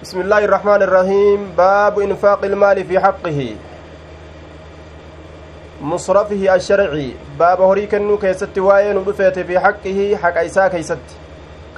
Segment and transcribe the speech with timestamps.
[0.00, 3.56] بسم الله الرحمن الرحيم باب إنفاق المال في حقه
[5.80, 7.08] مصرفه الشرعي
[7.38, 11.04] باب هري كنو كيست واين ودفت في حقه حق إيسا كيست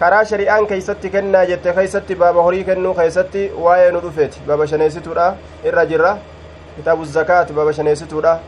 [0.03, 5.27] shari'aan keeysatti kennaa jette keeysatti baaba horii kennuu keeysatti waa'ee nu dhufeeti baaba shaneessituudha
[5.71, 6.15] irra jirra
[6.77, 8.39] kitaabu zakaati baaba shaneessituudha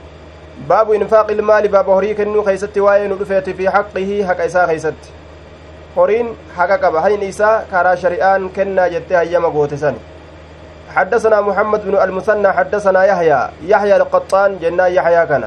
[0.70, 5.23] baabu infaaqi ilmaali baaba horii kennuu keeysatti waa'ee nu dhufeeti fi haqqihi haqa isaa keeysatti
[5.96, 7.00] horiin haqa qaba.
[7.00, 9.96] Hayni isaa karaa shari'aan kennaa jettee hayyama goote san
[10.94, 15.44] حدثنا محمد بن المثنى حدثنا يحيى يحيى القطان جنا يحيى كان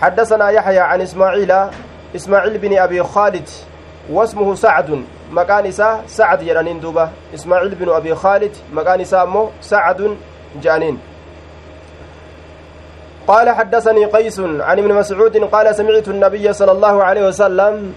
[0.00, 1.52] حدثنا يحيى عن اسماعيل
[2.16, 3.48] اسماعيل بن ابي خالد
[4.10, 10.16] واسمه سعد مكان إساء سعد جرانين دوبا إسماعيل بن أبي خالد مكان مو سعد
[10.62, 10.98] جانين
[13.26, 17.94] قال حدثني قيس عن ابن مسعود قال سمعت النبي صلى الله عليه وسلم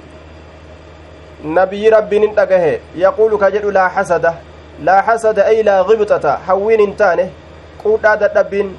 [1.46, 4.34] نبي ربي ننتقه يقول كجد لا حسد
[4.84, 7.30] لا حسد أي لا غبطة حوين انتانه
[7.84, 8.78] قوتا دبين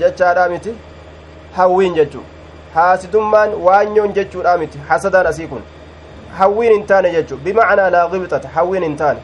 [0.00, 0.74] جتشا متي
[1.56, 2.20] حوين جتشو
[2.74, 5.62] حاسدمان وانيون جتشو متي حسدان أسيكون
[6.38, 9.20] hawwiin hin taane jechu bimacnaa laa qibxata hawwiin hin taane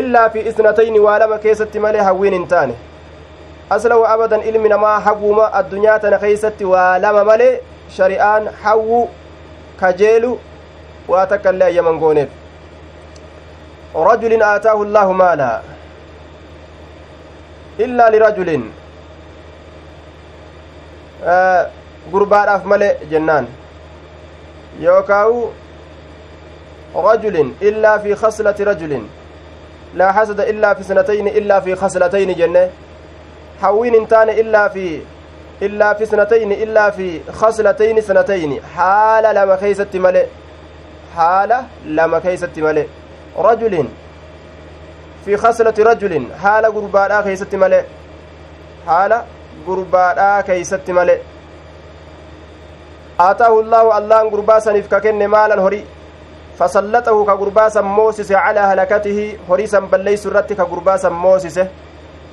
[0.00, 2.74] illaa fi isnatayni waa lama keessatti malee hawwiin hin taane
[3.76, 7.50] asla wa abadan ilmi namaa hawwuma addunyaa tana keeysatti waa lama malee
[7.96, 9.08] shari'aan hawwu
[9.80, 10.38] kajeelu
[11.10, 12.30] waa takka illee ayyaman gooneef
[14.08, 15.48] rajulin aataahu allaahu maala
[17.86, 18.68] illaa lirajulin
[22.12, 23.48] gurbaadhaaf male jennaan
[24.86, 25.40] yookaawu
[26.94, 29.02] رجل إلا في خصلة رجل
[29.94, 32.70] لا حسد إلا في سنتين إلا في خصلتين جنة
[33.62, 35.00] حوين انتان إلا في
[35.62, 38.60] إلا في سنتين إلا في خصلتين سنتين
[41.16, 42.58] حال لما كيست ملئ.
[42.58, 42.86] حال لما كيست ملئ
[43.36, 43.88] رجل.
[45.24, 46.26] في خصلة رجل.
[46.42, 47.82] حال قربانا كيست ملئ.
[48.86, 49.22] حال
[49.66, 51.18] قربانا كيست ملئ.
[53.20, 55.84] آتاه الله الله قرباسا نفككن مالا هري.
[56.58, 59.38] فسلطه كغرباسا موسس على هلكته.
[59.50, 61.60] هريسا بليس الرت كغرباسا موسس.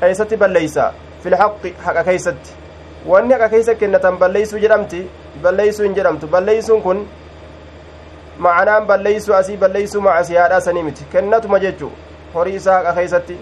[0.03, 2.41] أيست بليسا في الحق حق كيست.
[3.07, 5.09] wanni akka keessa kennatan balleeysuu jedhamti
[5.41, 7.07] balleeysuu hin jedhamtu balleeysuun kun
[8.45, 11.91] macanaan balleeysuu asii balleeysuu macasiyaadha sanii miti kennatuma jechu
[12.33, 13.37] horii isaa haqa keeysatti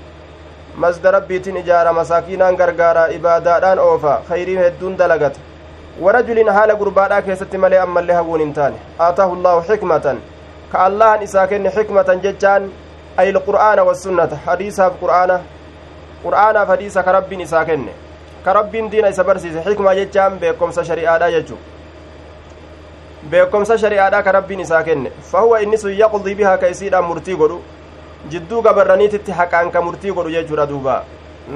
[0.84, 5.40] masda rabbiitiin ijaara masaakiinaan gargaara ibaadaadhaan oofa khayrii hedduun dalagata
[6.06, 8.80] warajulin haala gurbaadhaa keessatti malee ammallee hawuun hin taane
[9.10, 10.18] aataahu llaahu xikmatan
[10.72, 12.72] ka allahan isaa kenne xikmatan jechaan
[13.18, 15.40] ay ilqur'aana wassunnata hadiisaaf qur'aana
[16.24, 17.94] qur'aanaaf hadiisa ka rabbiin isaa kenne
[18.46, 21.56] ka rabbiin diina isa barsiise xikma jechaan beekomsa shari'aadha jechu
[23.32, 27.62] beekomsa shari'aadha ka rabbiin isaa kenne fahuwa inni sun yaqdii bihaa ka isiidhaan murtii godhu
[28.34, 31.04] jidduu gabarraniititti haqaan ka murtii godhu jechuudha duuba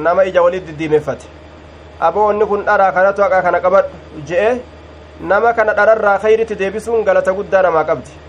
[0.06, 1.28] nama ija walit diddiimeffate
[2.00, 4.50] aboonni kun dharaa kanatu haqa kana qabadhu je'e
[5.34, 8.20] nama kana dhararraa kayritti deebisuun galata guddaa namaa qabdi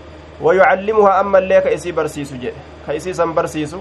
[0.41, 2.51] ويعلمها أما اللي كإسي برسيسو جي
[2.87, 3.79] كإسي سن برسيسو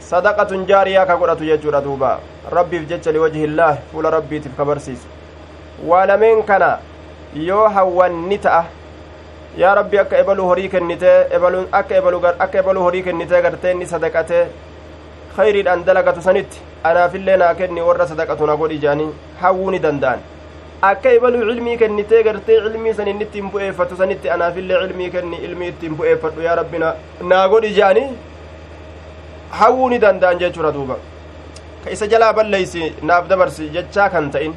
[0.00, 2.18] صدقة جارية كقرأت يجور دوبا
[2.52, 5.08] ربي فجتش لوجه الله فول ربي تفك برسيسو
[5.88, 6.76] ولمن كان
[7.46, 8.64] yoo hawwanni ta'a
[9.62, 13.86] yaa rabbi akka ebaluu horii kennitee ebaluun akka ebaluu akka ebaluu horii kennitee gartee inni
[13.92, 14.42] sadaqatee
[15.36, 16.60] khayriidhaan dalagatu sanitti
[16.90, 19.08] anaafillee naa kenni warra sadaqatu na godhi jaanii
[19.42, 20.20] hawwuu ni danda'an
[20.90, 25.68] akka ibaluu cilmii kennitee gartee cilmii san inni ittiin bu'eeffatu sanitti anaafillee cilmii kenni ilmii
[25.74, 26.78] ittiin bu'eeffadhu yaa rabbi
[27.32, 28.08] naa godhi je'anii
[29.60, 30.96] hawwuu ni danda'an jechuudha duuba
[31.84, 34.54] ka isa jalaa balleeysi naaf dabarsi jechaa kan ta'in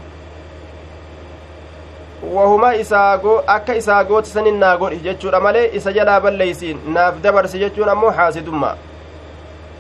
[2.22, 7.60] wahuma isaa akka isaa gooti sanin naa godhi jechuudha malee isa jalaa balleeysi naaf dabarsi
[7.60, 8.76] jechuun ammoo haasidummaa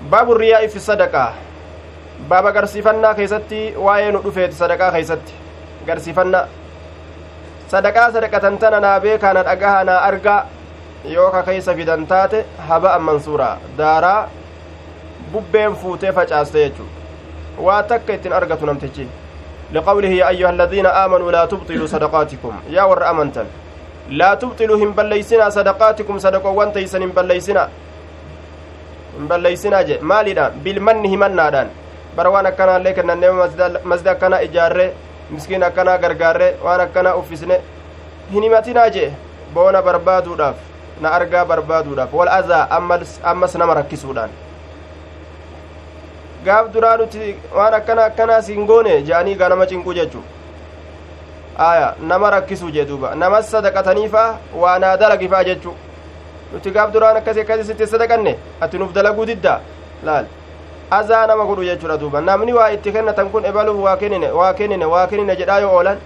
[0.10, 1.34] baabu riyaa'i fi sadaqaa
[2.30, 5.34] baaba agarsiifannaa keessatti waa'ee nu dhufeeti sadaqaa keessatti
[5.88, 6.42] garsiifanna
[7.72, 10.42] sadaqaa sadaqatan tana naa beekaa na dhagaha naa argaa
[11.16, 14.30] yoo ka keeysa fidan taate haba ammansuura daaraa
[15.34, 16.86] bubbeen fuutee facaaste jechu
[17.68, 19.08] waa takka ittiin argatu namtichi
[19.74, 22.54] لقوله يا أيها الذين آمنوا لا تبطلوا صدقاتكم.
[22.70, 23.46] يا ور أمنتن.
[24.10, 27.64] لا تبطلوا هم بليسنا صدقاتكم صدقوا وانتيسن هم بليسنا.
[29.20, 29.96] هم بليسنا جي.
[30.02, 31.68] مالنا بالمن همنا دان.
[32.18, 33.24] بروان كان لك أن
[33.86, 34.92] مسجد كان إجارة.
[35.32, 37.62] miskiin akkanaa gargaarre waan akkanaa uffisne
[38.32, 39.14] hin himatinaa jee
[39.54, 40.58] boona barbaaduudhaaf
[41.02, 42.68] na argaa barbaaduudhaaf wal azaa
[43.32, 44.30] ammas nama rakkisuudhaan
[46.46, 50.24] gaaf duraa nuti waan akkana akkanaa siin goone je'anii gaa nama cinquu jechuu
[51.58, 54.30] aya nama rakkisuu jee duuba namas sadaqataniifaa
[54.64, 55.74] waa naa dalagifaa jechuu
[56.54, 59.60] nuti gaaf duraan akkasi akkasi sitti sadaqanne ati nuuf dalaguu diddaa
[60.10, 60.26] laal
[61.00, 64.86] azaa nama godhu jechuudha duuba namni waa itti kennatan kun ebaluuf waa kennine waa kennine
[64.94, 65.98] waa kennine jedhaa yoo oolan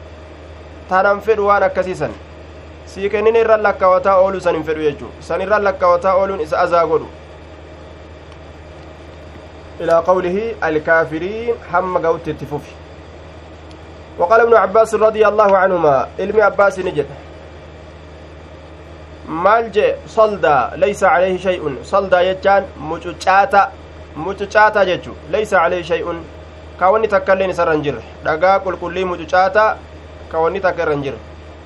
[0.90, 2.12] tanan fedhu waan akkasiisan
[2.86, 6.86] sii kennine irra lakkawataa ooluu san hin fedhu jechuu san irra lakkawataa ooluun isa azaa
[6.92, 7.08] godhu
[9.80, 12.76] qawlihi alkaafiriin hamma ga'utti itti fufi
[14.20, 17.06] وقال ابن عباس رضي الله عنهما علم عباس نجد.
[19.28, 21.76] مالج صلدا ليس عليه شيء.
[21.84, 23.72] صلدا يجان مجوچاتا
[24.16, 26.08] مجوچاتا جچو ليس عليه شيء.
[26.80, 27.96] كوني تكلين سرنجر.
[28.26, 29.78] دغا قل كل مجوچاتا
[30.32, 31.14] كوني تكرنجر.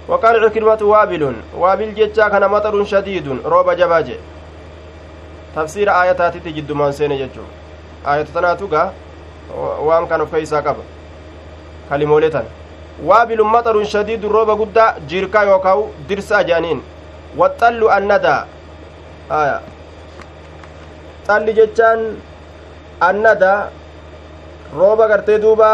[0.07, 1.33] وقال عكرمة وابل.
[1.57, 3.45] وابل جتشا كان مطر شديد.
[3.45, 4.17] روب جباجه
[5.55, 7.11] تفسير آياتات تجد من سين
[8.05, 8.93] جتشو آيات تناتوغا
[9.79, 10.83] وان كان في كيسا قبل
[11.89, 12.45] kalimoolee tan
[13.09, 16.81] waabilun maxarun shadiidun rooba guddaa jiirkaa yookaa'u dirsa jaaniin
[17.41, 18.41] waxxallu annadaa
[19.39, 19.55] aya
[21.27, 21.99] xalli jechaan
[23.09, 23.59] annadaa
[24.79, 25.69] rooba gartee duuba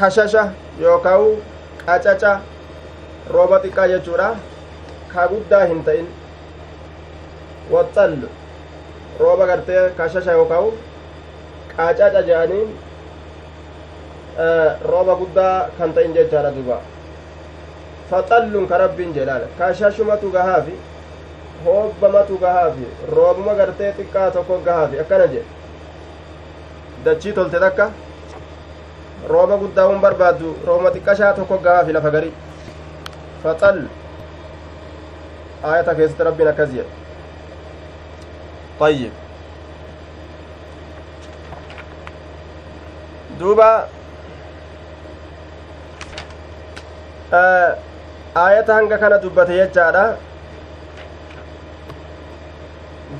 [0.00, 0.44] kashasha
[0.84, 1.28] yookaa'u
[1.84, 2.32] qacaca
[3.36, 4.28] rooba xiqqaa jechuudha
[5.12, 6.06] ka guddaa hin ta'in
[7.74, 8.28] waxxallu
[9.20, 10.68] rooba gartee kashasha yookaa'u
[11.76, 12.68] qacaca jedhaniin
[14.92, 16.78] rooba guddaa kan ta'in jechaadha duba
[18.10, 20.74] faxallun ka rabbiin jedhaan kashashumatu gahaafi
[21.66, 25.46] hoobbamatu gahaafi roobuma gartee xiqqaa tokko gahaafi akkana jedhe
[27.04, 27.86] dachii tolte takka
[29.28, 32.32] rooba guddaa hun barbaaddu roobuma xiqqashaa tokko gahaafi lafa gari
[33.44, 33.80] faxall
[35.72, 37.03] ayata keessatti rabbiin akkas jedhe
[38.80, 39.10] طيب.
[43.40, 43.88] دوبا.
[47.32, 47.76] آه،
[48.36, 50.16] آية هنگا كان دوبا تيجارا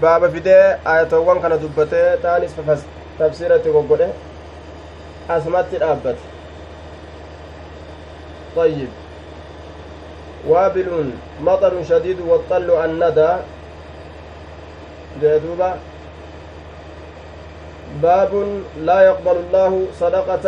[0.03, 0.55] بابا فيدي
[0.87, 1.85] آية وان كان دوبا
[2.23, 2.83] تاني سفاس
[3.19, 4.13] تفسيرة تغوغوه
[5.31, 6.17] أسمات الأبد
[8.57, 8.89] طيب.
[10.49, 11.11] وابل
[11.41, 13.37] مطر شديد وطل الندى
[15.23, 15.71] جدوبا
[18.03, 18.33] باب
[18.89, 20.47] لا يقبل الله صدقة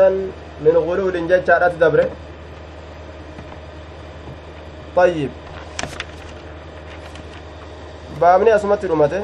[0.65, 2.09] من غلول ججارات دبره
[4.97, 5.31] طيب
[8.21, 9.21] dhumate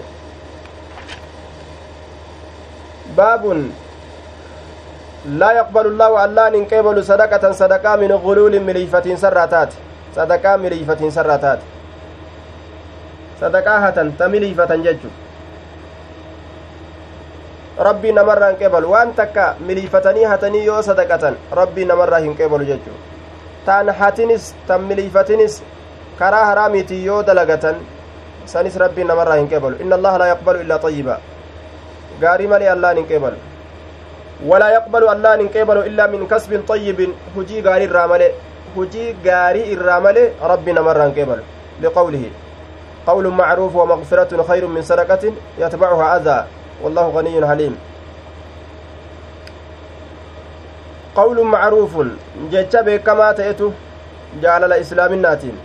[3.16, 3.72] baabun
[5.40, 9.76] laa yaqbalu llaahu allaan hin qeebalu sadaqatan sadaqaa min guluulin miliifatiinsarraa taate
[10.16, 11.64] sadaqaa miliifatiinsarraa taate
[13.40, 15.10] sadaqaa hatan ta miliifatan jechu
[20.64, 22.98] yoo sadaqatan rabbii namarraa hin qeebalu jechuu
[23.66, 25.62] taan hatinis tan miliifatinis
[26.18, 27.80] karaa haraamiitii yoo dalagatan
[28.44, 31.18] sanis rabbiin namarraa hin qeebalu inna allaha laa yaqbalu illaa xayyiba
[32.20, 33.36] gaarii malee allaan hin qeebalu
[34.52, 38.30] walaa yaqbalu allaan hin qeebalu illaa min kasbin xayyibin hujii gaarii irraa male
[38.76, 41.42] hujii gaarii irraa male rabbi namarraa hin qeebalu
[41.86, 42.32] liqawlihi
[43.06, 46.44] قول معروف ومغفرة خير من صدقة يتبعها أذى
[46.82, 47.74] والله غني حليم
[51.16, 52.08] qawlun macruufun
[52.52, 53.66] jecha beekamaa ta'etu
[54.44, 55.56] jaalala islaaminaatiin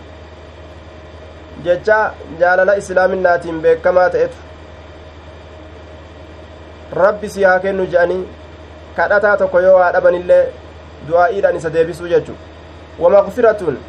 [1.68, 2.00] jecha
[2.42, 4.38] jaalala islaaminaatiin beekamaa ta'etu
[7.02, 8.20] rabbi si haa kennu je'anii
[8.98, 10.44] kadhataa tokko yoo haa dhabanillee
[11.08, 12.36] du'aa'iidhaan isa deebisuu jechu
[13.06, 13.80] wamaqfiratun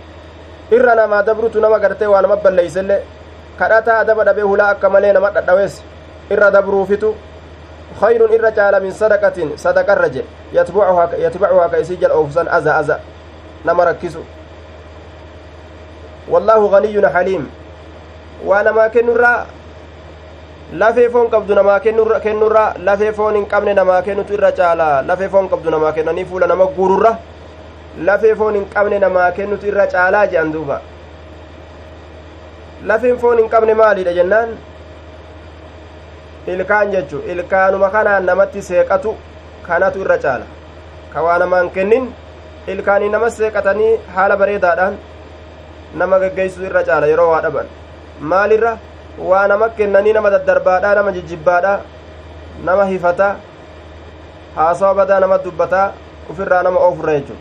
[0.78, 3.02] irra namaa dabrutu nama gartee waa nama balleeysellee
[3.60, 5.82] kadhataa adaba dhabee hulaa akka malee nama dhadhawees
[6.30, 7.14] irra dabruufitu
[8.00, 12.98] خير إر جال من صدقة صدقة الرجل يتبعها يتبعها كيسجل أوفسان أذى أذى
[13.66, 14.22] نما ركزوا
[16.28, 17.50] والله غني حليم
[18.44, 19.46] وأنا ما كنرا
[20.72, 25.48] lafee foon qabdu namaa kennurra lafee foon hin qabne namaa kennutu irra caala lafee foon
[25.48, 27.12] qabdu namaa kennanii fuula nama guururra
[28.08, 30.80] lafee foon hin qabne namaa kennutu irra caalaa jedhan duuba
[32.90, 34.52] lafeen foon hin qabne maaliidha jennaan
[36.52, 39.10] ilkaan jechu ilkaanuma kanaan namatti seeqatu
[39.66, 40.46] kanatu irra caala
[41.12, 42.04] ka waa namaan kennin
[42.72, 44.94] ilkaanii nama seeqatanii haala bareedaadhaan
[46.02, 47.66] nama geggeessuu irra caala yeroo waa dhaban
[48.32, 48.72] maalirra
[49.30, 51.78] waa nama kennanii nama daddarbaadhaa nama jijjibbaadhaa
[52.70, 53.32] nama hifataa
[54.56, 55.86] haasawa badaa nama dubbataa
[56.30, 57.36] ufirraa nama oofurra jechu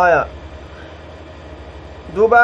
[0.00, 0.22] aya
[2.16, 2.42] duuba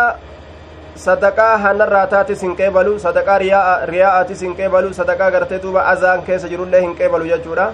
[0.95, 6.81] sadaqaa hanarraa taatis hin qeebalu sadaqaa riyaa'aatis hin qeebalu sadaqaa gartee duuba azaan keessa jirullee
[6.85, 7.73] hin qeebalu jechuudha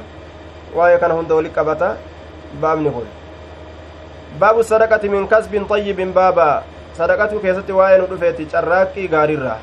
[0.74, 1.96] waa'ee kana hunda wali qabata
[2.64, 3.08] baabni kun
[4.38, 6.62] baabu sadaqati min kasbin xayyibin baaba
[6.98, 9.56] sadaqatu keessatti waa'ee nu dhufeeti carraaqqii gaariirra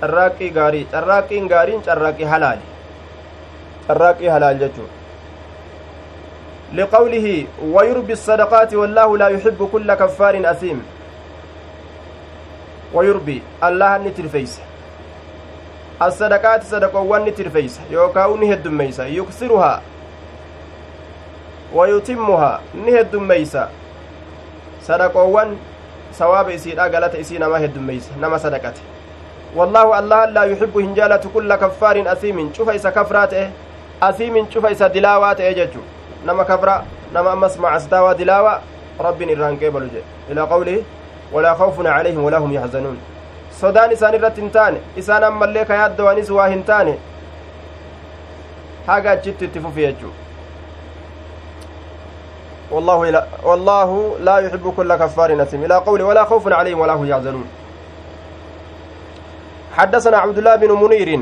[0.00, 2.64] carraaqqii gaarii carraaqqiin gaariin carraaqqii halaali
[3.88, 4.88] carraaqqii halaal jechuu
[6.74, 10.78] لقوله ويربي الصدقات والله لا يحب كل كفار أثيم
[12.94, 14.60] ويربي الله نترفيس
[16.02, 19.82] الصدقات صدقوان نترفيس يوكاو نهد ميسا يكسرها
[21.74, 23.68] ويتمها نهد ميسا
[24.82, 25.56] صدقوان
[26.18, 28.80] sawaaba isiidha galata isii nama heddummeeyse nama sadaqate
[29.56, 33.50] wallaahu allah laa yuxibbu hin jaalatu kulla kaffaarin asiimin cufa isa kafraa ta'e
[34.00, 35.82] asiimin cufa isa dilaawaa ta'e jechu
[36.24, 36.76] nama kafra
[37.12, 38.60] nama ammas macasdaawaa dilaawaa
[39.08, 40.84] rabbiin irraan qeebalu jedhe ilaa qawlihi
[42.52, 42.98] yaxzanuun
[43.60, 46.94] sodaan isaan irratti hin taane isaan ammallee ka yaaddawanis waa hin taane
[48.86, 50.14] haga achitti itti fufi jechuu
[52.70, 57.06] والله لا والله لا يحب كل كفار أثيم إلى قوله ولا خوف عليهم ولا هم
[57.06, 57.46] يحزنون
[59.76, 61.20] حدثنا عبد الله بن منير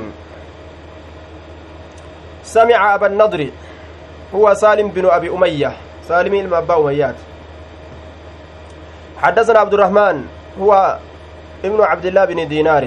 [2.44, 3.48] سمع أبا النضر
[4.34, 5.72] هو سالم بن أبي أمية
[6.08, 7.14] سالم المأبا أميات
[9.22, 10.16] حدثنا عبد الرحمن
[10.60, 10.98] هو
[11.64, 12.84] ابن عبد الله بن دينار.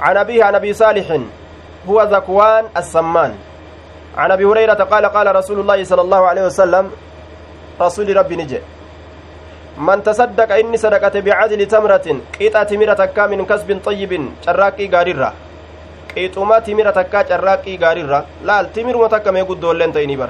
[0.00, 1.06] عن أبيه عن أبي صالح
[1.88, 3.34] هو ذكوان السمان.
[4.16, 6.90] عن أبي هريرة قال قال رسول الله صلى الله عليه وسلم
[7.80, 8.60] رسول ربي نجي.
[9.78, 12.06] من تصدق إني صدقت بعدل تمرة
[12.40, 14.12] قيطة تمره تكا من كسب طيب
[14.46, 15.32] شراقي غاريرا
[16.16, 20.28] قيطما تمره تكا شراقي غاريرا لا التمر متكا ما يقول دولن تيني بر.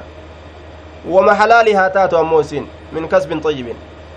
[1.07, 2.67] ومحلالها تاتو أموسين.
[2.91, 3.67] من كسب طيب.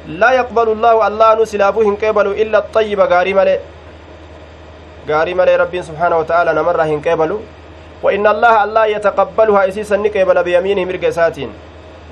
[0.07, 3.01] لا يقبل الله الله نسلافه قبل إلا الطيب.
[3.01, 3.59] غاري ملي.
[5.09, 7.41] غاري ملي ربي سبحانه وتعالى نمره قبلوا
[8.03, 11.51] وإن الله الله يتقبلها إسيسا نكيبل بيمينه مرق ساتين.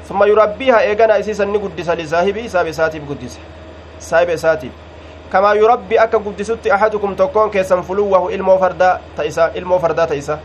[0.09, 3.39] ثم يربيها إيغانا إسيسا نقدس لصاحبه ساب ساتب قدس.
[4.01, 4.73] سايب ساتب.
[5.33, 10.41] كما يربي أكا قدست أحدكم تكون كيسا فلوه إلمو فردا تيسا إلمو فردا تيسا.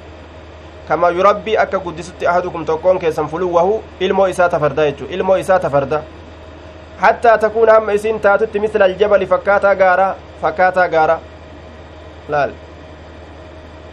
[0.90, 6.04] كما يربي أكا قدست أحدكم تكون كيسا فلوه إلمو إسا تفردا يجو إلمو إسا تفردا
[7.02, 11.20] حتى تكون هم إسين تاتت مثل الجبل فكاتا غارا فكاتا غارا
[12.30, 12.52] laal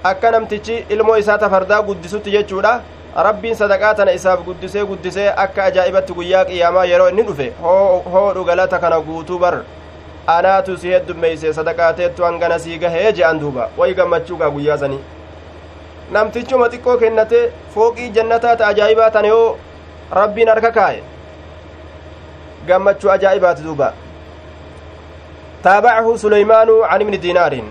[0.05, 2.81] akka namtichi ilmoo isaa tafardaa guddisutti jechuudha
[3.27, 7.53] rabbiin sadaqaa tana isaaf guddisee guddisee akka ajaa'ibatti guyyaa qiyaamaa yeroo inni dhufe
[8.13, 9.55] hoodhu galata kana guutuu bar
[10.27, 15.01] anaatu si heddummeeyse sadaqaateettu hangana sii gahee je'an duuba way gammachuugaa guyyaa sanii
[16.17, 17.41] namtichuma xiqqoo kennate
[17.75, 19.59] fooqii jannataa ta ajaa'ibaa tana yoo
[20.21, 21.03] rabbiin harka kaa'e
[22.69, 23.93] gammachuu ajaa'ibaati duuba
[25.67, 27.69] taabacahu suleymaanu can ibni diinaariin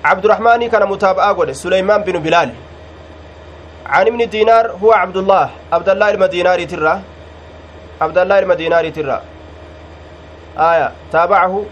[0.00, 2.50] الرحمن كان متابعة قد سليمان بن بلال
[3.86, 7.00] عن ابن دينار هو عبد الله عبد الله المديناري ترى
[8.00, 9.20] عبد الله المديناري ترى
[10.58, 11.64] آية تابعه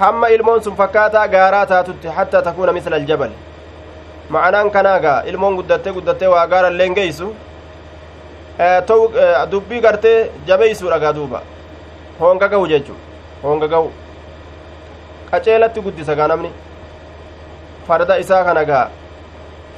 [0.00, 3.32] hamma ilmoon sun fakkaataa gaaraa taatutti hattaa takuuna misla aljabal
[4.36, 7.34] ma'anaan kanaagaa ilmoon guddattee guddattee waa gaaralleen geeysu
[9.50, 11.42] dubbii gartee jabeeysuudha gaa duuba
[12.20, 12.94] hoonga gahu jechu
[13.42, 13.90] honga ga'u
[15.30, 16.50] qaceelatti guddisa gaa namni
[17.88, 18.86] farda isaa kana gaa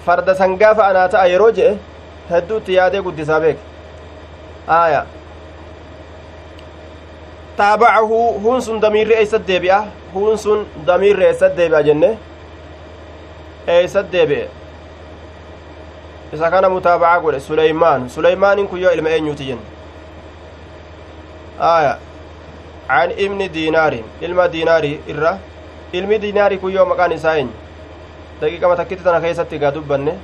[0.07, 1.75] farda sangaafa anaa ta'a yeroo je'e
[2.31, 3.59] hedduutti yaadee guddisaa beek
[4.79, 5.05] aaya
[7.57, 9.85] taabacahu huun sun damiirri eeysat deebi'a
[10.15, 12.11] huun sun damiirri eeysat deebi'a jenne
[13.67, 14.49] eeysat deebi'e
[16.35, 19.67] isa kana mutaabacaa godhe suleymaan suleymaaniin kun yoo ilma eenyuuti jenne
[21.61, 21.95] aaya
[22.89, 25.39] عن ابن دينار ilma diinaarii irra
[25.93, 27.53] ilmi diinaarii kun yoo maqaan isaa eenyu
[28.41, 30.15] daqiiqama takkitti tana keessatti gaa dubbanne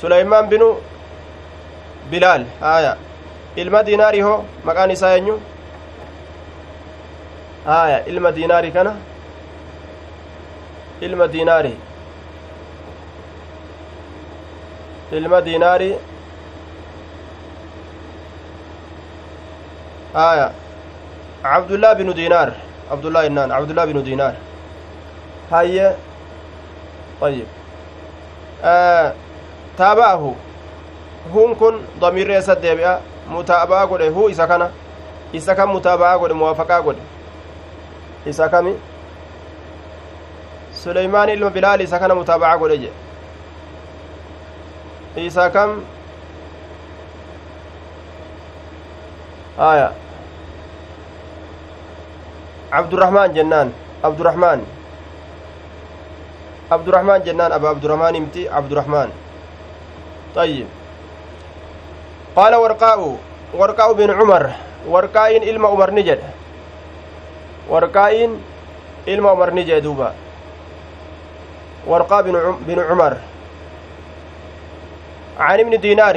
[0.00, 0.68] suleymaan binu
[2.10, 2.96] bilaal haya
[3.56, 5.38] ilma diinaarii hoo maqaan isaa eenyu
[7.66, 8.96] haya ilma diinaarii kana
[11.00, 11.76] ilma diinaarii
[15.12, 15.94] ilma diinaarii
[20.14, 20.52] haya
[22.12, 22.52] دينار.
[22.90, 24.34] عبد الله إنان عبد الله بن دينار.
[25.52, 25.96] هيا.
[27.20, 27.46] طيب.
[28.64, 29.14] آه
[29.78, 30.34] تابعه.
[31.34, 32.64] هون كن ضمير يسد
[33.30, 34.70] متابعة قد هو إسا كان؟
[35.36, 36.96] إسا كان متابعة قد موافقة قد.
[38.28, 38.74] إسا كان
[42.16, 42.90] متابعة قد جي
[45.26, 45.70] إسا كان
[49.58, 49.92] آية
[52.72, 53.68] عبد الرحمن جنان
[54.04, 54.60] عبد الرحمن
[56.72, 59.08] عبد الرحمن جنان أبا عبد الرحمن امتي عبد الرحمن
[60.34, 60.66] طيب
[62.36, 63.16] قال ورقاء
[63.54, 64.50] ورقاء بن عمر
[64.88, 66.20] ورقاء إلما عمر نجد
[67.70, 68.38] warqaa'iin
[69.06, 70.12] ilma umar ni jee duuba
[71.86, 73.16] warqaa binu cumar
[75.34, 76.16] عن ابن دينار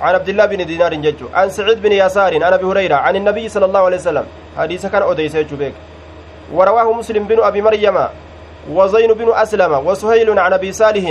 [0.00, 1.34] عن عبد الله بن دينار ججو.
[1.34, 4.26] عن سعيد بن يسار عن أبي هريرة عن النبي صلى الله عليه وسلم.
[4.58, 5.74] حديث كان اوديس بك
[6.54, 7.96] ورواه مسلم بن أبي مريم
[8.70, 11.06] وزين بن أسلم وسهيل عن أبي صالح.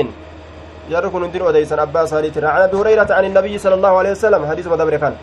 [0.89, 2.31] يركن دين اوديس أبا صالح.
[2.39, 4.41] عن أبي هريرة عن النبي صلى الله عليه وسلم.
[4.47, 5.15] حديث مدبر كان.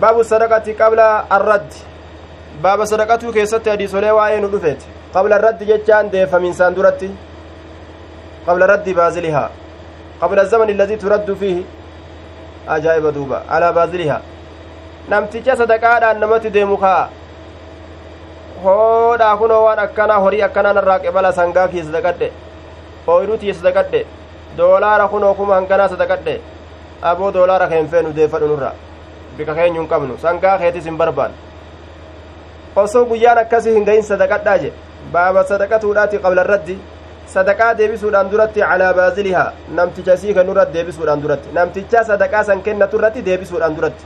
[0.00, 1.00] باب الصدقة قبل
[1.32, 1.72] الرد.
[2.84, 4.80] صدقته كيست حديث ولا وين دفت
[5.14, 7.10] قبل الرد ججان ديف من ساندرتي
[8.46, 9.50] قبل رد بازلها
[10.22, 11.62] قبل الزمن الذي ترد فيه
[12.68, 14.20] ajaa'iba duuba alaa baazilihaa
[15.08, 17.10] namticha sadaqaadhaan namatti deemu kaa
[18.64, 22.32] hoodhaa kunoo waan akkanaa horii akkanaa narraa qebala sangaa kii sadaqadhe
[23.14, 24.06] ooyiruu tii sadaqadhe
[24.58, 26.40] doolaara kunoo kuma hanganaa sadaqadhe
[27.12, 28.72] aboo doolaara keen feenu deeffadhu nurra
[29.36, 31.51] bika keenyu hin qabnu sangaa keetis hin barbaanne
[32.76, 34.72] osoo guyyaan akkasii hin gahin sadaqadhaa je
[35.12, 36.76] baaba sadaqatuudhaati qabla irratti
[37.34, 39.52] sadaqaa deebisuudhaan duratti calaa baazilihaa.
[39.78, 41.48] Namticha sii kennu irratti deebisuudhaan duratti.
[41.52, 44.04] Namticha sadaqaa san kennatu irratti deebisuudhaan duratti.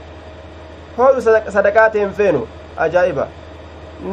[0.97, 1.21] Hoodhu
[1.57, 2.47] sadaqaa ta'en feenu.
[2.77, 3.27] Ajaa'iba.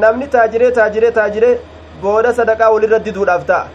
[0.02, 1.54] Namni taajiree taajiree taajiree
[2.02, 3.66] booda sadaqaa walirra diduudhaaf ta'a.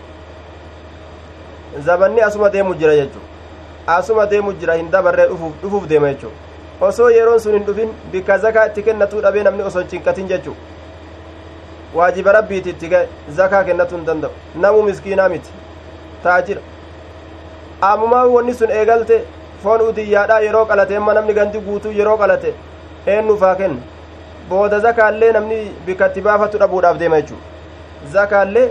[1.85, 3.21] Zabanni asuma deemu jira jechuu.
[3.87, 5.27] Asuma deemu jira hin dabarree
[5.63, 6.31] dhufuuf deema jechuu
[6.87, 10.55] osoo yeroon sun hin dhufin bikka zakaa itti kennatuu dhabee namni osoo hin cinkatin jechuu
[11.95, 13.07] waajiba rabbiiti itti ga'e
[13.39, 15.51] zakaa kennatu hin danda'u namu miskiinaa miti
[16.23, 16.61] taajira
[17.89, 19.17] ammumaa wanni sun eegalte
[19.63, 22.53] foon udiyyaadhaa yeroo qalate amma namni gandi guutuu yeroo qalate
[23.15, 23.81] eennuufaa kenna
[24.53, 25.59] booda zakaallee namni
[25.89, 27.37] bikka itti baafatu dhabuudhaaf deema jechuu
[28.15, 28.69] zakaallee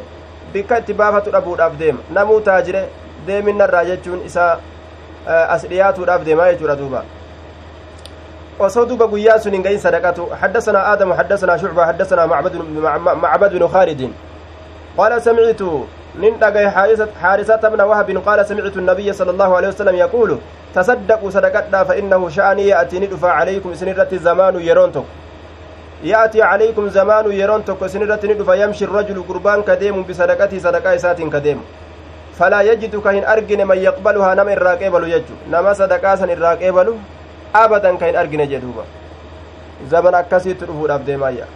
[0.57, 2.83] bikka itti baafatu dhabuudhaaf deema namuu taajire
[3.27, 4.51] deeminarraa jechuun isaa
[5.55, 7.05] as dhiyaatuudhaaf deemaa jechuudha duuba
[8.59, 12.55] osoo duba guyyaan sun hin gahin sadaqatu حدثنا آدم حدثنا شعبة حدثنا معبد
[13.23, 14.11] معبد بن خالد.
[14.99, 15.63] قال سمعت
[16.19, 16.71] دغي
[17.23, 20.39] حارثة بن وهب قال سمعت النبي صلى الله عليه وسلم يقول
[20.75, 25.07] تصدقوا صدقتنا فإنه شأني يأتي ندفع عليكم سنرة زمان يرونتك.
[26.03, 31.59] يأتي عليكم زمان يرونتك سنرة ندفع يمشي الرجل قربان كديم بصدقته صدقاء سات كديم.
[32.39, 36.89] فلا يجد كهن أرجن من يقبلها نم الراقبل يجو نما صدقاء سن الراقبل
[37.53, 38.85] abadan ka hin argine jedhuuba
[39.91, 41.47] zaman akkasiitti dhufuudhaaf deemaayya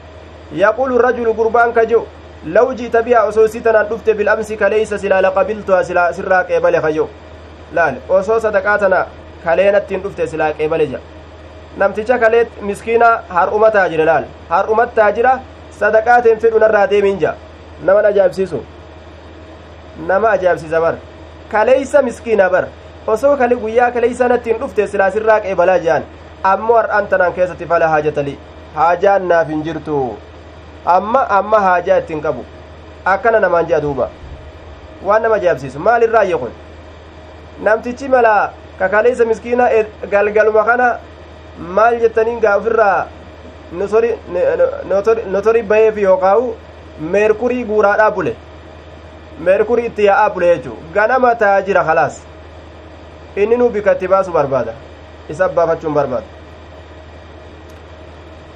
[0.62, 2.06] yaquulu rajulu gurbaan ka jehu
[2.56, 7.08] law ji'ta bihaa osoo isii tanaan dhufte bilamsi kaleeysa silaa laqabiltuha silaa sirraa qeebale kajo
[7.78, 9.06] laal osoo sadaqaa tana
[9.44, 11.00] kaleenattiin dhufte silaa qeebale jedha
[11.82, 15.32] namticha kaleet miskiina har'uma taajire laal har'umat taajira
[15.80, 17.36] sadaqaateen fedhu narraa deemin jedha
[17.90, 18.60] naman ajaa'ibsiisu
[20.08, 20.94] nama ajaa'ibsiisa bar
[21.52, 22.64] kaleeysa miskiina bar
[23.06, 26.02] osoo kale guyyaa kaleeysanattiin dhufte silaasirraa qeebalaa jehan
[26.50, 28.38] ammoo har'aan tanaan keessatti fala haajatali
[28.74, 30.00] haajaan naaf hin jirtu
[30.96, 32.44] amma amma haajaa ittiin qabu
[33.14, 34.08] akkana namaan jea duuba
[35.08, 36.52] waan nama ajaa'ibsiisu maalirraa yequn
[37.68, 38.34] namtichi mala
[38.78, 39.68] kakaleeysa miskiina
[40.14, 40.88] galgaluma kana
[41.78, 43.06] maal jettaniin gaa ofirraa
[45.32, 46.54] notori bayeef yookaawu
[47.14, 48.36] meerkurii guuraadhaa bule
[49.48, 52.20] meerkurii itti yaa'aa bule jechuu ganama taajira khalaas
[53.36, 54.72] inni nu bikatti baasu barbaada
[55.28, 56.26] isa baafachuun barbaada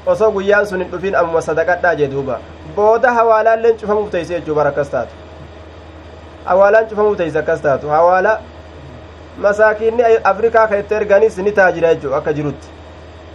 [0.06, 2.38] osoo guyyaan sun hin dhufin ammuma sadaqadhaa jee duuba
[2.76, 5.14] booda hawaalaalleen cufamuuf teeyse jechuu bara akkas taatu
[6.44, 8.38] hawaalaan cufamuuf teeyse akkas taatu hawaala
[9.46, 12.68] masaakiinni afrikaa ka itti erganis ni taajira jechuu akka jirutti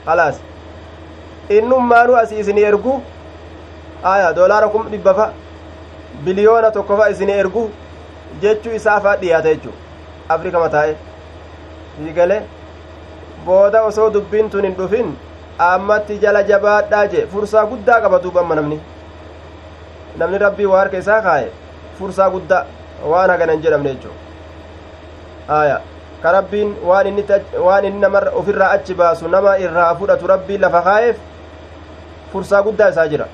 [0.05, 0.39] halaas
[1.59, 2.97] innummaanuu asii isinii ergu
[4.15, 5.29] aya doolaara kum dhibba fa
[6.25, 7.69] biliyoona tokko fa isinii ergu
[8.41, 9.73] jechuu isaafaa dhiyaata jechuu
[10.29, 10.95] afrika mataa'e
[12.15, 12.41] gale
[13.45, 15.13] booda osoo dubbiin tun hin dhufin
[15.59, 18.79] ammatti jala jabaadhaa jee fursaa guddaa qaba duuba amma namni
[20.21, 21.49] namni rabbii waa harka isaa kaaye
[21.99, 22.65] fursaa guddaa
[23.13, 24.13] waan haganan jedhamne jechuu
[25.59, 25.81] aya
[26.23, 27.23] ka rabbiin waan inni
[27.67, 31.17] waan inni nama ofirraa achi baasu nama irraa fudhatu rabbiin lafa kaayeef
[32.33, 33.27] fursaa guddaa isaa jira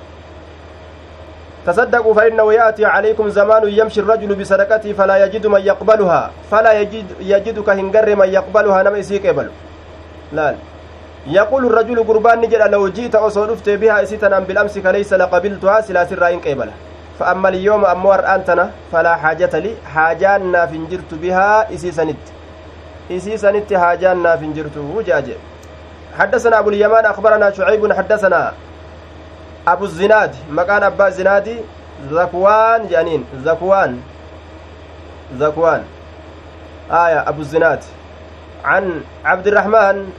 [1.68, 7.70] تصدقوا فإنه يأتي عليكم زمان يمشي الرجل بصدقته فلا يجد من يقبلها فلا يجد يجدك
[7.70, 9.48] هنجر من يقبلها نم إسيك يقبل
[10.34, 10.56] لا
[11.28, 16.40] يقول الرجل قربان نجد لو جئت أصرفت بها إسيتنا بالأمس فليس لقبلتها سلا سر إن
[16.40, 16.78] قبلها
[17.20, 22.24] فأما اليوم أمور أنتنا فلا حاجة لي حاجان فنجرت بها إسي سنت
[23.12, 25.28] إسي سنت حاجان فنجرت وجاج
[26.20, 28.54] حدثنا أبو اليمان أخبرنا شعيب حدثنا
[29.68, 31.58] أبو الزناد مكان أبا الزنادي
[32.12, 34.00] ذكوان جانين ذكوان
[35.38, 35.84] ذكوان
[36.92, 37.80] آية أبو الزناد
[38.66, 40.10] عن عبد الرحمن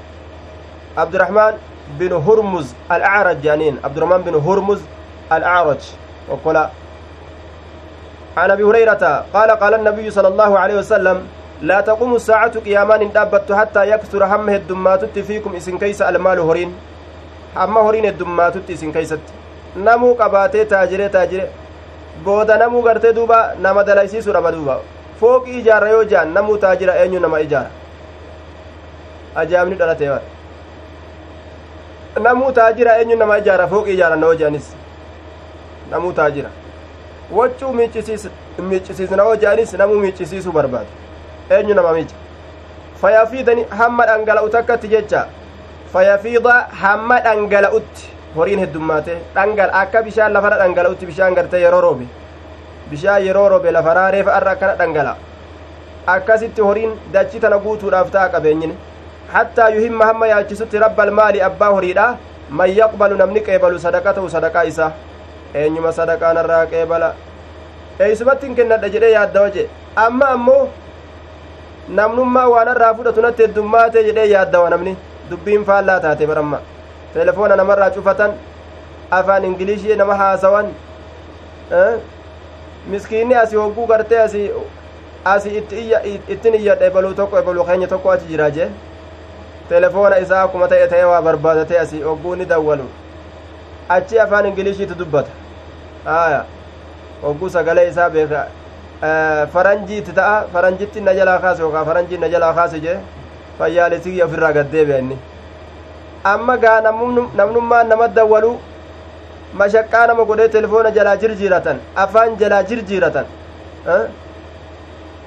[0.98, 1.52] عبد الرحمن
[1.98, 4.80] بن هرمز الأعرج جانين عبد الرحمن بن هرمز
[5.32, 5.80] الأعرج
[6.28, 6.70] وقلا
[8.36, 11.26] عن أبي هريرة قال قال النبي صلى الله عليه وسلم
[11.62, 16.74] لا تقوم الساعة قيامان دابت حتى يكثر همه الدماتت فيكم إسن كيس المال هورين
[17.54, 19.32] hamma horiin heddummaatutti isin keeysatti
[19.88, 21.50] namuu qabaatee taajire taajire
[22.24, 24.80] booda namuu gartee duuba nama dalaysiisu dhaba duuba
[25.20, 27.70] fooqii ijaarra yoo jaan namuu taajira eenyu nama ijaara
[29.42, 30.22] ajaa'ibni dhalatee bara
[32.28, 34.66] namuu taajira eenyu nama ijaara fooqii ijaaranna yoo jaanis
[35.90, 36.50] namuu taajira
[37.40, 40.90] waccuu miiccisiisna yoo jaanis namuu miiccisiisuu barbaadu
[41.50, 42.14] eenyu nama miica
[43.00, 45.26] fayafiidani hamma dhangala'u takkatti jecha
[48.36, 52.06] horiin heddummaate dhangal akka bishaan lafarra dhangala'utti bishaan gartee yeroo roobe
[52.90, 55.14] bishaan yeroo roobe lafaraa reefa arra akkana dhangala
[56.14, 58.74] akkasitti horiin dachi tana guutuudhaaf ta'a qabeenyine
[59.34, 62.06] hattaa yuhimma hamma yaalchisutti rabbal maali abbaa horiidha
[62.60, 64.92] man yaqbalu namni qeebalu sadaqa ta'u sadaqaa isaa
[65.62, 67.12] eenyuma sadaqaanarraa qeebala
[68.06, 69.68] eeysumattiin kennadha jedhee yaadda waje
[70.06, 70.62] amma ammoo
[72.00, 74.96] namnummaa waanarraa fudhatu natti heddummaate jedhee yaaddawa namni
[75.30, 76.60] dubbiin faallaa taate baramma
[77.14, 78.32] telefoona namarraa cufatan
[79.10, 80.66] afaan ingilishii nama haasawan
[82.90, 84.50] miskiinni asi hogguu gartee asi
[85.24, 85.56] asi
[86.28, 88.68] ittin iyyadha ebaluu tokko ebaluu keenya tokko achi jira jee
[89.68, 92.86] telefoona isaa akkuma ta'e ta'e waa barbaadatee asi hogguu ni dawwalu
[93.88, 95.30] achi afaan ingilishiitu dubbata
[96.06, 96.44] aya
[97.22, 98.46] hogguu sagalee isaa beeka
[99.52, 102.98] faranjiitti ta'a faranjitti na jalaa kaase yookaan faranjii na jalaa kaase jee
[103.58, 105.16] fayyaalesii ofirraa gaddeebi'a inni
[106.32, 108.52] amma gaa namnummaan nama dawwalu
[109.60, 113.26] mashaqqaa nama godhee telefoona jalaa jirjiiratan afaan jalaa jirjiiratan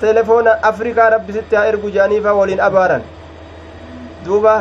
[0.02, 3.04] telefoona afrikaa rabbisitti haa ergu jedhaniifaa waliin abaaran
[4.26, 4.54] duuba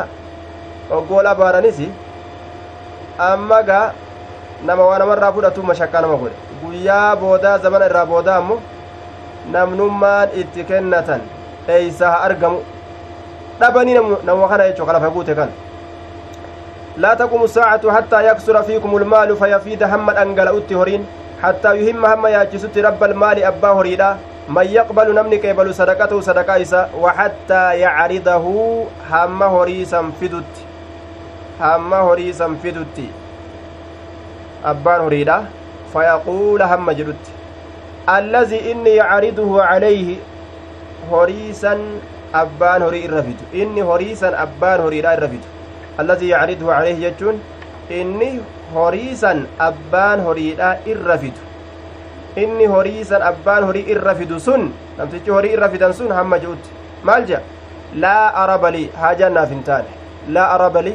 [0.97, 1.79] oggool abaaranis
[3.29, 3.85] amma gaa
[4.69, 8.59] nama waa namarraa fudhatu mashaqqaa nama godhe guyyaa boodaa zamana irraa boodaa ammoo
[9.55, 11.21] namnummaan itti kennatan
[11.75, 12.59] eeysa haa argamu
[13.61, 15.49] dhabanii nama kana jechuu kalafa guute kan
[16.97, 21.05] لا تقوم الساعة حتى يكسر فيكم المال فيفيد هم أنجلؤت هورين
[21.43, 24.17] حتى يهم هم ياجست رب المال أبا هريدا
[24.49, 28.45] من يقبل نمني كيبل صدقته صدقة إسا وحتى يعرضه
[29.11, 30.53] هم هريسا فدت
[31.61, 32.97] هم هريسا فدت
[34.65, 35.45] أبان هريدا
[35.93, 37.25] فيقول هم جدت
[38.09, 40.15] الذي إني يعرضه عليه
[41.11, 45.43] هريسا أبان هري الرفد إني هريسا أبان هريدا الرفد
[45.99, 47.35] الذي يعرضه عليه جتون
[47.91, 48.39] إني
[48.75, 51.35] هريسا أبان هريدا الرفد
[52.35, 56.69] inni horiisan abbaan horii irra fidu sun namtichi horii irra fidan sun hamma je'utti
[57.03, 57.41] maal jedha
[58.03, 59.91] laa arabali haajaan naaf hin taane
[60.37, 60.93] laa arabali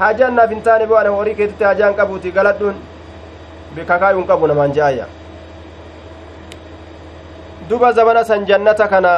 [0.00, 2.76] haajaan naaf hin taane bo'ana horii keetitti haajaan qabuuti galadhuun
[3.76, 5.06] bikakaayuun qabu namaan je'ayya
[7.70, 9.12] duba zamana san jannata kana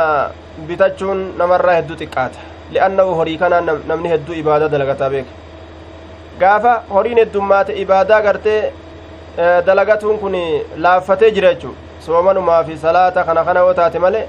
[0.68, 2.40] bitachuun namarraa hedduu xiqqaata
[2.72, 5.32] li'annahu horii kanaan namni hedduu ibaadaa dalagataa beeka
[6.40, 8.60] gaafa horiin heddummaate ibaadaa gartee
[9.66, 10.34] dalagatuun kun
[10.86, 11.74] laaffatee jira jechuu
[12.06, 14.24] soomanumaa fi salaata kana kana yoo taate malee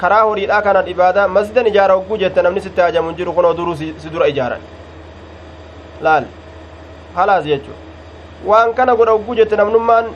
[0.00, 4.10] karaa horiidhaa kanan ibaadaa masjidan ijaara hogguu jette namni sitti hajamu jiru kunoo duruu si
[4.12, 4.60] dura ijaaran
[6.08, 6.24] laal
[7.14, 7.76] halaas jechuu
[8.50, 10.06] waan kana godha hogguu jette namnummaan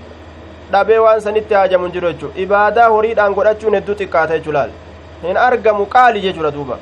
[0.72, 4.70] dhabee waan sanitti hajamu jiru jechuu ibaadaa horiidhaan godhachuun hedduu xiqqaata jechuu laal
[5.26, 6.79] hin argamu qaali jechuudha duuba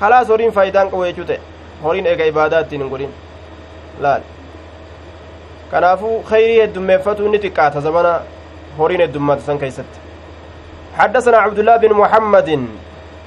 [0.00, 1.40] halaas horiin faayidaan qabu jechuu ta'e
[1.84, 3.12] horiin eega ibaadaa ittiin hin godhin
[4.06, 4.22] laal
[5.70, 8.18] kanaafuu khayrii heddummeeffatu ni xiqqaata zamana
[8.80, 9.98] horiin heddummaata san keeysatti
[10.96, 12.66] حدثنا عبد الله بن محمد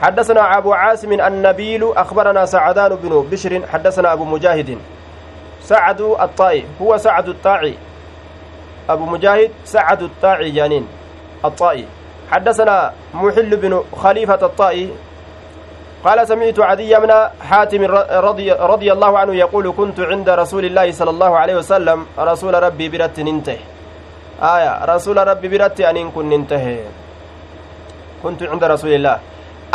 [0.02, 4.78] حدثنا أبو عاصم النبيل أخبرنا سعدان بن بشر حدثنا أبو مجاهد
[5.70, 7.74] سعد الطائي هو سعد الطاعي
[8.90, 10.88] أبو مجاهد سعد الطاعي جانين.
[11.46, 11.86] الطائي
[12.32, 14.90] حدثنا محل بن خليفة الطائي
[16.06, 17.82] قال سمعت عدي بن حاتم
[18.28, 22.90] رضي, رضي الله عنه يقول كنت عند رسول الله صلى الله عليه وسلم رسول ربي
[22.90, 23.60] برت ننته.
[24.42, 24.86] آية.
[24.86, 26.66] رسول ربي برت أن كن ننته.
[28.24, 29.18] كنت عند رسول الله.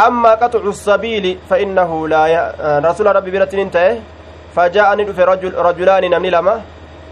[0.06, 2.36] أما قطع السبيل فإنه لا ي...
[2.80, 4.00] رسول ربي برت ننته.
[4.56, 6.60] فجاءني في رجل رجلان نمني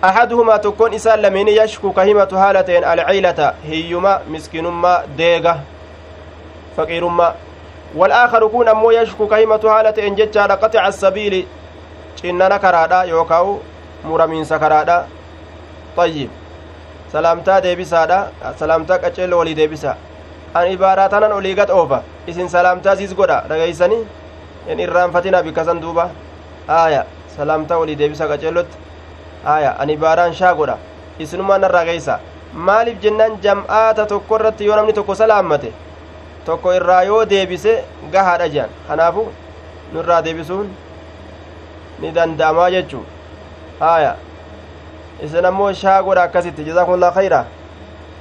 [0.04, 5.60] أحدهما تكون إسان لمن يشكو كهمة هالتين العيلة هيما مسكينما ديغة
[6.76, 7.34] فقيرما
[7.94, 11.46] والآخر كون أمو يشكو كهمة هالة إن جتشار قطع السبيل
[12.24, 13.58] إننا كرادا يوكاو
[14.04, 15.06] مرمين سكرادا.
[15.96, 16.30] طيب.
[17.12, 19.96] سلامتا ديبسادا سلامتا قچل ولي ديبسا.
[20.56, 22.02] أن إباراتنا أوليغت أوفا.
[22.28, 23.98] إسن سلامتا زيز قدا رغيساني
[24.70, 26.10] إن إرانفتنا بكسن دوبا.
[26.70, 27.06] آية.
[27.36, 28.66] سلامتا ولي ديبسا قچلت
[29.46, 30.76] آية أن إباران شا قدا
[31.18, 32.18] isinumaa narraa geeysa
[32.66, 35.72] maaliif jennaan jam'aata tokko irratti yoo namni tokko salaammate
[36.44, 37.72] tokko irraa yoo deebise
[38.12, 39.24] gahaadha jehan kanaafu
[39.92, 40.70] nurraa deebisuun
[42.00, 43.04] ni danda'amaa jechuu
[43.80, 44.14] haya
[45.26, 47.44] isin ammoo shaa godha akkasitti jazaakumullah khayra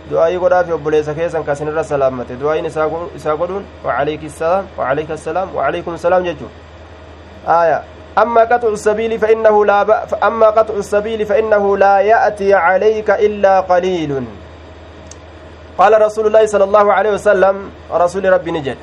[0.10, 3.66] du'aayii godhaafi obboleessa keessan ka isinirra salaammate du'aayiin isaa godhuun
[5.18, 6.52] assalaam wacaleykum salaam jechuu
[7.58, 7.84] aya
[8.18, 9.92] أما قطع السبيل فإنه لا ب...
[10.24, 14.24] أما قطع السبيل فإنه لا يأتي عليك إلا قليل.
[15.78, 18.78] قال رسول الله صلى الله عليه وسلم رسول ربي نجد.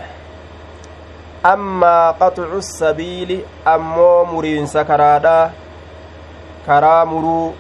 [1.47, 5.51] أما قطع السبيل أمو مرين سكرادا
[6.67, 7.53] كرا مرو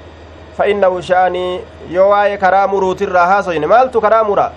[0.56, 3.64] فإنه شأني يواي كرا مرو ترى هاسوين.
[3.66, 4.52] مالتو كرا مرا؟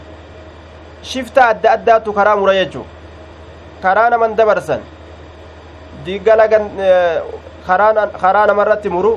[1.03, 2.83] شفت أدى أدى كرا مرا يجو.
[3.83, 4.79] كرانا من دبرسن.
[6.05, 6.47] Diggala
[7.67, 9.13] karaa namarratti muru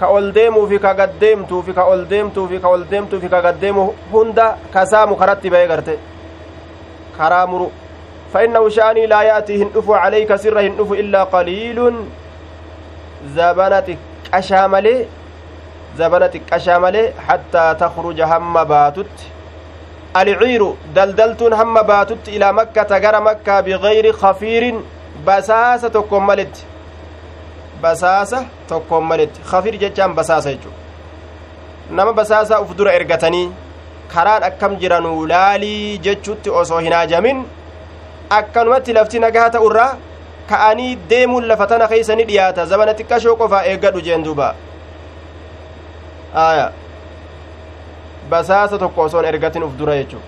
[0.00, 3.20] ka ol deemuu fi ka gad deemtuu fi ka ol deemtuu fi ka ol deemtuu
[3.20, 3.64] fi ka gad
[4.12, 5.94] hunda kasaamu karatti ba'ee garte
[7.18, 7.70] karaa muru
[8.32, 11.94] فإنه شأني لا يأتي هندف عليك سر هندف إلا قليل
[13.36, 13.98] زبنتك
[14.34, 15.06] أشاملي
[15.98, 19.16] زبنتك أشاملي حتى تخرج هم باتت
[20.14, 24.78] alciiru daldaltuun hamma baatutti ilaa makkata gara makkaa bigayri kafiirin
[25.24, 26.64] basaasa tokkoon maletti
[27.82, 30.70] basaasa tokkoon maletti kafiir jechaan basaasa jechu
[31.90, 33.46] nama basaasaa uf dura ergatanii
[34.14, 37.44] karaan akkam jiranuu laalii jechutti osoo hin haajamin
[38.38, 39.90] akkanumatti lafti nagaa ta'urraa
[40.50, 44.54] ka'anii deemuun lafa tana keeysani dhiyaata zabana xiqqashoo qofaa eeggadhu jeen duuba
[46.34, 46.70] aya
[48.34, 50.20] basaasa tokko osoon ergatin uf dura jechu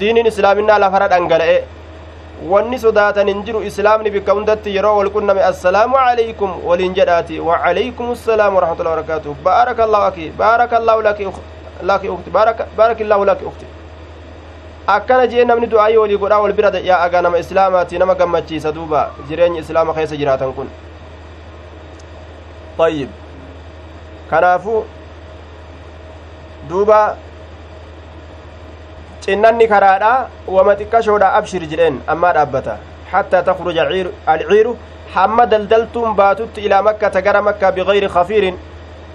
[0.00, 1.56] diiniin islaaminaa lafara dhangala'e
[2.52, 8.12] wanni sodaatan hin jiru islaamni bikka hundatti yeroo wal qunname assalaamu calaykum waliin jedhaati wacalaykum
[8.16, 11.02] assalaam waraxmatullahi wabarakaatuh baaraka allahu aki baaraka allahu
[11.82, 13.66] laki ukti baaraka illaahu laki ukti
[14.86, 19.10] akkana jee namni du'aayii walii godhaa wal bira yaa agaa nama islaamaati nama gammachiisa duuba
[19.28, 20.70] jireenya islaama keessa jiraatan kun
[22.86, 23.10] ayyib
[24.30, 24.84] kanaafuu
[26.68, 27.16] duuba
[29.24, 30.12] cinnanni karaadha
[30.48, 32.76] wama xiqqashoodha abshir jedheen ammaa dhaabbata
[33.12, 33.82] hattaa takruja
[34.26, 34.76] alciiru
[35.14, 38.56] hamma daldaltuun baatutti ilaa makkata gara makkaa bigayri kafiirin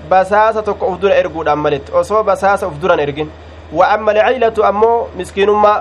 [0.10, 3.30] basaasa tokko uf dura erguudhaan maletti osoo basaasa uf duran ergin
[3.74, 5.78] wa amma alciilatu ammoo miskiinummaa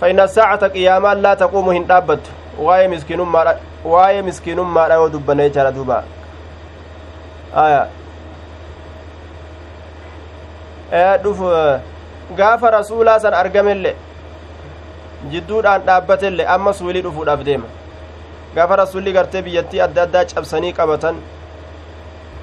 [0.00, 2.30] fa inna saacata qiyaamaan laa taquumu hin dhaabbattu
[2.66, 3.52] waa'ee miskiinummaadha
[3.84, 6.02] waa'ee miskiinummaadha yoo dubbanne jechaadha duuba
[7.64, 7.86] aya
[11.24, 11.40] dhuf
[12.36, 13.94] gaafa rasuulaa san argamellee
[15.32, 17.68] jidduudhaan dhaabbatelle amma suulii dhufuudhaaf deema
[18.56, 21.16] gaafa rasuulli gartee biyyattii adda addaa cabsanii qabatan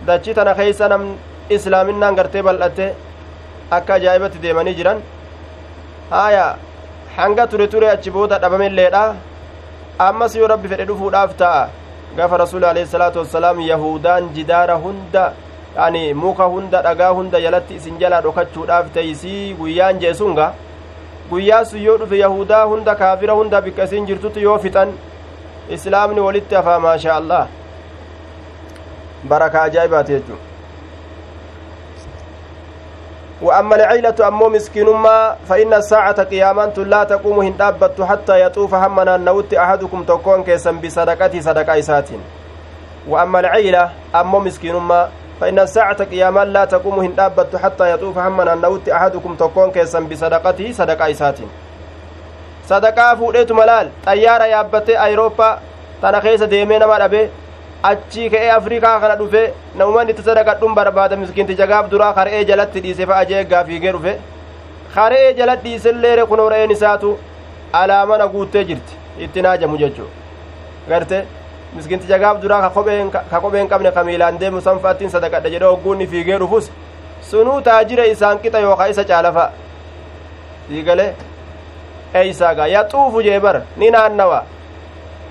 [0.08, 1.06] dachii tana keeysa nam
[1.58, 2.86] islaaminaan gartee bal'atte
[3.78, 5.00] akka ajaa'ibatti deemanii jiran
[6.12, 6.46] haaya
[7.18, 9.04] hanga ture ture achi booda dhabamilleedha
[10.08, 11.64] ammas yoo rabbi fedhe dhufuudhaaf ta'a
[12.18, 15.26] gaafa rasuuli alayhi wassalaam yahudaan jidaara hunda
[15.78, 20.54] ani muka hunda dhagaa hunda jalatti isin jalaa dhokachuudhaaf teeysii guyyaan jeesunga
[21.30, 24.94] guyyaa sun yoo dhufe yahudaa hunda kaafira hunda bikka isin jirtutti yoo fixan
[25.70, 27.48] islaamni walitti hafaa maashaa allah
[29.30, 30.42] baraka ajaa'ibaati jechuu
[33.42, 39.54] وأما العيلة أمو مسكين ما فإن الساعة قياما لا تقوم هندابت حتى يطوف همنا نوت
[39.54, 42.10] أحدكم تكون كيسا بصدقة صدقة إسات
[43.08, 45.10] وأما العيلة أمو مسكين ما
[45.41, 51.11] فإن الساعة قياما لا تقوم هندابت حتى يطوف همنا نوت أحدكم تكون كيسا بصدقته صدقة
[51.11, 51.39] إسات
[52.67, 55.59] صدقة فوديت ملال طيارة يابتي أيروبا
[56.03, 57.31] tana keessa deemee nama dhabe
[57.89, 59.43] achii ka'ee afrikaa kana dhufe
[59.81, 64.15] namuman itti sadaqadhuun barbaada miskiinticha gaaf duraa kara'ee jalatti dhiise fa'a jeeggaa fiigee dhufe
[64.95, 67.11] kara'ee jala dhiisellee kunoo ra'een isaatu
[67.81, 68.95] alaamana guuttee jirti
[69.27, 70.09] itti naajamu jechuu
[70.89, 71.19] garte
[71.76, 76.72] miskiinticha gaaf duraa ka kopheen qabne ka miilaan deemu sanfaattiin sadaqadha jedhe hogguunni fiigee dhufus
[77.30, 79.52] sunuu taajira isaan qixa yookaa isa caalafa
[80.70, 81.08] diigale
[82.14, 84.46] eeysaaga yaxuufu jee bar ni naannawa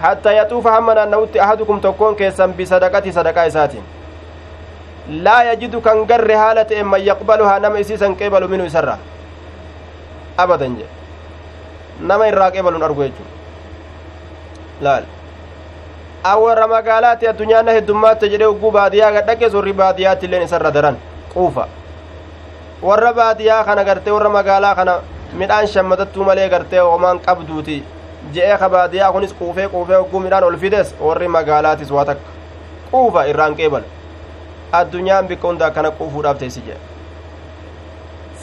[0.03, 3.83] حتى يطوف هم نوت أحدكم تكون كيسا بصدقة صدقة إساتين
[5.09, 8.99] لا يجد كان قر حالة إما يقبلها نما إسيسا قبل منه سرة
[10.39, 10.87] أبدا جي
[12.03, 13.09] نما إرى قبل أرغو
[14.81, 15.03] لا
[16.33, 20.97] awwarra magaalaati addunyaanna heddummaatti jedhee ugguu baadiyyaa gadhaqe sorri baadiyyaatti illeen isarra daran
[21.35, 21.65] quufa
[22.83, 24.95] warra baadiyyaa kana gartee warra magaalaa kana
[25.43, 27.77] midhaan shammatattuu malee gartee homaan qabduuti
[28.35, 32.31] je'ee ka baadiyyaa kunis quufee quufee hogguu midhaan ol fides warri magaalaatis waa takka
[32.91, 33.87] quufa irraan qeebala
[34.81, 36.81] addunyaan bikka hunda akkana quufuudhaaf teessi jedhe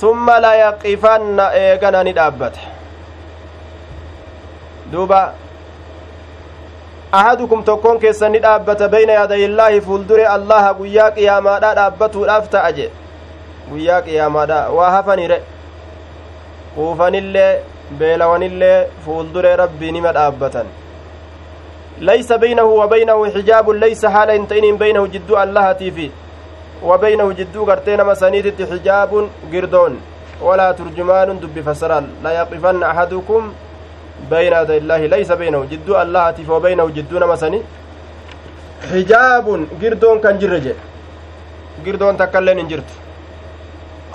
[0.01, 2.59] summa layaqifanna eegana ni dhaabbata
[4.91, 5.33] duuba
[7.19, 12.91] ahadukum tokkoon keessan ni dhaabbata beyna yaadayillaahi fuuldure allaha guyyaa qiyaamaadha dhaabbatuudhaaf ta'a jedhe
[13.71, 15.39] guyyaa qiyaamaadha waa hafanire
[16.75, 17.49] quufanillee
[17.99, 20.67] beelawanillee fuuldure rabbii nima dhaabbatan
[22.09, 26.07] laysa baynahu wa baynahu xijaabun laysa haala hin ta'inin baynahu jidduu allahatii fi
[26.91, 29.99] wa baynahu jidduu gartee nama saniititti xijaabun girdoon
[30.47, 33.51] walaa turjumaanun dubbi fasaraan layaqifanna ahadukum
[34.29, 37.61] bayna yaday illaahi laysa baynahu jidduu allahatiif wa baynahu jidduu nama sani
[38.91, 40.79] xijaabun girdoon kan jirre jedhe
[41.85, 42.93] girdoon takkailleen hin jirtu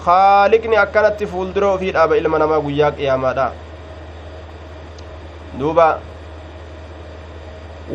[0.06, 3.46] haaliqni akkanatti fuuldura ofii dhaaba ilma namaa guyyaa qiyaamaadha
[5.60, 5.86] duuba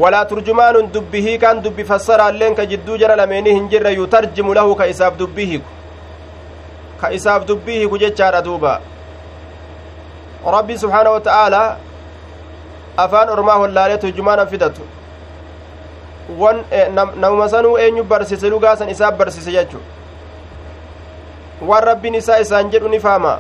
[0.04, 4.88] walaa turjumaanun dubbi hiikaan dubbi fassaraalleen ka jidduu jara lameenii hin jirre yutarjimu lahu ka
[4.94, 5.70] isaaf dubbii hiiku
[7.02, 7.48] ka isaaf
[12.98, 14.82] afaan ormaa hollaalee turjumaana fidatu
[16.40, 16.64] wan
[17.16, 19.78] namuma sanuu eenyu barsise lugaasan isaa barsise jechu
[21.68, 23.40] waan rabbiin isaa isaan jedhu ni faama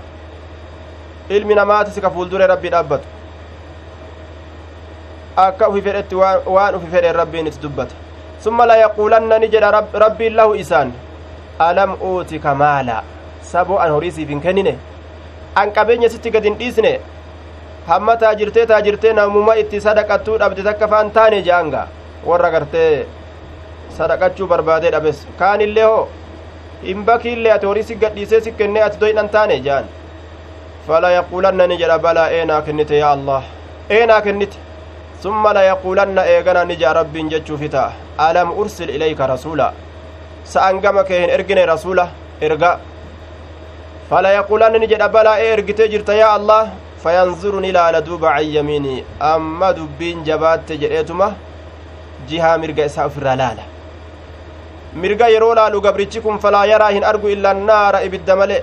[1.29, 3.07] ilmi namaatis ka fuuldure rabbii dhaabbatu
[5.35, 6.15] akka ufi fedhetti
[6.55, 7.95] waan ufi fedheen rabbiin itti dubbata
[8.43, 9.71] summa layaquulanna ni jedha
[10.05, 10.93] rabbiin lahu isaan
[11.59, 13.03] alam uutika maala
[13.51, 14.77] saboo an horii siif hin kennine
[15.55, 16.93] an qabeenya sitti gad hin dhiisne
[17.87, 21.83] hamma taajirtee taajirtee namuma itti sadaqattuu dhabde takka faan taane je'anga
[22.29, 23.05] warra gartee
[23.97, 26.03] sadaqachuu barbaadee dhabes kaanillee hoo
[26.89, 29.85] hin bakiillee ati horii si gadhiisee si kennee ati doyidhan taane je'an
[30.87, 33.41] fala yaquulanna ni jedha balaa eenaa kennite yaa allah
[33.97, 34.57] eenaa kennite
[35.23, 37.91] summa layaquulanna eegana ni jea rabbiin jechuufi ta'a
[38.27, 39.67] alam ursil ilayka rasuula
[40.53, 42.07] sa'an gama kee hin ergine rasuula
[42.47, 42.71] erga
[44.09, 46.63] falayaquulanna ni jedha balaa ee ergitee jirta yaa allah
[47.03, 51.33] fayanzuru ni ilaala duuba can yamiinii amma dubbiin jabaatte jedheetuma
[52.27, 53.63] jihaa mirga isaa ufirraa laala
[55.01, 58.57] mirga yeroo laalu gabrichi kun falaa yaraa hin argu illa naara ibidda male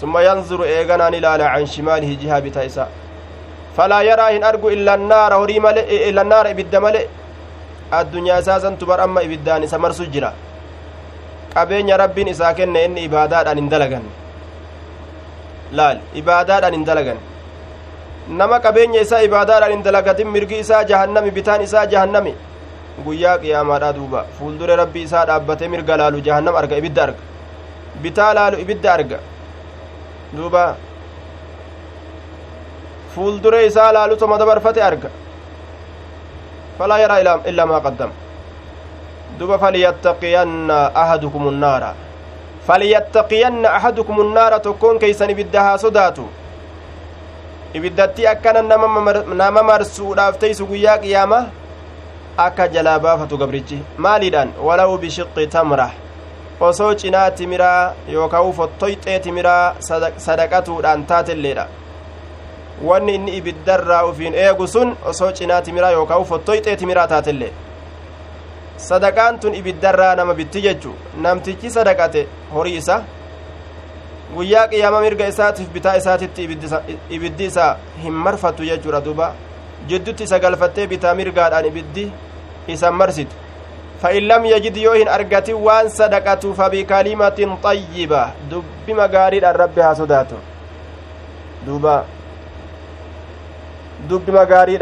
[0.00, 2.88] summa yanzuru eeganaan ilaala can shimaalihi jihaa bitaa isaa
[3.76, 7.00] falaa yaraa hin argu illa naara horii male illa naara ibidda male
[8.00, 10.32] addunyaa isaa santu bar amma ibiddaan isa marsu jira
[11.54, 14.23] qabeenya rabbiin isaa kenne inni ibaadaadhaan hin dalaganne
[15.80, 17.18] laal ibaadaadhaan hin dalagan
[18.40, 22.34] nama qabeenya isaa ibaadaadhaan hin dalagatin mirgi isaa jahannami bitaan isaa jahannami
[23.06, 27.22] guyyaa qiyaamaadha duuba fuuldure rabbi isaa dhaabbate mirga laalu jahannam arga ibidda arga
[28.02, 29.18] bitaa laalu ibidda arga
[30.36, 30.64] duuba
[33.14, 35.10] fuuldure isaa laalu toma dabarfate arga
[36.78, 38.14] falaa yaraa illaa maa qaddama
[39.38, 41.90] duba falyattaqiyanna ahadukum nnaara
[42.66, 46.24] falyattaqiyanna ahadukum nnaara tokkoon keeysan ibidda haa sodaatu
[47.74, 48.62] ibiddatti akkana
[49.42, 51.38] nama marsuudhaaf teeysu guyyaa qiyaama
[52.46, 55.90] akka jalaa baafatu gabrichi maaliidhaan walaw bishiqqi tamra
[56.60, 59.74] osoo cinaa timiraa yookaan fottoyxee timiraa
[60.26, 61.66] sadaqatuudhaan taatelleedha
[62.88, 67.52] wanni inni ibiddarraa ufiin eegu sun osoo cinaa timiraa yookaan fottoyxee timiraa taatellee
[68.88, 70.94] sadaqaan tun ibiddarraa nama bitti jechu
[71.26, 72.96] namtichi sadaqate horii isa
[74.34, 76.48] guyyaa qiyaama mirga isaatiif bitaa isaatitti
[77.10, 77.70] ibiddi isa
[78.02, 79.32] hin marfattu jechuudha duuba
[79.88, 82.10] jiddutti isa galfattee bitaa mirgaadhaan ibiddi
[82.76, 83.44] isa marsitu
[84.04, 90.40] فإن لم يجد يوهن أرغتي وان صدقته فبكلمة طيبة دب مغاري الرب صداته
[91.66, 92.04] دوبا
[94.10, 94.76] دب مغاري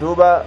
[0.00, 0.44] دوبا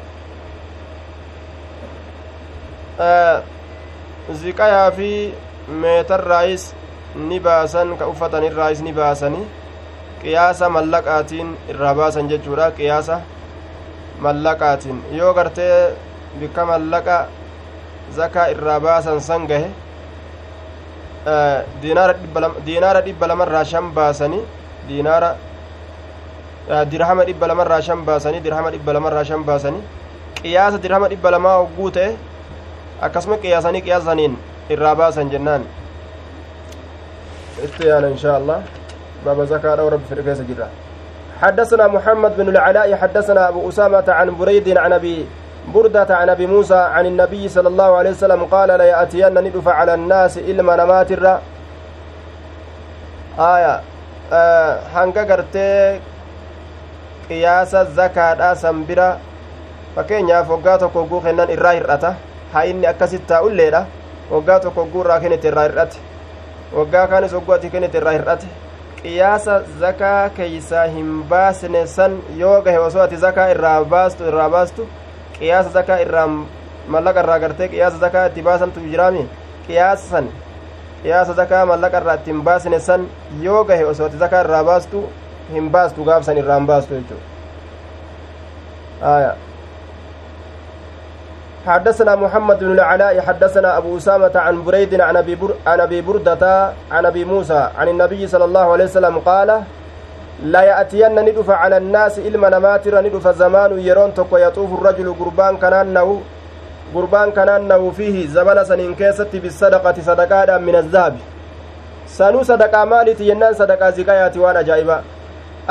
[4.41, 5.33] ziqayaa fi
[5.81, 6.73] meetarraayis
[7.15, 9.41] ni baasan ka uffatan irraayis ni baasani
[10.21, 13.21] qiyaasa mallaqaatiin irraa baasan jechuudha qiyaasa
[14.25, 15.95] mallaqaatiin yoo gartee
[16.39, 17.17] bikka mallaqa
[18.17, 19.69] zakaa irraa baasan san gahe
[21.81, 24.43] diinaara dhibba lamarraa shan baasanii
[24.87, 25.35] diinaara
[26.91, 29.83] dirhama dhibba lamarraa shan baasanii dirhama dhibba lamarraa shan baasanii
[30.41, 32.11] qiyaasa dirhama dhibba lamaa hogguu ta'e
[33.01, 34.39] akkasuma qiyaasanii qiyaasaniin
[34.69, 35.63] irraa baasan jennaan.
[37.63, 38.59] Itti yaana inshaa allah.
[39.25, 40.67] باب زكاة رب في كيس جرا
[41.41, 45.27] حدثنا محمد بن العلاء حدثنا أبو أسامة عن بريد عن أبي
[45.73, 49.93] بردة عن أبي موسى عن النبي صلى الله عليه وسلم قال لا يأتين ندف على
[49.93, 51.41] الناس إلما نمات الرا
[53.39, 53.81] آية.
[54.95, 55.99] هنگا قرتي
[57.29, 59.17] قياس الزكاة سنبرا.
[59.95, 62.15] waggaa tokko hogguu kennan irraa hir'ata
[62.53, 63.81] haa inni akkasit taa'ulleedha
[64.31, 65.97] waggaa tokko hogguu irraa kennite irraa hir'ate
[66.77, 68.47] waggaa kaanis hogguu ati kennite irraa hir'ate
[69.01, 74.87] qiyaasa zakaa keeysaa hin baasne san yoo gahe osoo ati zakaa irraa baastu irraa baastu
[75.39, 76.27] qiyaasa zakaa irraa
[76.95, 79.23] mallaqa irraa gartee qiyaasa zakaa itti baasantu jiraami
[79.67, 80.29] qiyaasa san
[81.03, 83.01] qiyaasa zakaa mallaqa irraa itti hin baasne san
[83.47, 85.03] yoo gahe osoo ati zakaa irraa baastu
[85.57, 87.27] hin baastu gaaf irraa hin baastu jechuudha
[91.67, 95.53] حدثنا محمد بن العلاء حدثنا أبو أسامة عن بريد عن أبي بر...
[95.67, 99.61] عن أبي بردة عن أبي موسى عن النبي صلى الله عليه وسلم قال
[100.43, 106.21] لا يأتين ندف على الناس إلما نماتر ندف زمان يرون تكو يطوف الرجل قربان كنانه
[106.95, 111.15] قربان كنانه فيه زمن سنين كيست بالصدقة صدقاء من الذهب.
[112.09, 114.95] sanuu sadaqaa maaliiti jennaan sadaqaa ziqayaati waan ajaa'iba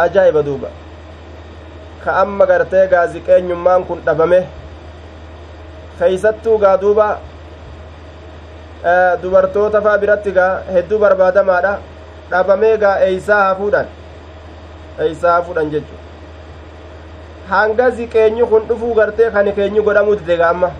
[0.04, 0.68] ajaa'iba duuba
[2.04, 4.40] ka amma gartee gaaziqeenyummaan kun dhabame
[5.98, 7.06] keeysattuu gaa duuba
[9.22, 11.78] dubartoota faa biratti gaa hedduu barbaadamaadha.
[12.30, 13.86] Dhabamee gaa eeysaa hafuudhan
[15.04, 15.94] eeysaa hafuudhan jechu
[17.50, 20.70] hanga ziqeenyi kun dhufuu gartee kan keenyi godhamuu dide gaa amma?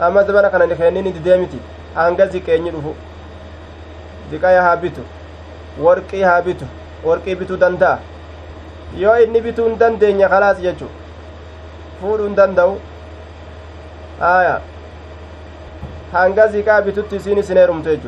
[0.00, 1.58] Amma zabana kana nikeenni didee miti.
[1.94, 2.94] Hanga ziqeenyi dhufu.
[4.30, 5.02] Ziqaya haa bitu.
[5.84, 6.66] Worqii haa bitu.
[7.04, 7.98] Worqii bituu danda'a.
[9.02, 10.88] Yoo inni bituu hin dandeenye kalaas jechu
[12.00, 12.74] fuudhuu hin danda'u
[14.30, 14.60] aya.
[16.12, 17.98] Hanga ziqaa bitutti isiin isin heerumtu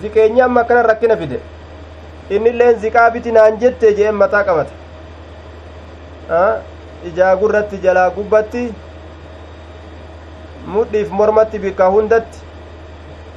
[0.00, 1.40] ziqeenyi amma akkana rakkina fide.
[2.30, 4.72] Innilleen ziqaa biti naan jette jeen mataa qabata
[7.08, 8.62] ijaa gurratti jalaa gubbatti
[10.74, 12.38] mudhiif mormatti bikka hundatti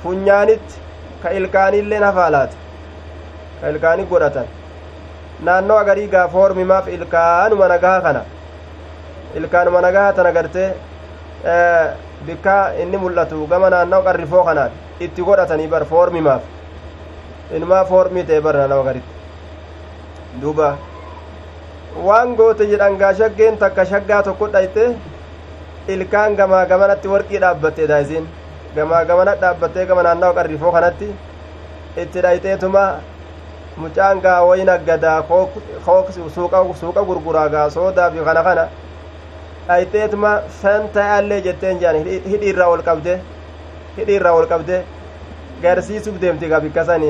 [0.04, 0.76] funyaanitti
[1.24, 2.56] ka ilkaaniilleen hafaalaate
[3.62, 4.48] ka ilkaani godhatan.
[5.48, 8.22] Naannoo agarii gaa foormimaaf ilkaanuma nagaha kana.
[9.36, 10.70] Ilkaanuma nagaha tana gartee
[12.28, 16.42] bikka inni mul'atu gama naannoo qarrifoo kanaan itti godhatanii bar foormimaaf
[17.56, 19.14] inumaa foormii ta'e bar naannoo agaritti
[20.42, 20.76] duuba
[22.08, 24.96] waan goote jedhan gaa shaggeen takka shaggaa tokko dhayte
[25.88, 28.26] ilkaan gamaa gamanatti warqii dhaabbatte daa'isiin
[28.76, 31.08] gamaa gamana dhaabbattee gama naannawa qarrifoo kanatti
[32.04, 32.84] itti dhayxeetuma
[33.78, 35.22] mucaan gaa wayna gadaa
[36.82, 38.68] suuqa gurguraa gaa soodaa fi kana kana
[39.68, 41.96] dhayxeetuma fanta allee jetteen jaan
[42.32, 43.14] hidhi irraa ol qabde
[43.98, 44.78] hidhi irraa ol qabde
[45.64, 47.02] garsiisuuf deemti gaa bikkasan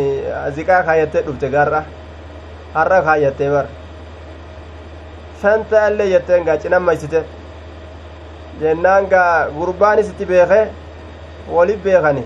[0.55, 1.81] ziqaa kaayyattee dhufte gaarra
[2.77, 3.65] har'a kaayyattee bar
[5.41, 7.19] fanta allee jetteen gaa cinammaysite
[8.61, 10.61] jennaan gaa gurbaanis itti beeke
[11.55, 12.23] walif beekani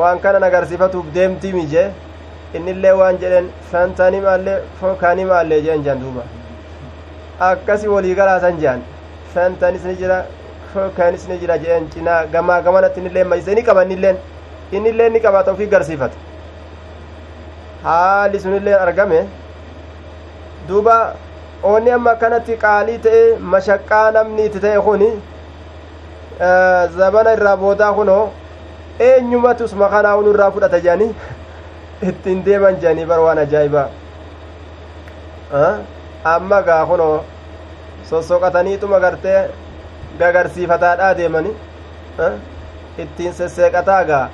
[0.00, 1.84] waan kanan agarsiifatuuf deemtii mije
[2.56, 6.22] innillee waan jedhen fantani maallee fokaani maallee jeen jan duuba
[7.48, 8.80] akkasi walii galaasan jehan
[9.36, 10.18] fantanis ni jira
[10.74, 14.16] fokaanis ni jira jeen cinaa gamaa gamanatti innillee mayse ni qaba innilleen
[14.78, 16.16] innillee ni qabaata ofii garsiifata
[17.86, 19.18] haali sunilleen argame
[20.68, 20.96] duuba
[21.70, 23.22] oonni amma akkanatti qaalii ta'e
[23.54, 25.10] mashaqqaa namni itti ta'e kuni
[26.98, 28.24] zabana irraa boodaa kunoo
[29.10, 31.10] eenyumatus makanaa unu irraa fudhata jedhanii
[32.10, 33.88] ittiin deeman jedhanii bar waan ajaa'ibaa
[36.34, 37.16] amma gaa kunoo
[38.10, 39.40] sossoqataniituma gartee
[40.18, 41.52] gagarsiifataadhaa deemani
[43.04, 44.24] ittiin sesseeqataa gaa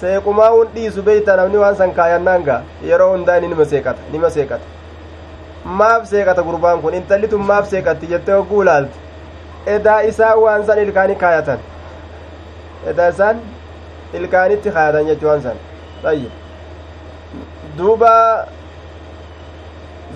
[0.00, 2.60] seequmaa un dhiisu beeyta namni waan san kaayannaan gaa
[2.90, 4.64] yeroo hundaa inni nima seeqata nima seeqata.
[5.78, 8.98] Maaf seeqata gurbaan kun intalli tun maaf seeqatti jettee hogguu ilaalti.
[9.74, 11.58] Edaa isaan waan san ilkaani kaayatan.
[12.92, 13.40] Edaa isaan
[14.20, 15.56] ilkaanitti kaayatan jechuu waan san.
[16.02, 16.30] Tayyib.
[17.78, 18.12] Duuba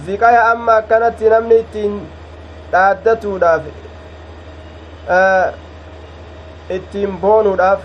[0.06, 1.94] ziqaya amma akkanatti namni ittiin
[2.72, 3.62] dhaaddatuudhaaf
[6.76, 7.80] ittiin boonuudhaaf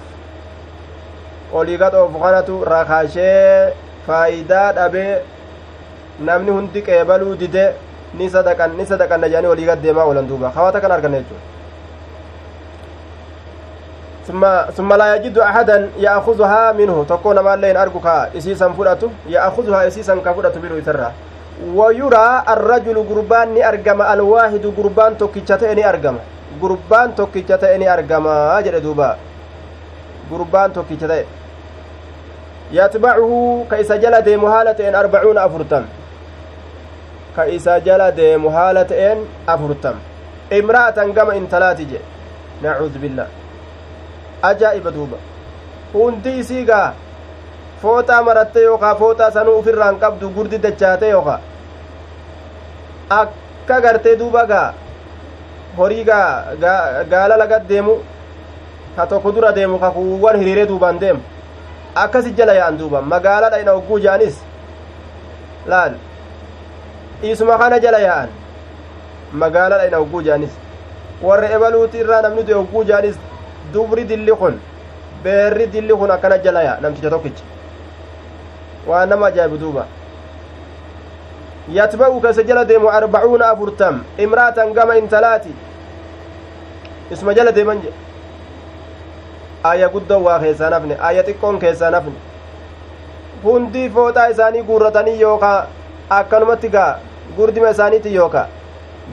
[1.54, 3.74] olii gadhoofu kanatu rakaashee
[4.08, 5.12] faayidaa dhabee
[6.30, 7.66] namni hundi qeebaluu dide
[8.14, 11.56] ni sadaqan ni sadaqanna jedhanii olii gad deemaa oolan duuba hawaata kan arganne jechuudha
[14.78, 18.08] ثم لا يجد أحدا يأخذها منه تكون ما لين أرجوك
[18.38, 21.12] إسيسا فرأته يأخذها إسيسا كفرأته منه يترى
[21.76, 26.18] ويرى الرجل قربان ني أرجم الواحد قربان توكيتشته ني أرجم.
[26.62, 28.28] قربان توكيتشته ني أرجم.
[28.28, 29.18] أجل دوبا.
[30.32, 31.26] قربان توكيتشته
[32.72, 33.32] يتبعه
[33.70, 35.84] كيس جل ديم هالة أربعون أفرتم.
[37.38, 39.18] كيس جل ديم هالة
[39.50, 39.96] أفرتم.
[40.54, 41.92] امرأة قم انتلاتج
[42.64, 43.28] نعوذ بالله.
[44.42, 45.18] ajaa'iba duuba
[45.94, 46.94] hundi isii gaa
[47.82, 51.40] fooxaa maratte yookaa fooxaa sanuu ufirraan qabdu gurdi dachaate yookaa
[53.20, 54.74] akka gartee duuba gaa
[55.78, 56.04] horii
[57.12, 57.96] gaala lagat deemu
[58.96, 61.22] ka tokko dura deemu ka kuuwwan hiriiree duubaan deemu
[61.96, 64.40] akkasi jala yaa'an duuba magaaladha ina ogguu ja'anis
[65.74, 65.94] laal
[67.22, 68.30] dhiisuma kana jala yaa'an
[69.44, 70.54] magaaladha ina ogguu ja'anis
[71.28, 73.16] warra ebaluuti irraa namni du'e ogguu ja'anis
[73.74, 74.60] dubri dilli kun
[75.24, 77.44] beerri dilli kun akkana jala yaa'a namticha tokkicha
[78.88, 79.86] waan nama ajaa'ibu duuba
[81.78, 85.54] yatba'u keessa jala deemu arbacuuna afurtam imraatan gama intalaati
[87.12, 87.92] isuma jala deeman je
[89.72, 92.16] aya guddoon waa keessaa nafne aya xiqqoon keessaa nafne
[93.44, 95.58] hundii fooxaa isaanii guurratanii yookaa
[96.20, 96.92] akkanumatti gaa
[97.38, 98.48] gurdima isaaniiti yookaa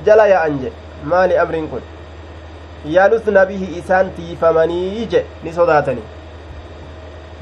[0.06, 0.72] jala yaa'an je
[1.12, 1.82] maali amriin kun
[2.96, 6.06] yaalusna bihi isaan tiifamanii je ni sodaatanii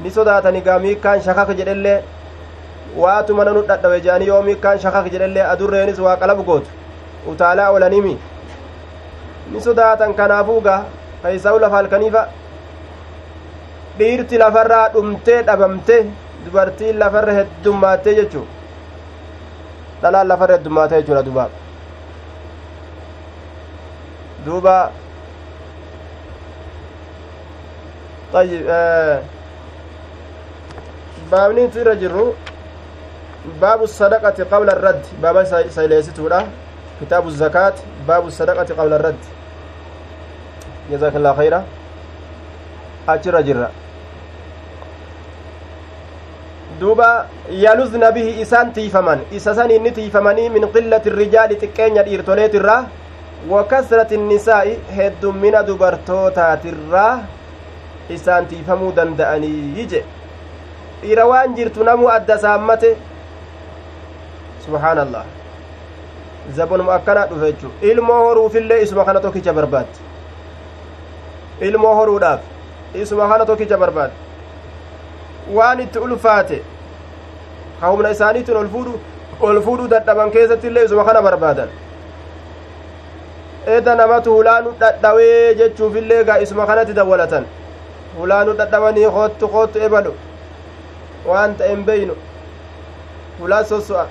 [0.05, 1.97] ni sodaatanii gaa miikkaan shakaka jedhellee
[3.01, 6.69] waatu mana nu dhadhawe jedhanii yoo miikkaan shakak jedhellee adurreenis waa qalabu gootu
[7.31, 8.13] utaalaa olanimi
[9.51, 10.81] ni sodaatan kanaafuu gaa
[11.23, 12.23] kaysa'u lafa halkaniifa
[13.99, 15.97] dhiirti lafarraa dhumtee dhabamte
[16.45, 18.45] dubartiin lafarra heddummaatee jechuu
[20.01, 21.47] dhalaan lafarra heddummaatee jechuudha duba
[24.45, 24.77] duuba
[28.33, 28.65] طيب
[31.31, 31.93] baabniitu irra
[33.87, 36.45] sadaqati qabla irraddi baaba sayleessituudha
[36.99, 37.75] kitaabu zakaat
[38.07, 39.27] baabu sadaqati qabla irraddi
[40.91, 41.63] jazaakallaa khayra
[43.07, 43.69] achirra jirra
[46.79, 52.81] duuba yaluzna bihi isaan tiifaman isa san inni tiifamanii min qillati rijaali xiqqeenya dhiirtoleetirraa
[53.49, 57.13] wa kasrati nisaa'i heddummina dubartootaatirraa
[58.09, 60.03] isaan tiifamuu danda'anii je
[61.01, 62.95] dhiira waan jirtu namuu adda saammate
[64.65, 65.23] subhaanallah
[66.57, 69.97] zabonuma akkanaa dhufe jechuu ilmoo horuufillee isuma kana tokkicha barbaadde
[71.69, 72.41] ilmoo horuudhaaf
[73.03, 74.15] isuma kana tokkicha barbaadde
[75.57, 76.57] waan itti ulfaate
[77.79, 78.93] ka humna isaaniitiin ol fuudhu
[79.47, 81.69] ol fuudhuu dadhaban keessatti illee isuma kana barbaadan
[83.75, 87.45] eda namatu hulaanu dhadhawee jechuufillee gaa isuma kanatti dawwalatan
[88.17, 90.13] hulaanu dhadhawanii koottu koottu ebalu
[91.29, 92.15] waan ta'en beynu
[93.39, 94.05] hulaa sosso'a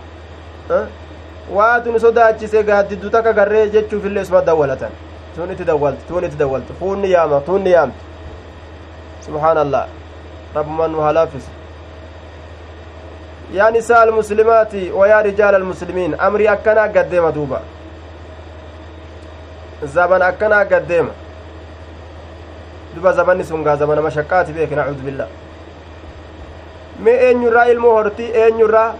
[1.54, 4.90] waatu nu sodaachise gaaddiddu takka garree jechuufillee isuma dawwalatan
[5.36, 7.98] tun itti dawwaltu tun itti dawwaltu fuunni yaama tunni yaamtu
[9.26, 9.86] subhaanallah
[10.54, 11.50] rabbuman nu halaafisu
[13.54, 17.60] yaa nisaa almuslimaati wayaa rijaala almuslimiin amrii akkanaa gaddeema duuba
[19.84, 21.10] zaban akkanaa gaddeema
[22.94, 25.26] duba zabanni sun gaa zabana mashaqqaati beeke nacuudu billah
[27.00, 28.94] mee eenyurraa ilmoo hortii eenyurraa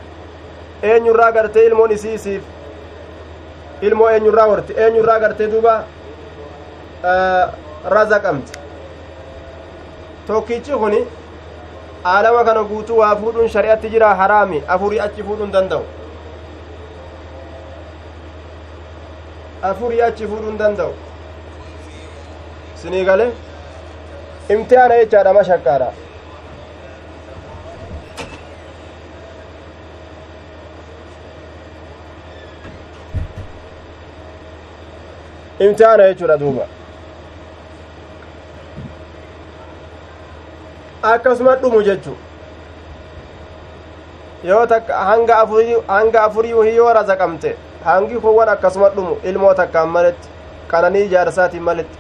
[0.91, 2.43] eenyurraa gartee ilmoon isii isiif
[3.89, 5.75] ilmoo eenyurraa horti eenyurraa gartee duuba
[7.95, 8.53] razaqamti
[10.27, 11.01] tokkichi kuni
[12.13, 15.85] aalama kana guutuu waa fuudhuun shari'atti jira haraami afurii achi fuudhuun danda'u
[19.71, 20.93] afurii achi fuudhuun danda'u
[22.83, 23.27] sinii gale
[24.55, 25.89] imtihaana jechaadha mashakkaadha
[35.65, 36.67] imtihaana jechuudha duuba
[41.13, 42.15] akkasuma dhumu jechu
[44.51, 50.29] yoo takka hanga afurii hanga afurii yoo razaqamte hangi kuwwan akkasuma dhumu ilmoo takkaan maletti
[50.71, 51.99] qananii jaarsaatiin maletti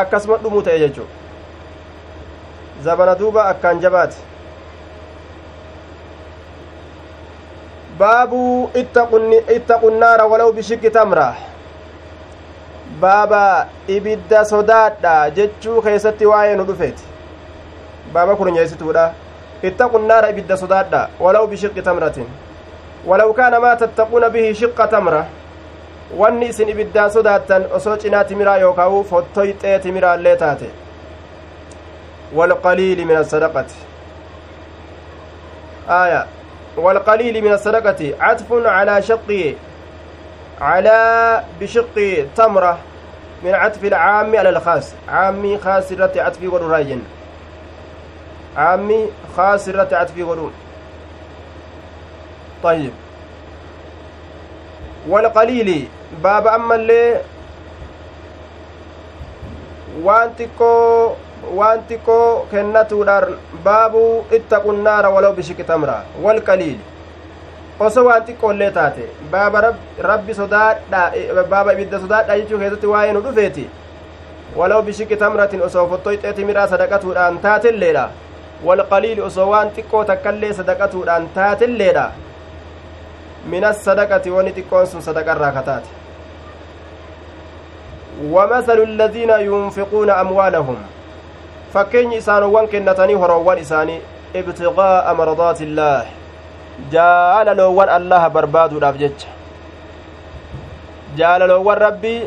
[0.00, 1.06] akkasuma dhumu ta'e jechu
[2.84, 4.16] zabana duuba akkaan jabaate
[8.00, 8.70] baabu
[9.54, 11.28] ittaqu nnaara walaw bishikki tamra
[13.00, 17.04] baaba ibidda sodaadha jechuu keessatti waa'ee nu dhufeeti
[18.12, 19.04] baaba kurnyeessituudha
[19.62, 22.28] ittaqu nnaara ibidda sodaadha walaw bishiqqi tamratin
[23.06, 25.24] walaw kaana maa tattaquuna bihi shiqqa tamra
[26.20, 30.70] wanni isin ibiddaan sodaattan osoo cinaa timiraa yookaa'u fottoyxee timiraallee taate
[32.34, 33.66] والقليل من الصدقة
[35.88, 36.26] آية
[36.76, 39.54] والقليل من الصدقة عطف على شق
[40.60, 42.78] على بشق تمرة
[43.44, 44.92] من عطف العام على الخاص.
[45.08, 47.02] عامي خاص رت عطفي ودراجن
[48.56, 49.06] عامي
[49.36, 50.52] خاص رت عطفي ودون
[52.62, 52.92] طيب.
[55.08, 55.88] والقليل
[56.22, 57.20] باب أما اللي
[60.38, 61.16] xiqqoo
[61.58, 63.34] waan xiqqoo kennatuudhaan
[63.64, 66.80] baabuu ittaqu naara walaw bishiqi tamra walqaliili
[67.86, 69.60] osoo waan xiqqoollee taate baaba
[70.10, 71.02] rabbi sodaadha
[71.52, 73.64] baaba ibidda sodaadha jechuu keessatti waa'ee nu dhufeeti
[74.56, 78.04] walaw bishikki tamratin osoo fottoyxee timiraa sadaqatuudhaan taatilleedha
[78.66, 82.04] walqaliili osoo waan xiqqoo takkallee sadaqatuudhaan taatilleedha
[83.54, 85.90] minas sadaqati wani xiqqoon sun sadaqarraa kataate
[88.32, 90.76] ومثل الذين ينفقون أموالهم
[91.74, 94.00] فكين إسانوان كنتني هروان إساني
[94.36, 96.06] ابتغاء مرضات الله
[96.92, 99.28] jaalaloowwan allaha barbaaduudhaaf jecha
[101.20, 102.20] jaalaloowwan rabbii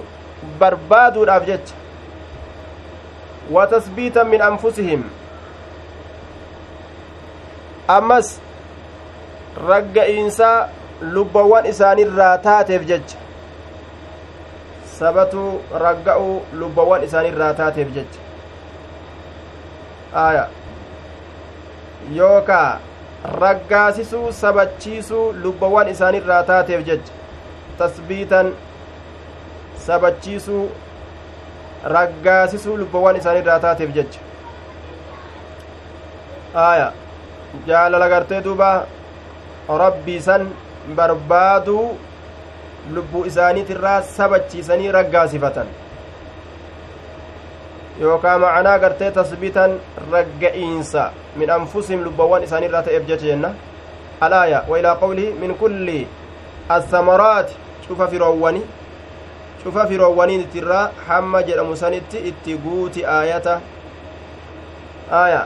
[0.60, 1.76] barbaaduudhaaf jecha
[3.58, 5.04] watasbiitan min anfusihim
[7.98, 8.30] ammas
[9.70, 10.58] ragga'iinsaa
[11.18, 13.18] lubbawwan isaanirraa taateef jecha
[15.00, 15.48] sabatu
[15.86, 18.23] ragga'uu lubbawwan isaanirraa taateef jecha
[20.16, 20.48] aya
[22.16, 22.80] yookaa
[23.42, 27.14] raggaasisuu sabachiisuu lubbawwan isaanirraa taateef jecha
[27.78, 28.54] tasbiitan
[29.86, 30.66] sabachiisuu
[31.96, 34.20] raggaasisuu lubbawwan isaanirraa taateef jecha
[36.66, 36.92] aya
[37.68, 38.72] jaalala gartee duuba
[39.84, 40.50] rabbii san
[40.96, 41.86] barbaaduu
[42.98, 45.68] lubbuu isaaniitirraa sabachiisanii raggaasifatan
[48.02, 49.80] yookaa macanaa gartee tasbitan
[50.12, 53.54] ragga'iinsa min anfusihim lubbawwan isaaniirraa ta'eef jecha jenna
[54.22, 56.08] alaaya wa ilaa qawlihi min kulli
[56.70, 57.56] assamaraati
[57.88, 58.62] cufa firoowwani
[59.64, 63.60] cufa firoowwaniitirraa hamma jedhamu sanitti itti guuti aayata
[65.12, 65.46] aaya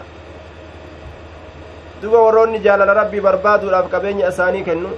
[2.02, 4.90] duba warroonni jaalala rabbii barbaaduudhaaf qabeenya isaanii kennu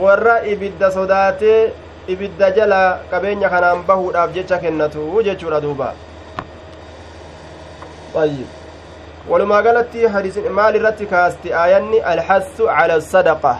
[0.00, 1.72] warra ibidda sodaatee
[2.08, 5.94] ibidda jala qabeenya kanaan bahuudhaaf jecha kennatu jechuudha duuba
[9.28, 13.54] walumaa galatti hadiisin maal irratti kaasti aayanni alhassu cala sadaqa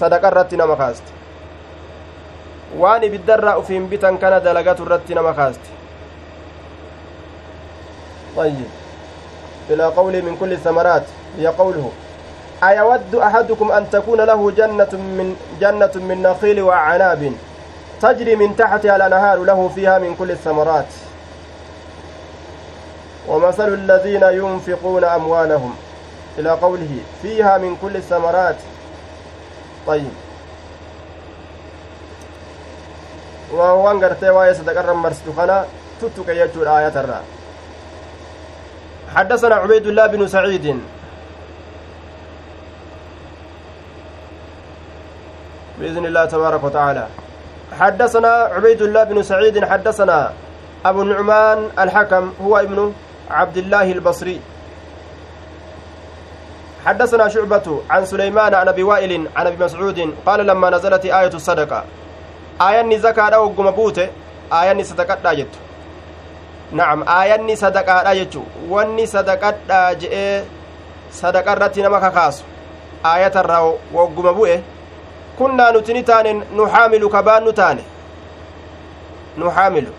[0.00, 1.12] sadaqa irratti nama kaasti
[2.78, 5.70] waan ibiddarraa ufiin bitan kana dalagatu irratti nama kaasti
[8.46, 11.06] ayyib ilaa qawlii min kulli samaraat
[11.58, 11.90] قوله
[12.62, 17.32] أيود أحدكم أن تكون له جنة من جنة من نخيل وأعناب
[18.02, 20.86] تجري من تحتها الأنهار له فيها من كل الثمرات.
[23.28, 25.74] ومثل الذين ينفقون أموالهم
[26.38, 28.56] إلى قوله فيها من كل الثمرات.
[29.86, 30.12] طيب.
[33.52, 35.64] وهو أنقرتي وآية ستقرم مرستخنا
[36.00, 37.22] تتك يجو الآية الرا.
[39.14, 40.80] حدثنا عبيد الله بن سعيد.
[45.78, 47.06] بإذن الله تبارك وتعالى.
[47.78, 50.32] حدثنا عبيد الله بن سعيد حدثنا
[50.84, 52.92] أبو النعمان الحكم هو ابن
[53.30, 54.40] عبد الله البصري.
[56.86, 61.84] حدثنا شعبة عن سليمان عن أبي وائل عن أبي مسعود قال لما نزلت آية الصدقة.
[62.60, 63.98] آية زكاة أو قمبوت
[64.52, 65.54] آية صدقة جت
[66.72, 70.42] نعم آية صدقة جت واني صدقة جئ
[71.12, 72.42] صدقة رتنا مكاكاس
[73.06, 74.60] آية الرو وقمبوه
[75.40, 77.82] kunnaa nuti ni taane nu xaamilu kabaannu taane
[79.38, 79.92] nu xaamilu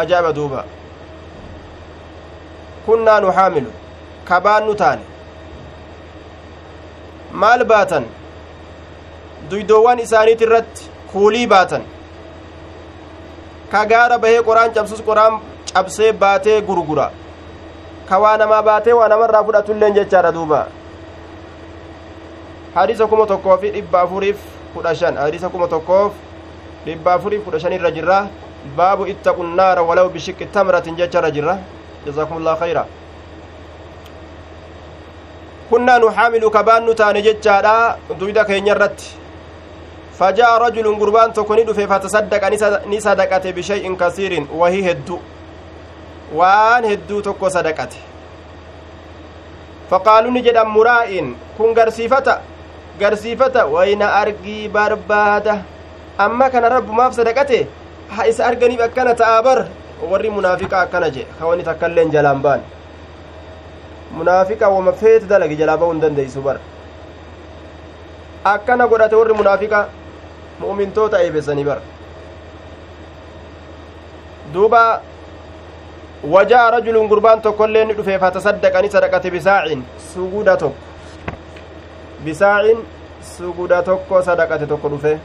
[0.00, 0.60] ajaa'iba duuba
[2.86, 3.70] kunnaa nu xaamilu
[4.28, 5.04] kabaannu taane
[7.40, 8.04] maal baatan
[9.50, 10.82] duydoowwan isaaniit irratti
[11.12, 11.82] kuulii baatan
[13.72, 15.34] ka gaara bahee qoraan cabsus qoraan
[15.74, 17.06] cabsee baatee gurgura
[18.08, 20.60] ka waa namaa baatee waa namarraa fudhatulleen jechaadha duuba
[22.78, 24.38] hadiisa kuma tokkoo fi dhibba afuriif
[24.74, 26.12] kudha shan hadiisa kuma tokkoof
[26.86, 28.18] dhibba afuriif kudha shan irra jirra
[28.76, 31.58] baabu ittaqu nnaara walaw bishiqqi tamratin jecharra jirra
[32.06, 32.86] jazaakumullah khayra
[35.70, 39.18] kunnaa nu xaamilu kabaannu taane jechaadha duyda keenya irratti
[40.18, 42.42] فجاء رجل قربان تكوني دفه فتصدق
[42.90, 45.18] ني صدقته بشيء كثير وهي هدو
[46.34, 48.00] وان هدو تكو صدقته
[49.90, 51.26] فقالوا نجد مرائن
[51.58, 52.57] كن غرسيفتا garsiifata
[53.74, 55.62] wayna argii barbaada
[56.18, 57.66] amma kana rabbumaaf sadaqate
[58.16, 59.58] ha isa arganiif akkana ta'a bar
[60.10, 62.60] warri munaafiqa akkana je hawani takkailleen jalaan baan
[64.18, 66.56] munaafiqa wama feete dalagi jalaa ba'uu hin dandeeysu bar
[68.54, 69.80] akkana godhate warri munaafiqa
[70.64, 71.78] mu'mintoota eebesanii bar
[74.52, 74.82] duuba
[76.34, 80.87] wajaa rajulun gurbaan tokkoillee ni dhufe fatasaddaqani sadaqate bisaacin suguda tokko
[82.24, 82.78] bisaacin
[83.36, 85.18] suguda tokko sadaqate tokko dhufe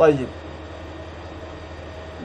[0.00, 0.28] طيب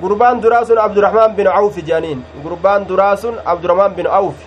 [0.01, 4.45] gurbaan duraa sun abdurahmaan bin awfi jedhaniin gurbaan duraa sun abdurahmaan bin awfi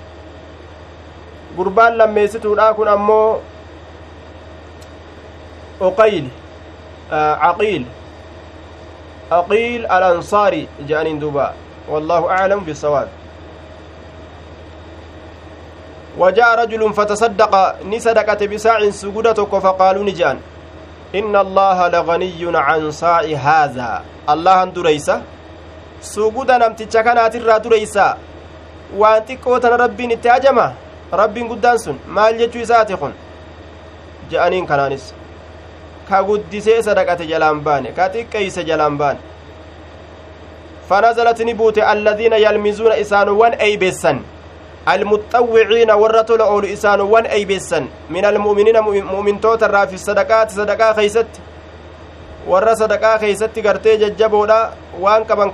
[1.57, 3.41] gurbaan lammeessituudha kun ammoo
[5.81, 6.27] uqayl
[7.11, 7.85] caqiil
[9.31, 11.53] aqiil alansaari je'aniin duuba
[11.93, 13.09] wallaahu aclamu bisawaab
[16.19, 17.53] وجاء رجل فتصدق
[17.85, 20.37] نسدقت بساع سجودتك فقالوا نجان
[21.15, 23.91] إن الله لغني عن ساع هذا
[24.33, 25.17] الله دريسة
[26.01, 28.07] سجود نمتك كانت دريسة
[31.13, 33.13] rabbiin guddaan sun maal jechuu isaati kun
[34.31, 35.15] je'aniin kanaanis
[36.09, 39.21] ka guddisee sadaqate jalaan baane ka xiqqeeyse jalaan baane
[40.89, 44.21] فنزلت نبوت الذين يلمزون إسانوان أي بسن
[44.95, 51.31] المتطوعين ورطل أول إسانوان أي بسن من المؤمنين مؤمن توتر في الصدقات صدقاء خيست
[52.49, 54.59] warra sadaqaa keeysatti gartee jajjaboodha
[55.05, 55.51] waan qaban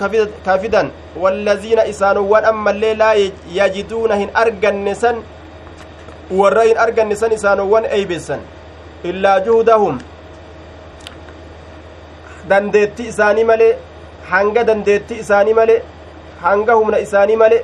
[0.48, 0.90] kafidan
[1.22, 3.14] wallaziina isaanowwan ammallee laa
[3.58, 5.16] yajiduuna hin arganne san
[6.40, 8.44] warra hin arganne san isaanowwan eeybessan
[9.12, 9.98] illaa juhudahum
[12.52, 13.72] dandeetti isaanii malee
[14.30, 15.80] hanga dandeetti isaanii malee
[16.46, 17.62] hanga humna isaanii malee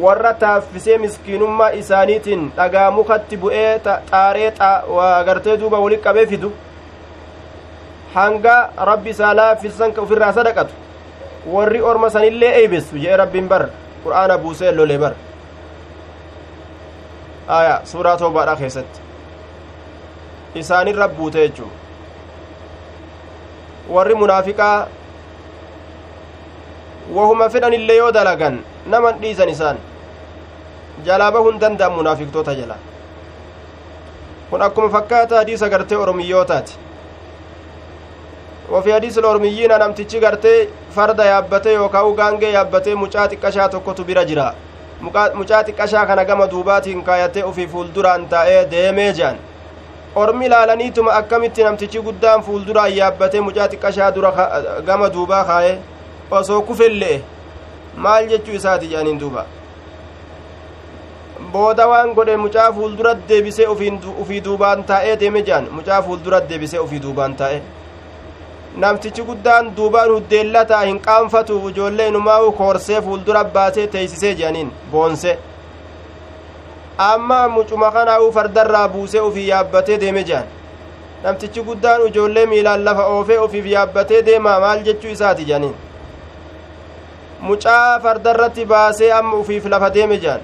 [0.00, 3.80] warra taaffisee miskiinummaa isaaniitiin dhagaa mukatti bu'ee
[4.10, 4.52] xaaree
[5.26, 6.52] gartee duuba wali qabee fidu
[8.14, 8.54] hanga
[8.90, 10.74] rabbi isaa laaffisan ofirraa sadaqatu
[11.56, 13.68] warri orma sanillee eeybesu jee rabbiin bar
[14.04, 15.12] qur'aana buusee lolee bar.
[17.48, 19.00] Aya suuraa toobaadha keessatti.
[20.54, 21.70] Isaanirra buute jechuu
[23.90, 24.86] warri munaafiqaa
[27.16, 28.60] wahuma fedhan illee yoo dalagan
[28.94, 29.76] naman dhiisan isaan
[31.06, 32.76] jalaa bahuu hin danda'an munaafiqtoota jala
[34.50, 36.74] kun akkuma fakkaata hadiisa gartee oromiyyootaati
[38.72, 44.54] وفي حديث الأرميين نمتشي غرتي فرد يابته يوكاو غانجي يابته mucaa xiqqashaa tokkotu bira jira
[45.00, 49.36] mucaa xiqqashaa kana gama duubaatiin kaayatee ofii fuulduraan taa'ee deemee jean
[50.14, 54.30] ormi ilaalaniituma akkamitti namtichi guddaan fuulduraan yaabbatee mucaa xiqqashaa dura
[54.86, 55.78] gama duubaa kaaye
[56.38, 57.20] osoo kufelle'e
[58.06, 59.44] maal jechuu isaati jedhaniin duuba?
[61.52, 63.66] Booda waan godhe mucaa fuuldura deebisee
[64.22, 67.60] ufii duubaan taa'ee deeme jean mucaa fuuldura deebisee ufii duubaan taa'e
[68.84, 75.38] namtichi guddaan duubaan huddeellataa hin qaanfatuuf ijoollee inumaa koorsee fuuldura baasee teeysisee jedhaniin boonse
[77.10, 80.46] amma mucuma kanaa'uu fardarraa buusee ufii yaabbatee deeme jedhan
[81.24, 85.74] namtichi guddaan ijoollee miilaan lafa oofee ufiif yaabbatee deemaa maal jechuu isaati jedhaniin
[87.48, 90.40] mucaa fardarratti baasee amma ufiif lafa deeme jedhan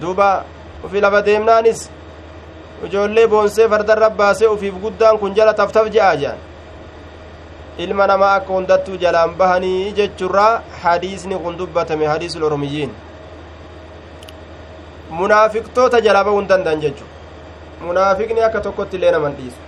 [0.00, 0.28] duuba
[0.84, 1.82] ufii lafa deemnaanis
[2.86, 6.40] ijoollee boonsee fardarra baasee ufiif guddaan kun jala taftaf je'aa jedhan
[7.86, 12.94] ilma namaa akka hundattuu jalaan bahanii jechurraa hadiisni kun dubbatame hadiisul oromiyyiin
[15.20, 17.04] munaafiqtoota jalaa bahuu hin danda'an jechu
[17.86, 19.60] munaafiqni akka tokkotti illee naman dhiisu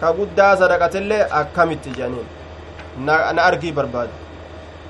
[0.00, 2.28] ka guddaa sadaqatillee akkamitti jedhaniin
[3.36, 4.27] na argii barbaadu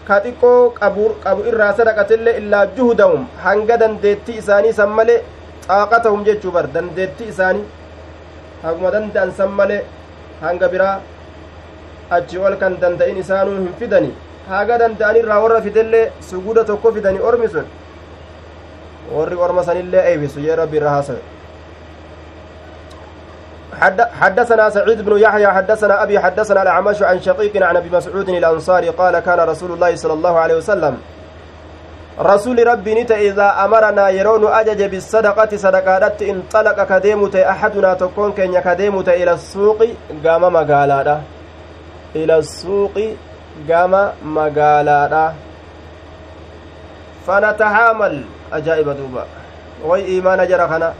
[0.09, 5.19] ka xiqqoo qabu irraa sadaqatillee illaa juhudahum hanga dandeettii isaanii san malee
[5.69, 7.65] xaaqatahum jechuu bar dandeettii isaanii
[8.65, 9.81] haguma danda'an san malee
[10.45, 10.97] hanga biraa
[12.17, 14.11] achi ol kan danda'in isaanuu hin fidani
[14.53, 17.67] haga danda'anirraa warra fidellee suguuda tokko fidani ormi sun
[19.17, 21.21] warri orma sanillee eeybisu jee rabbi irra haasawe
[24.21, 29.19] حدثنا سعيد بن يحيى حدثنا أبي حدثنا الأعمش عن شقيق عن أبي مسعود الأنصاري قال
[29.19, 30.99] كان رسول الله صلى الله عليه وسلم
[32.21, 39.09] رسول ربي نت إذا أمرنا يرون أجج بالصدقة صدقات انطلق كديمت أحدنا تكون كن يكديمت
[39.09, 39.81] إلى السوق
[40.25, 41.21] قام مقالا
[42.43, 43.17] suuqi
[43.67, 45.35] gama magaalaadha
[47.27, 48.17] fanatahaamal
[48.53, 49.27] ajaa'iba duuba
[49.89, 50.95] way iimaana jara kana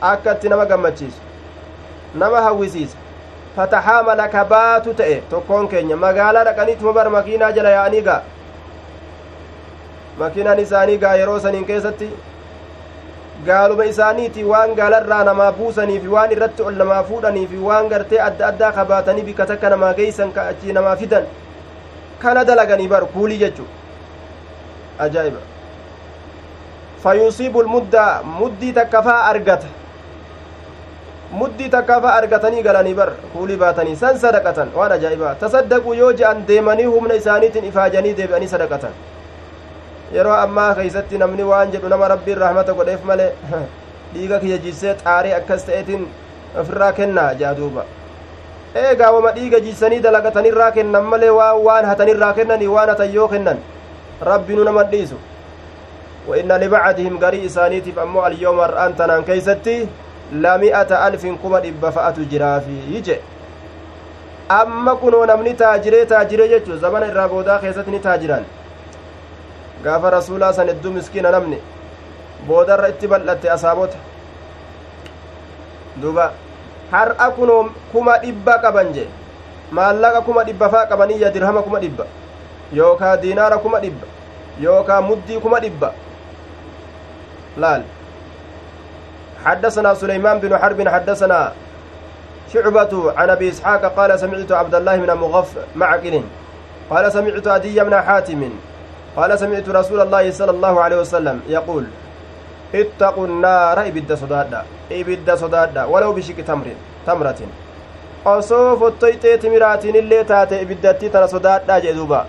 [0.00, 1.08] akka itti
[2.14, 2.96] nama hawwisiisa
[3.56, 8.22] fatahaamala ka baatu ta'e tokkoon keenya magaalaa dhaqaniituma bar makiinaa jala yaa'anii gaa
[10.22, 12.08] makiinaan isaanii gaa yeroo saniin keessatti
[13.46, 18.72] gaaluma isaaniiti waan gaalarraa namaa buusaniifi waan irratti ol namaa fuudhaniifi waan gartee adda addaa
[18.80, 21.26] kabaatanii bikka takka namaa geeysan ka achi namaa fidan
[22.22, 23.66] kana dalaganii bar kuulii jechu
[25.06, 25.40] ajaa'iba
[27.06, 28.04] fayusiibu lmudda
[28.38, 29.66] muddii takkafaa argata
[31.40, 36.84] muddii takkafaa argatanii galanii bar kuulii baatanii san sadaqatan waan ajaa'ibaa tasaddaquu yoo je'an deemanii
[36.94, 38.92] humna isaaniitiin ifaajanii deebi'anii sadaqatan
[40.16, 43.28] yeroo ammaa keeysatti namni waan jedhu nama rabbiin rahmata godheef malee
[44.14, 46.06] dhiiga kiyya jiisee xaarii akkas ta'eetiin
[46.62, 47.84] ofirraa kennaa jaa duuba
[48.86, 53.58] eegaa wama dhiiga jiisanii dalagatanirraa kennan malee waan waan hatanirraa kennanii waan hatan yoo kennan
[54.32, 55.18] rabbinu naman dhiisu
[56.28, 59.76] وإن لبعدهم قري إسانيتف أمو اليوم الآن تنان كيستي
[60.34, 63.16] لمئة ألف كما إبا فأتو جرافي يجي
[64.48, 68.44] amma kunoo namni taajiree taajiree jechuun zamana irraa boodaa keessatti ni taajiran
[69.84, 71.58] gaafa rasuulaa san hedduu miskiina namni
[72.48, 73.96] boodarra itti bal'atte asaabota
[76.02, 76.26] duba
[76.92, 79.08] har'a kunoo kuma dhibba qaban jee
[79.78, 82.04] maallaqa kuma dhibba faa qabaniyya dirhama kuma dhibba
[82.72, 84.06] yookaa diinaara kuma dhibba
[84.60, 85.92] yookaa muddii kuma dhibba
[87.56, 87.82] laal
[89.44, 91.52] حدثنا سليمان بن حرب حدثنا
[92.52, 96.22] شعبة عن أبي إسحاق قال سمعت عبد الله بن مغف معقل
[96.90, 98.50] قال سمعت أدي بن حاتم
[99.16, 101.84] قال سمعت رسول الله صلى الله عليه وسلم يقول
[102.74, 106.66] اتقوا النار إبد صدادا إبد صدادا ولو بشك تمر
[107.06, 107.40] تمرة.
[108.24, 112.26] osoo fottoyxee timiraatiin illee taate ibiddatti tana sodaadhaa jee duuba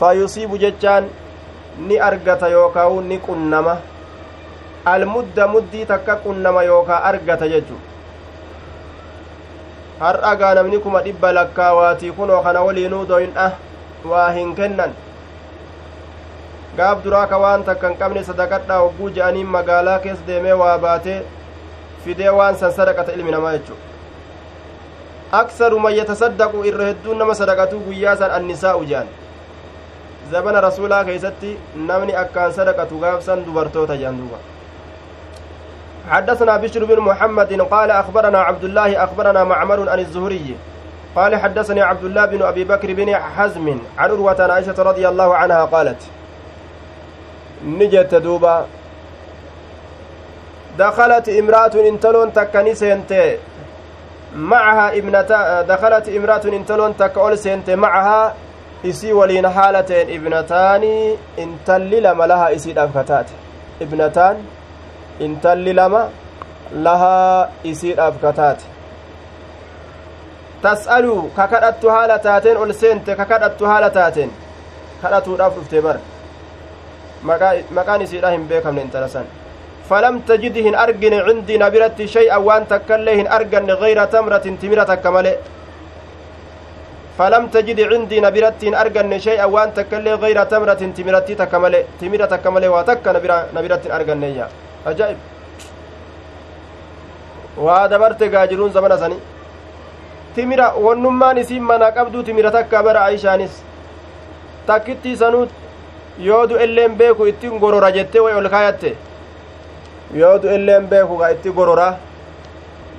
[0.00, 0.58] fayusiibu
[1.78, 3.76] ni argata yookaa ni qunnama
[4.84, 7.76] almudda muddii takka qunnama yookaa argata jechu
[10.00, 13.50] har'agaa namni kuma dhibba lakkaawaatii kunoo kana waliinuu doyndha
[14.12, 14.94] waa hin kennan
[16.76, 21.20] gaaf duraa ka waan takka hin qabne sadaqadhaa hogguu je'aniin magaalaa keessa deemee waa baatee
[22.04, 23.76] fidee waan san sadaqata ilmi namaa jechu
[25.40, 29.08] aksaru man yatasaddaqu irra hedduun nama sadaqatuu guyyaa san annisaa'u je'an
[30.32, 31.52] zabana rasuulaa keeysatti
[31.90, 34.38] namni akkaan sadaqatu gaafsan dubartoota je'an duuba
[36.08, 40.56] حدثنا بشر بن محمد قال أخبرنا عبد الله أخبرنا معمر عن الزهري.
[41.16, 45.64] قال حدثني عبد الله بن أبي بكر بن حزم عن عروة عائشة رضي الله عنها
[45.64, 46.02] قالت
[47.64, 48.66] نجت دوبا.
[50.78, 53.38] دخلت امرأة انتلون تكني سنتي
[54.36, 58.34] معها ابنتا دخلت امرأة انتلون تكأول سنتي معها
[58.84, 63.32] isii waliin haala ta'een ibnataani intalli lama laha isiidhaaf kataate
[63.84, 64.36] ibnataan
[65.26, 66.02] intalli lama
[66.86, 68.64] lahaa isiidhaaf kataate
[70.64, 74.30] tas'aluu ka kadhattu haala taateen ol seente ka kadhattu haala taateen
[75.02, 75.96] kadhatuudhaaf dhufte bar
[77.78, 79.26] maqaan isiidha hin beekamne intala san
[79.88, 84.84] falam tajidi hin argine cindii na biratti shay'an waan takkaillee hin arganne gayra tamratin timira
[84.92, 85.34] takka male
[87.20, 93.06] فلم تجد عندي نبرت أرجن شيئا وأن تكلي غير تمرة تمرتي تكمل تمرة تكمل وتك
[93.56, 94.46] نبرت أرجن يا
[94.86, 95.16] أجائب
[97.60, 99.16] waa dabarte gaajiruun zamana sani
[100.34, 103.56] timira wonnummaan isiin manaa qabduu timira takka bara aishaanis
[104.66, 105.50] takkitti sanuut
[106.28, 108.92] yoo du'elleen beeku ittiin gorora jettee way ol kaayatte
[110.20, 111.88] yoo du'elleen beeku gaa itti gorora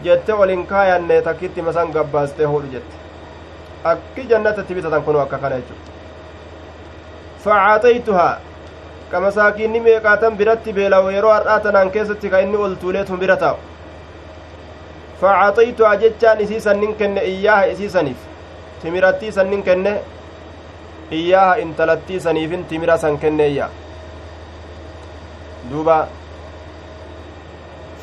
[0.03, 2.95] jette ol hin kaayanne takkitti masan gabbaastee hodhu jette
[3.93, 5.75] akki jannatatti bitatan kunoo akka kana jechu
[7.45, 8.33] facaataytuhaa
[9.11, 13.57] ka masaakiinni meeqaatan biratti beelawo yeroo har'aa tanaan keessatti ka inni ol tuuleetun bira taa'u
[15.21, 18.19] facaxaytuhaa jechaan isii sannin kenne iyyaaha isii saniif
[18.81, 19.93] timirattii sannin kenne
[21.19, 23.69] iyyaaha intalattii saniifin timira san kenneeyya
[25.71, 25.97] duuba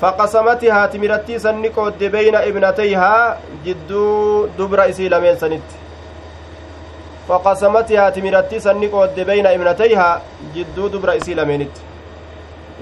[0.00, 5.38] faqasamatihaa timirattii sanni qoodde beyna ibnatayhaa jidduu dubra isii lameen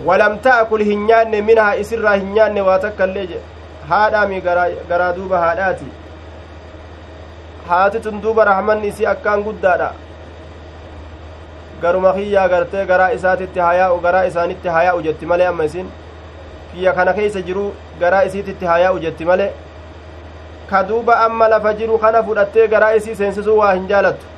[0.06, 3.44] walam ta'kul hin nyaanne minhaa isirraa hin nyaanne waa takka illee jedhe
[3.92, 4.40] haadhaami
[4.90, 5.86] garaa duuba haadhaati
[7.68, 9.90] haati tun duuba rahmanni isii akkaan guddaadha
[11.82, 15.90] garuma kiyyaa gartee garaa isaatitti hayaa'u garaa isaanitti hayaa'u jetti malee amma isin
[16.72, 17.66] kiyya kana keeysa jiru
[18.00, 19.50] garaa isiititti hayaa'u jetti malee
[20.70, 24.35] ka duuba amma lafa jiru kana fudhattee garaa isii seensisuu waa hin jaalattu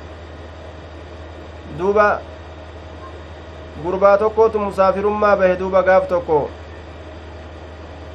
[1.79, 2.07] duuba
[3.83, 6.39] gurbaa tokkootu musaafirummaa bahe duuba gaaf tokko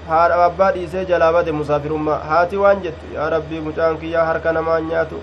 [0.09, 4.81] haadha abbaa dhiisee jalaa bade musaafirummaa haati waan jettu yaa rabbii mucaan kiyyaa harka namaa
[4.89, 5.21] nyaatu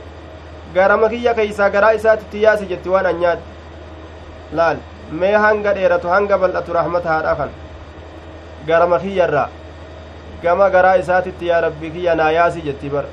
[0.78, 3.44] garama kiyya keeysaa garaa isaatitti yaasi jetti waan an nyaadhe
[4.60, 4.82] laal
[5.24, 7.52] mee hanga dheeratu hanga bal'atu rahmata haadha kan
[8.72, 9.50] garama kiyyarraa
[10.44, 13.06] gama garaa isaatitti yaa rabbii kiyya naa jetti bar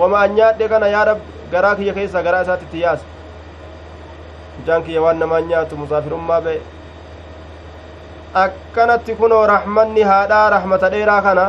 [0.00, 3.17] wama an nyaadhe kana yaa rabbi garaa kiyya keeysaa garaa isaatitti yaasi
[4.58, 6.58] mucaan kiyya waan namaa nyaatu musaafirummaa ba'e
[8.34, 11.46] akkanatti kunoo rahmanni haadhaa rahmata dheeraa kana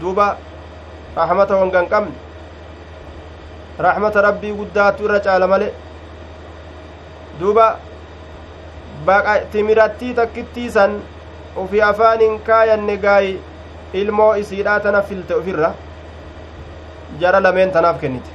[0.00, 0.26] duuba
[1.16, 2.14] rahmata hongan qabne
[3.86, 5.68] rahmata rabbii guddaatu irra caala male
[7.40, 7.66] duuba
[9.06, 11.00] baqa timirattii takkittii san
[11.64, 13.40] ufi afaanin kaayanne gaayi
[14.02, 15.74] ilmoo isiidhaa tana filte ufirra
[17.20, 18.30] jara lameen tanaaf kennite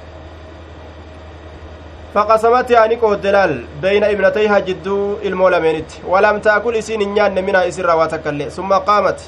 [4.12, 9.20] ibnatayha jidduu ilmoo lameenitti walam taakul isiin hin nyaanne minhaa isirraa waa takkaillee summa qaamat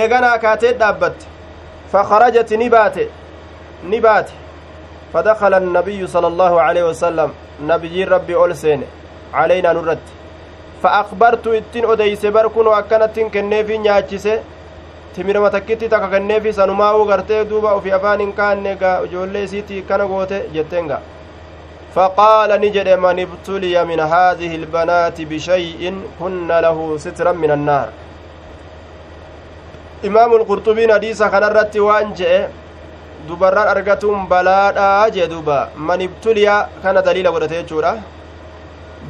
[0.00, 1.26] eeganaa kaatee dhaabbatte
[1.92, 3.08] fakarajat ni baate
[3.82, 4.32] ni baate
[5.12, 7.30] فدخل النبي صلى الله عليه وسلم
[7.62, 8.82] نبي ربي أول سين
[9.34, 9.98] علينا نرد
[10.82, 14.40] فأخبرت إتين أديس بركن وأكنت كنيفي نياتشيسه
[15.14, 20.04] timirama takkitti takka kenneefi sanumaa'uu gartee duuba ofii afaan hin kaanne gaa ijoollee isiitii kana
[21.94, 25.82] فقال نجد من ابتلي من هذه البنات بشيء
[26.20, 27.88] كن له سترا من النار
[30.08, 32.32] إمام القرطبي حديث كان الرت وانجئ
[33.28, 35.56] dubarran argatuun balaadhaa jee duuba
[35.88, 37.90] man ibtuliyaa kana daliila godhate jechuudha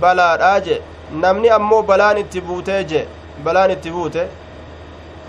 [0.02, 0.78] balaadhaa jee
[1.24, 3.04] namni ammoo balaan itti buutee jee
[3.44, 4.22] balaan itti buute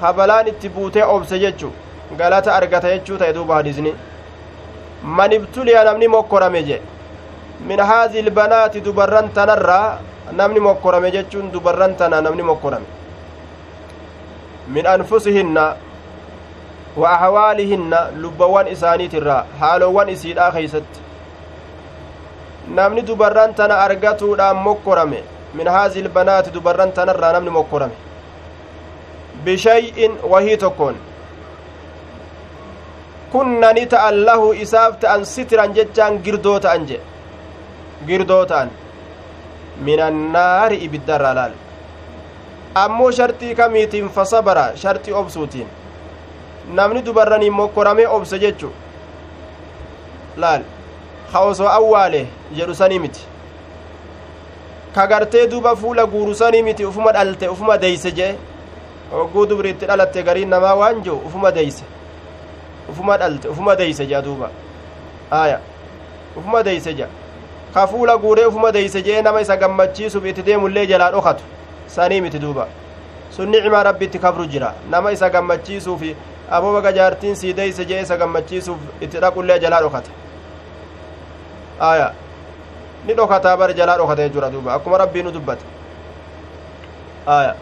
[0.01, 1.69] ha balaan itti buutee obse jechu
[2.21, 3.93] galata argata jechuu ta'e duuba hadisni
[5.19, 6.81] man ibtuliyaa namni mokkorame jee
[7.67, 9.99] min haazi ilbanaati dubarran tanarraa
[10.31, 12.85] namni mokkorame jechuun dubarran tana namni mokkorame
[14.67, 15.75] min anfusihinna
[16.97, 20.99] wa ahwaalihinna lubbawwan isaaniitirraa haalowwan isiidhaa keeysatti
[22.79, 27.93] namni dubarran tana argatuudhaan mokkorame min haazi ilbanaati dubarran tanarraa namni mokkorame
[29.45, 30.95] bishay'in wahii tokkoon
[33.31, 37.18] kunna ni ta'an lahu isaaf ta'an sitiran jechaan girdoo ta'an jedhe
[38.07, 38.69] girdoo ta'an
[39.87, 41.53] minannaari ibiddarraa laal
[42.83, 45.67] ammoo sharxii kamiitiin fasabara sharxii obsuutiin
[46.79, 48.71] namni dubarraniin mokkoramee obse jechu
[50.37, 50.63] laal
[51.31, 52.21] ka osoo awwaale
[52.57, 53.25] jedhu sanii miti
[54.95, 58.35] ka gartee duba fuula guuru sanii miti ufuma dhalte ufuma deeyse jee
[59.11, 61.83] hogguu dubriitti dhalatte gariin namaa waan jiru ufuma deeyse
[62.89, 64.49] ufuma dhalte ufuma deeyse jea duuba
[65.31, 65.59] aya
[66.37, 67.07] ufuma deeyse jea
[67.73, 71.43] ka fuula guuree ufuma deeyse jee nama isa gammachiisuuf itti deemullee jalaa dhokatu
[71.87, 72.67] sanii miti duuba
[73.31, 76.15] sun nicmaa rabbitti kabru jira nama isa gammachiisuufi
[76.51, 80.09] aboo baga jaartiin sii deeyse jee isa gammachiisuuf itti dhaqullee jalaa dhokata
[81.79, 82.13] aya
[83.05, 85.65] ni dhokataa bar jalaa dhokata jechuudha duuba akkuma rabbii nu dubbate
[87.27, 87.55] aya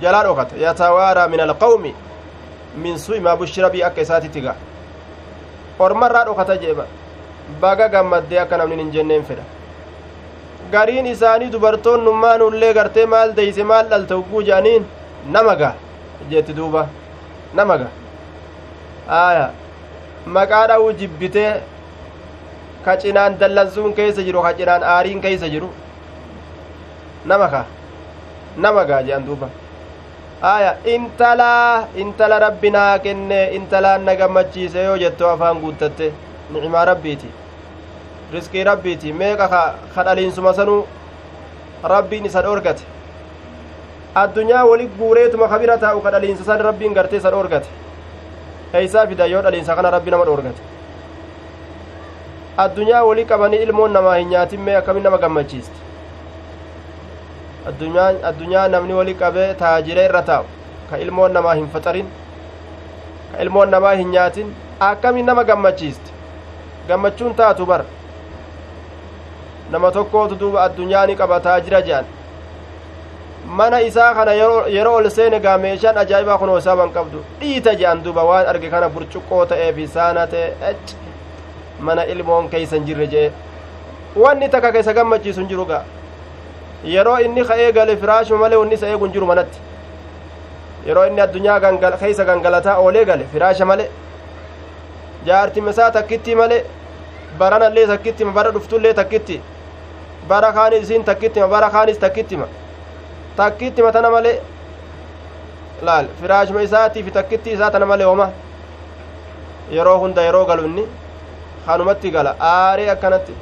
[0.00, 1.94] jalaa dhokata yatawaaraa min alqawmi
[2.76, 4.54] min su'i maa bushira bii akka isaatitti ga
[5.78, 6.86] ormarraa dhokata jeeba
[7.64, 9.44] baga gammaddee akka namni hin jenneen fedha
[10.72, 14.86] gariin isaanii dubartoonnummaanullee gartee maal deyse maal dhalte ugguu je'aniin
[15.36, 15.74] nama ga
[16.30, 16.86] jeetti duuba
[17.60, 17.88] nama ga
[19.20, 19.46] aya
[20.38, 21.52] maqaa dha'uu jibbitee
[22.84, 25.70] ka cinaan dallansuun keeysa jiru ka cinaan aariin keeysa jiru
[27.32, 27.64] nama ka
[28.56, 29.48] nama gaa je'an duuba
[30.52, 32.70] aya intalaa intala rabbi
[33.04, 36.12] kenne intalaan na gammachiise yoo jettoo afaan guuttatte
[36.50, 37.28] nicimaa rabbiiti.
[38.32, 39.12] Riskii rabbiiti.
[39.12, 39.48] Meeqa
[39.94, 40.86] ka dhaliinsuma sanuu
[41.82, 42.82] rabbiin isa dhoorgate?
[44.14, 47.68] Addunyaa wali guureetuma ka bira taa'u ka dhaliinsa san rabbiin gartee isa dhoorgate?
[48.74, 50.60] Eeysaa fida yoo dhaliinsa kana rabbi nama dhoorgate?
[52.56, 55.78] Addunyaa wali qabanii ilmoon namaa hin nyaatin mee akkamin nama gammachiiste
[57.66, 60.44] addunyaa namni wali qabee taajiree irra taa'u
[60.90, 62.06] ka ilmoon namaa hin faxarin
[63.32, 64.50] ka ilmoon namaa hin nyaatin
[64.88, 66.13] akkamin nama gammachiiste
[66.88, 67.84] gammachuun taatu bar
[69.70, 72.04] nama tokkootu duuba addunyaa ni qaba taajira je'an
[73.46, 78.24] mana isaa kana yeroo ol seene gaa meeshaan ajaa'ibaa kunoo isaaban qabdu dhiita je'an duuba
[78.30, 80.94] waan arge kana burcuqqoo ta'eefi saana ta'e ec
[81.80, 83.32] mana ilmoon keeysa hin jirre je'e
[84.16, 85.82] wanni takka keessa gammachiisu hin jiru gaa
[86.94, 89.58] yeroo inni ka'ee gale firaashuma malee wanni isa eegu hin jiru manatti
[90.86, 91.60] yeroo inni addunyaa
[92.00, 93.90] keeysa gangalataa oolee gale firaasha malee
[95.26, 96.64] jaartima isaa takkitti malee
[97.38, 99.40] baranallee takkittima bara dhuftullee takkitti
[100.28, 102.46] bara kaanis isiin takkittima bara kaanis takkittima
[103.36, 104.36] takkittima tana malee
[105.88, 108.28] laal firaashuma isaatiif takkitti isaa tana malee homa
[109.78, 110.84] yeroo hunda yeroo galu inni
[111.66, 113.34] kanumatti gala aaree akkanatti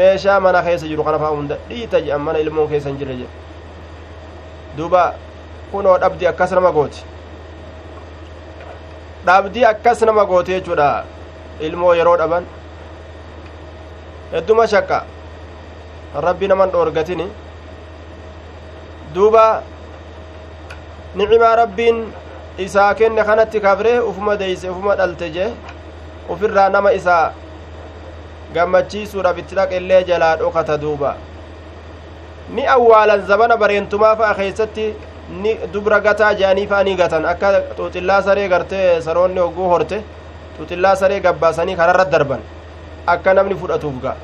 [0.00, 3.30] meeshaa mana keessa jiru kana faa hunda dhiita jedhan mana ilmoon keessa hin jirre jedhe
[4.76, 5.02] duuba
[5.72, 7.02] kunoo dhabdi akkas nama gooti
[9.26, 10.88] dhabdii akkas nama gooti jechuudha
[11.68, 12.44] ilmoo yeroo dhaban
[14.32, 14.98] hedduma shakka
[16.26, 17.26] rabbi naman dhoorgatini
[19.14, 19.44] duuba
[21.14, 21.98] nicimaa rabbiin
[22.66, 25.50] isaa kenne kanatti kabree ufuma deeyse ufuma dhalte jee
[26.34, 27.32] ufirraa nama isaa
[28.54, 31.14] gammachiisuudhaaf itti dhaqellee jalaa dhokata duuba
[32.54, 35.09] ni awwaalan zabana bareentumaa fa'a keeysatti ni
[35.72, 40.02] dubra gataa je'anii fa'a ni gatan akka xuuxillaa saree gartee saroonni hogguu horte
[40.56, 42.40] xuuxillaa saree gabbaasanii kararra darban
[43.06, 44.16] akka namni fudhatuuf ga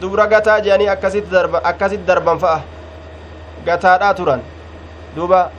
[0.00, 2.60] dubra gataa jedhanii akkasitti darban fa'a
[3.66, 4.42] gataadhaa turan
[5.16, 5.50] duuba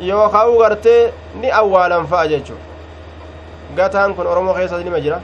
[0.00, 2.64] yookaan gartee ni awwaalan fa'a jechuudha
[3.76, 5.20] gataan kun oromoo keessatti nima jira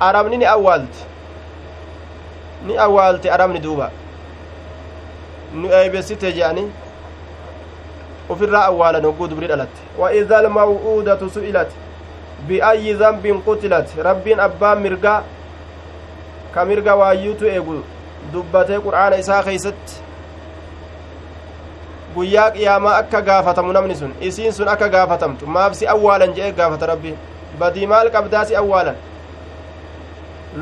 [0.00, 1.04] arabni ni awwaalti
[2.66, 3.90] ni awwaalte arabni duuba
[5.54, 6.68] nu eeybessite jedhanii
[8.28, 11.70] ufirraa awwaalan hogguu dubri dhalatte wa idha almaw'uudatu su'ilat
[12.48, 15.22] biayyi dambin qutilat rabbiin abbaan mirgaa
[16.54, 17.82] ka mirga waayyuutu eegu
[18.32, 19.94] dubbatee qur'aana isaa keeysatti
[22.14, 26.86] guyyaa qiyaamaa akka gaafatamu namni sun isiin sun akka gaafatamtu maaf si awwaalan je'e gaafata
[26.92, 27.16] rabbiin
[27.58, 28.96] badii maal qabdaa si awwaalan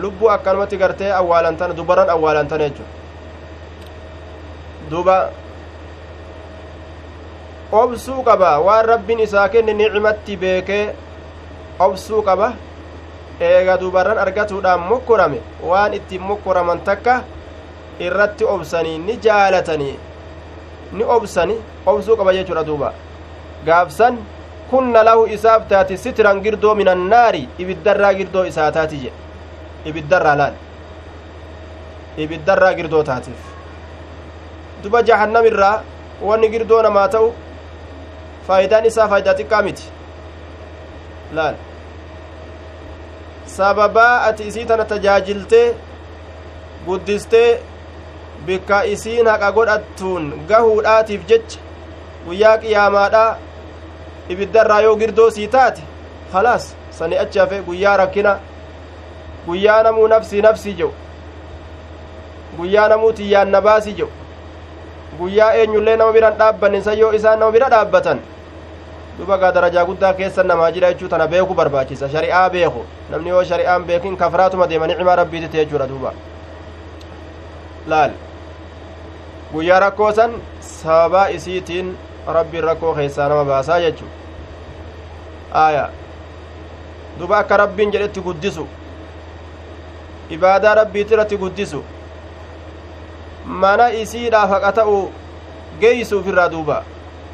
[0.02, 2.82] lubbuu akkanumatti gartee awwaalantan dubaran awwaalantan jechu
[4.90, 5.16] duba
[7.72, 10.84] obsuu qaba waan rabbiin isaa kenne nicmatti beekee
[11.78, 12.52] obsuu qaba
[13.48, 17.20] eega dubarran argatuudhaan mokkorame waan ittiin mokkoraman takka
[18.06, 19.96] irratti obsanii ni jaalatanii
[20.92, 22.92] ni obsani obsuu qaba jechuudha duuba.
[23.66, 24.18] Gaafsan
[24.70, 30.54] kunna lahu isaaf taati sitiran girdoo min annaari ibiddarraa girdoo isaa taati jedhe ibiddarraa laal?
[32.16, 33.49] Ibiddarraa girdoo taatiif
[34.82, 35.82] duba jahannam irraa
[36.28, 37.32] wanni girdoo namaa ta'u
[38.46, 39.84] faayidaan isaa faayidaa xiqqaa miti.
[41.38, 41.54] Laal.
[43.56, 45.66] Sababaa ati isii tana tajaajiltee
[46.86, 47.60] guddistee
[48.46, 51.58] bikka isiin haqa godhattuun gahuudhaatiif jecha
[52.26, 53.38] guyyaa qiyaamaadhaa
[54.34, 55.82] ibiddarraa yoo girdoo sii taate
[56.32, 56.64] khalaas
[56.98, 58.32] sani achi hafe guyyaa rakkina
[59.46, 60.94] guyyaa namuu nafsii nafsii jedhu
[62.56, 64.19] guyyaa namuu tiyyaan na baasii jedhu
[65.20, 68.20] guyyaa eenyullee nama biran dhaabbanisa yoo isaan nama bira dhaabbatan
[69.18, 73.44] duba gaa darajaa guddaa keessa namaa jira jechuu tana beeku barbaachisa shari'aa beeku namni yoo
[73.52, 76.12] shari'aan beekin kafraatuma deema nicmaa rabbiitite jechuudha duuba
[77.92, 78.12] laal
[79.52, 81.94] guyyaa rakkoo san sababaa isiitiin
[82.38, 84.04] rabbiin rakkoo keessaa nama baasaa jechu
[85.64, 85.88] aaya
[87.20, 88.66] duba akka rabbiin jedhetti guddisu
[90.36, 91.82] ibaadaa rabbiiti irratti guddisu
[93.46, 95.10] mana isiidhaaf haqa ta'u
[95.80, 96.82] geeysuuf irraa duuba.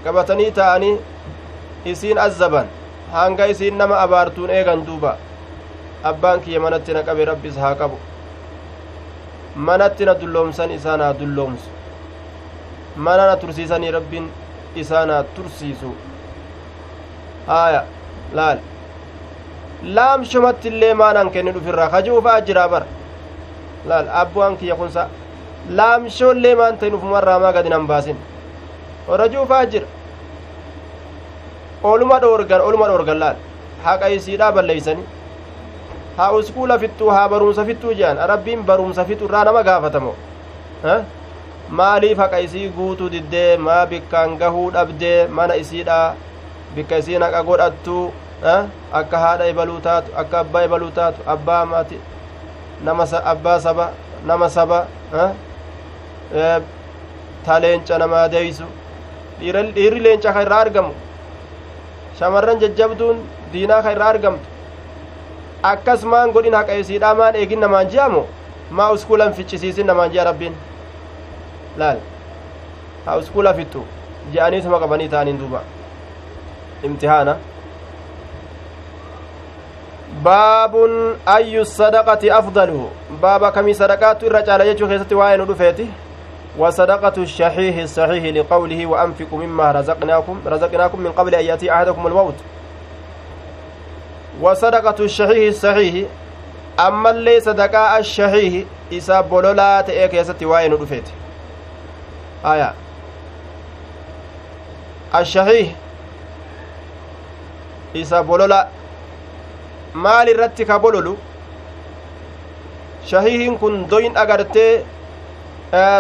[0.05, 0.97] Qabatanii ta'anii
[1.85, 2.67] isiin azzaban
[3.13, 5.17] hanga isiin nama abaartuun eegan duuba.
[6.05, 7.99] Abbaan kiyya manatti na qabe rabbis haa qabu.
[9.57, 11.71] Manatti na dulloomsan isaa naa dulloomsu.
[12.97, 14.31] Mana na tursiisanii rabbiin
[14.77, 15.95] isaa naa tursiisu.
[17.47, 17.85] Haaya
[18.35, 18.59] laal.
[19.83, 22.87] Laamshumatti illee maanan kenni dhufirraa kajuufaa jiraa bara.
[23.87, 25.09] Laal abbu'aan kiyya kunsa
[25.71, 28.17] laamshoollee maan ta'in ufumarraa maa gadi nan baasin
[29.09, 29.87] warra juufaa jira
[31.83, 33.37] oluma dhoorgan oluma dhoorgan laal
[33.85, 35.07] haqa isiidhaa balleeysanii
[36.19, 40.15] haa uskuula fixxuu haa barumsa fixxuu jedhan rabbiin barumsa fixu irraa nama gaafatamo
[41.81, 45.99] maaliif haqa isii guutuu diddee maa bikkaan gahuu dhabdee mana isiidha
[46.75, 47.99] bikka isiin haqa godhattu
[48.93, 51.99] akka haadha ibaluu taatu akka abbaa ibaluu taatu abbaa maati
[52.85, 53.91] nama abbaa saba
[54.27, 54.87] nama saba
[57.47, 58.65] ta leenca namaa deeysu
[59.41, 60.93] dhiirri leenca ka irraa argamu
[62.19, 63.19] shamarran jajjabduun
[63.53, 64.49] diinaa ka irraa argamtu
[65.63, 68.23] akkas maan godhin haqa isiidhaa maan eegin namaan ji'amo
[68.71, 70.55] maa uskuulan ficcisiisin namaan ji'a rabbiin
[71.83, 71.99] laal
[73.07, 73.85] haa uskuula fixxu
[74.33, 75.61] je'aniituma qabanii ta'aniin duuba
[76.89, 77.37] imtihaana
[80.25, 82.89] baabun ayyu sadaqati afdalu
[83.23, 85.39] baaba kamii sadaqaatu irra caala jechuu keessatti waa'ee
[86.59, 92.35] وصدقة الشحيح الصحيح لقوله وأنفقوا مما رزقناكم رزقناكم من قبل أن يأتي أحدكم الموت.
[94.41, 96.09] وصدقة الشحيح الصحيح
[96.81, 101.09] أما اللي صدقاء الشحيح إسا بولولا تأيك يستي وين رفيت
[102.45, 102.75] آية.
[105.15, 105.69] الشحيح
[107.97, 108.69] إسا بولولا
[109.97, 111.17] maal irratti ka bololu
[113.11, 114.13] shahiihin kun doyin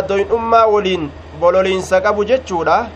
[0.08, 1.10] doyin'ummaa waliin
[1.40, 2.86] bololiinsa qabu jechuudha.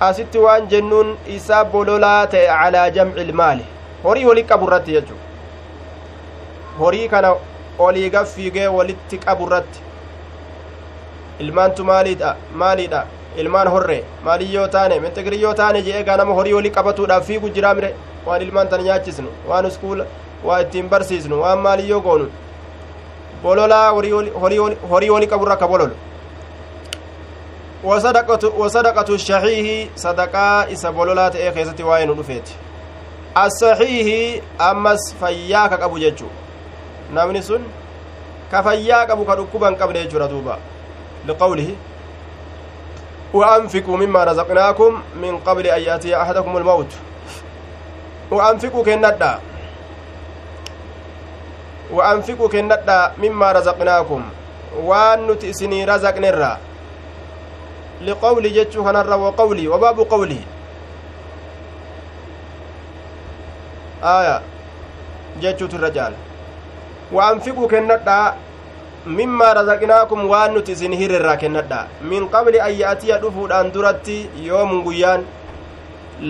[0.00, 3.64] Asitti waan jennuun isaa bololaa ta'e calaa jamci ilmaali
[4.04, 5.14] horii wali qabu irratti jechu
[6.78, 7.34] horii kana
[7.78, 9.80] olii gaffiigee walitti qabu irratti.
[11.38, 12.36] Ilmaantu maaliidha?
[12.54, 13.04] Maaliidha?
[13.36, 15.00] Ilmaan horre maalii yoo taane?
[15.00, 17.94] Mintigirii yoo taane jee egaa nama horii wali qabatuudhaaf fiigu jiraa mire
[18.26, 20.04] waan ilmaan tana nyaachisnu waan uskuula
[20.44, 22.28] waa ittiin barsiisnu waan maalii yoo goonu
[23.44, 23.92] bololaa
[24.90, 25.94] horii wali qaburra ka bololu
[28.58, 32.52] wasadaqatu shahiihi sadaqaa isa bololaa ta'ee keessatti waa'ee nu dhufeeti
[33.46, 36.30] asaxiihi ammas fayyaa ka qabu jechu
[37.18, 37.66] namni sun
[38.50, 40.58] ka fayyaa qabu ka dhukkuba hin qabne jechuudha duuba
[41.32, 41.76] liqawlihi
[43.34, 46.86] وأنفقوا مما رزقناكم من قبل أن يأتي أحدكم الموت
[48.30, 49.38] وأنفقوا كندا
[51.94, 54.22] وأنفقوا كندا مما رزقناكم
[54.82, 56.52] وأن نتئسني رزقنرا
[58.06, 60.40] لقولي جتشو هنرا وقولي وباب قولي
[64.18, 64.36] آية
[65.42, 66.12] جتشو الرجال
[67.12, 68.34] وأنفقوا كندا
[69.06, 71.80] razaqnaakum waan nuti isin hirrirraa kennadha
[72.10, 75.26] min qabli an ya'tiya dhufuudhaan duratti yoomun guyyaan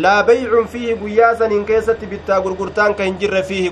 [0.03, 3.71] laa baycun fiihi guyyaa saniin keessatti bittaa gurgurtaan ka hin jirre fiihi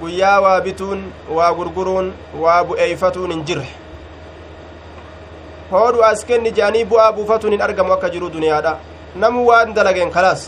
[0.00, 1.00] guyyaa waa bituun
[1.38, 2.12] waa gurguruun
[2.42, 3.68] waa bu'eeyfatuun hin jirre
[5.72, 8.72] hoodhu as kenni je'anii bu'aa buufatuun hin argamu akka jiru duniyaadha
[9.24, 10.42] namuu waan dalageen kalaas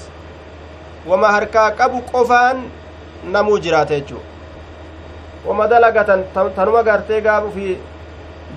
[1.12, 2.62] wama harkaa qabu qofaan
[3.36, 4.22] namuu jiraata jechuu
[5.46, 6.24] wama dalagatan
[6.56, 7.78] tanuma gartee gaaf ufii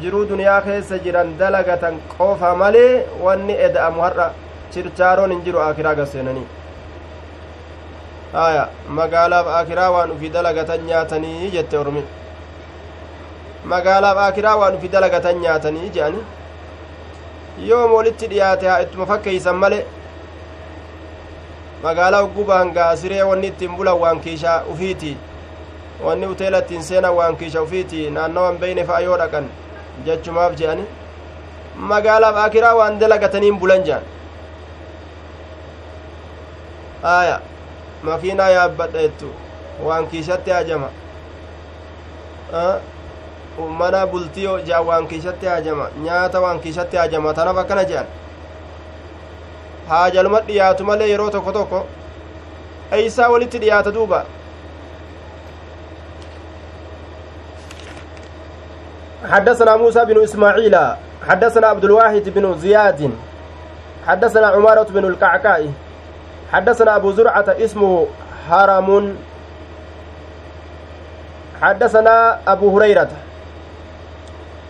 [0.02, 4.28] jiruu duniyaa keessa jiran dalagatan qofa malee wanni eda'amu har'a
[4.74, 6.46] chirchaaroon hin jiru akiraa gasseenanii
[8.36, 8.64] haya
[9.00, 12.04] magaalaaf akiraa waan ufii dalagatan nyaatanii jette ormi
[13.74, 16.22] magaalaaf akiraa waan ufii dalagatan nyaatanii je'ani
[17.70, 19.80] yoom walitti dhiyaate haa ittuma fakkeeysan male
[21.86, 25.16] magaalaa uggubaan gaasiree wanni ittiin bulan waan kiishaa ufiiti
[26.10, 29.50] wanni uteela ittiin seenan waan kiisha ufiiti naannawan beyne fa'a yoo dhaqan
[30.06, 30.86] jechumaaf je'ani
[31.94, 34.04] magaalaaf akiraa waan dalagataniin bulan jean
[37.18, 37.40] aya
[38.08, 39.30] makiinaa yaabbadha jettu
[39.88, 40.90] waan kiishatti hajama
[43.80, 48.06] mana bultiyo jean waan kiishatti hajama nyaata waan kiishatti hajama tanaf akkana jean
[49.90, 51.86] haajaluma dhiyaatu malee yeroo tokko tokko
[52.92, 54.26] eeysaa walitti dhiyaata duuba
[59.32, 60.76] حدثنا موسى بن إسماعيل
[61.28, 63.12] حدثنا عبد الواحد بن زياد
[64.08, 65.72] حدثنا عمارة بن القعقاء
[66.54, 68.08] حدثنا أبو زرعة اسمه
[68.50, 68.90] هرم
[71.62, 72.16] حدثنا
[72.48, 73.10] أبو هريرة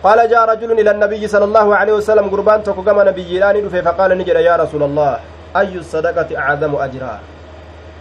[0.02, 4.36] قال جاء رجل إلى النبي صلى الله عليه وسلم قربان تقوم نبي لاني فقال نجد
[4.48, 5.12] يا رسول الله
[5.56, 7.16] أي الصدقة أعظم أجرا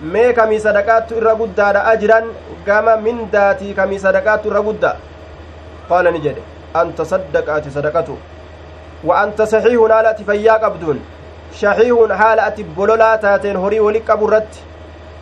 [0.02, 2.26] mee kamii sadaqaattu irra guddaadha ajiran
[2.66, 4.96] gama mindaatii kamii sadaqaattu irra guddaa
[5.90, 6.42] qaala ni jedhe
[6.80, 8.18] an tasaddaqa ati sadaqatu
[9.10, 11.00] wa anta saxiihun haala fayyaa qabduun
[11.54, 14.60] shaxiihun haala ati bololaa taateen horii wali qabu irratti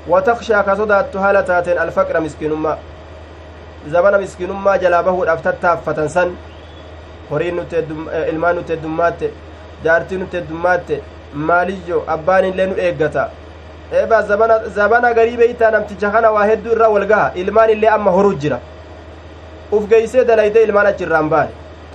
[0.08, 2.78] watakshaa ka sodaattu haala taateen alfaqra miskiinummaa
[3.92, 6.36] zabana miskiinummaa jalaa bahuudhaaf tattaaffatan san
[7.32, 7.76] horiin nutti
[8.32, 9.32] ilmaan nutti heddummaatte
[9.84, 11.02] jaartii nutti heddummaatte
[11.34, 13.30] maaliyyo abbaan illee nu eeggata
[14.28, 18.34] zabana zabana garii beeytaa namticha kana waa hedduu irraa wal gaha ilmaan illee amma horuu
[18.34, 18.60] jira
[19.72, 21.52] uf geeysee dalayde ilmaan achirraan baane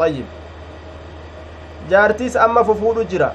[0.07, 0.27] ayyib
[1.91, 3.33] jaartiis amma fufuudhu jira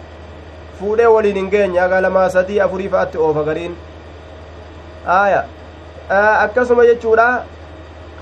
[0.79, 3.75] fuudhee waliin hin geenye aga lamaa sadii afurii fa'atti oofa gariin
[5.17, 5.43] aaya
[6.45, 7.27] akkasuma jechuudha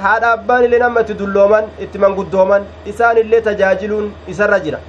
[0.04, 2.64] haadha abbaan illee nama itti dullooman itti manguddooman
[2.94, 4.80] isaan illee tajaajiluun isarra jira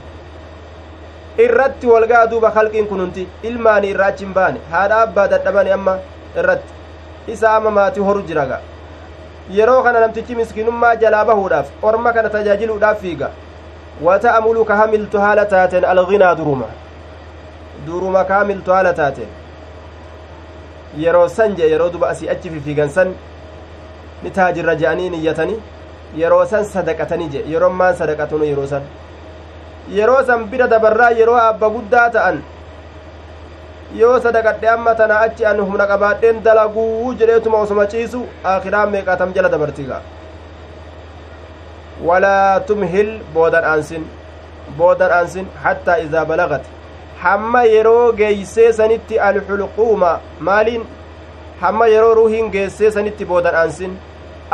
[1.46, 5.96] irratti walgaa duuba kalqiin kun hundi ilmaanii irraa achi hin baane haadha abbaa dadhabani amma
[6.42, 6.72] irratti
[7.36, 8.60] isa amma maatii horu jira gaa
[9.58, 13.30] yeroo kana namtichi miskiinummaa jalaa bahuudhaaf orma kana tajaajiluudhaaf fiiga
[14.08, 16.68] wata'amulu ka hamiltu haala taateen alginaa duruma
[17.86, 19.28] duruma ka hamiltu haala taateen
[21.04, 23.14] yeroo san je yeroo duba asii achi fifiigan san
[24.22, 25.60] ni taajirra je'anii niyyatanii
[26.22, 28.82] yeroo san sadaqatanii je yeroon maan sadaqatunu yeroo san
[29.98, 32.42] yeroo san bira dabarraa yeroo abba guddaa ta'an
[34.00, 38.20] yoo sadaqadhe amma tana achi an humna qabaadheen dalaguu jedheetuma osoma ciisu
[38.52, 40.02] akiraan meeqaatam jala dabartiga
[42.08, 44.06] walaa tumhil boodan aansin
[44.78, 46.64] boodan aansin hattaa idaa balagat
[47.24, 50.10] hamma yeroo geeysee sanitti alxulquuma
[50.48, 50.84] maaliin
[51.60, 53.98] hamma yeroo ruuhiin geessee sanitti boodan aansin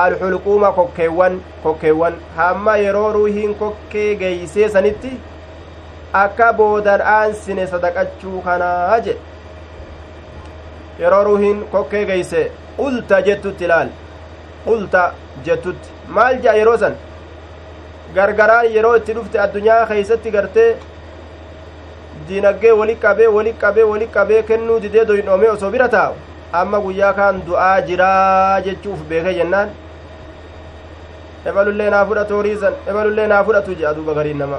[0.05, 5.13] alxulquuma kokkeewwan kokkeewwan hamma yeroo ruuhiin kokkee geeysee sanitti
[6.23, 9.21] akka boodan aansine sadaqachuu kanaa jedhe
[11.01, 12.45] yeroo ruuhiin kokkee geeyse
[12.77, 13.89] qulta jettutti ilaal
[14.67, 15.03] qulta
[15.47, 15.89] jettutti
[16.19, 16.95] maal je'a yeroo san
[18.15, 20.71] gargaraan yeroo itti dhufte addunyaa keeysatti gartee
[22.29, 26.15] diinaggee wali qabee wali qabee wali qabee kennuu didee doyinhoomee osoo bira taa'u
[26.63, 29.69] amma guyyaa kaan du'aa jiraa jechuuf beekee jennaan
[31.53, 34.59] ebalullee naa fudhatu horiisan ebalullee naa fudhatu jedha duuba gariin nama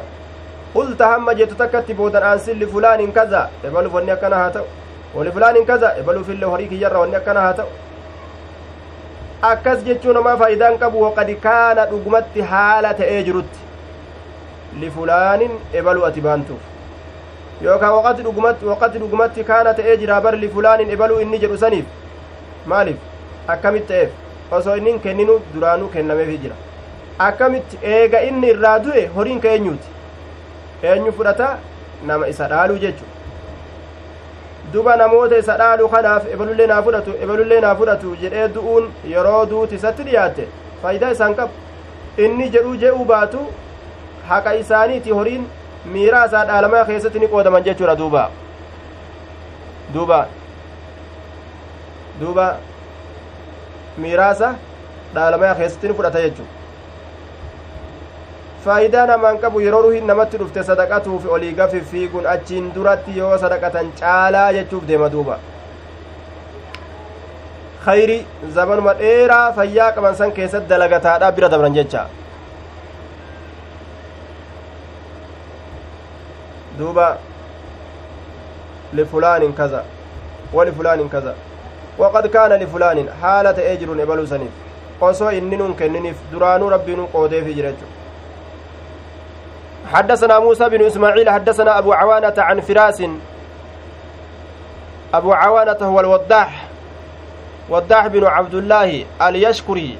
[0.73, 4.65] qulta hamma jettu takkatti boodan aansilli fulaanin kaza ebaluuf wanni akkana haa ta'u
[5.19, 7.69] wali fulaanin kaza ebaluufillee horii kiyyarra wanni akkana haa ta'u
[9.51, 13.59] akkas jechuu namaa faayidaan qabu waqad kaana dhugumatti haala ta'ee jirutti
[14.81, 15.51] lifulaanin
[15.81, 16.68] ebaluu ati baantuuf
[17.61, 21.85] yookaan waqati dhugumatti waqati dhugumatti kaana ta'ee jira bar lifulaanin ebaluu inni jedhu saniif
[22.65, 22.97] maaliif?
[23.47, 24.09] Akkamitti ta'eef
[24.57, 26.55] osoo inni kenninu duraanuu kennameefi jira.
[27.27, 27.77] Akkamitti?
[27.83, 29.87] Eega inni irraa du'e horiin ka eenyuuti
[30.91, 31.47] eenyu fudhata
[32.11, 33.05] nama isa dhaaluu jechu
[34.73, 39.75] duba namoota isa dhaalu kanaaf ebalullee naa fudhatu ebalullee naa fudhatu jedhee du'uun yeroo duuti
[39.75, 40.47] isatti dhiyaatte
[40.81, 41.53] faayidaa isaan qabu.
[42.17, 43.39] Inni jedhuu je'uu baatu
[44.29, 45.45] haqa isaaniiti horiin
[45.85, 48.29] miiraa isaa dhaalamaa keessatti ni qoodaman jechuudha duuba
[49.93, 50.19] duuba
[52.21, 52.47] duuba
[54.05, 54.49] miiraasa
[55.15, 56.57] dhaalamaa keessatti ni fudhata jechuudha
[58.65, 63.91] faayidaa namaan qabu yeroo ruhiin namatti dhufte sadaqatuuf olii gafi fiiguun achiin duratti yoo sadaqatan
[64.01, 65.37] caalaa jechuuf deema duuba
[67.85, 68.17] khayri
[68.55, 72.01] zamanuma dheeraa fayyaa qaban san keessatti dalagataadha bira dabran jecha
[79.53, 79.83] kaza
[80.53, 81.33] walifulaanin kaza
[81.97, 84.51] waqad kaana lifulaanin haala ta'ee jiruun ebaluu saniif
[85.01, 87.99] osoo inni nun kenniniif duraanuu rabbiinuu qoodeefi jira jechuudha
[89.93, 93.03] حدثنا موسى بن إسماعيل حدثنا أبو عوانة عن فراس
[95.13, 96.67] أبو عوانة هو الوضاح
[97.69, 99.97] وضاح بن عبد الله اليشكري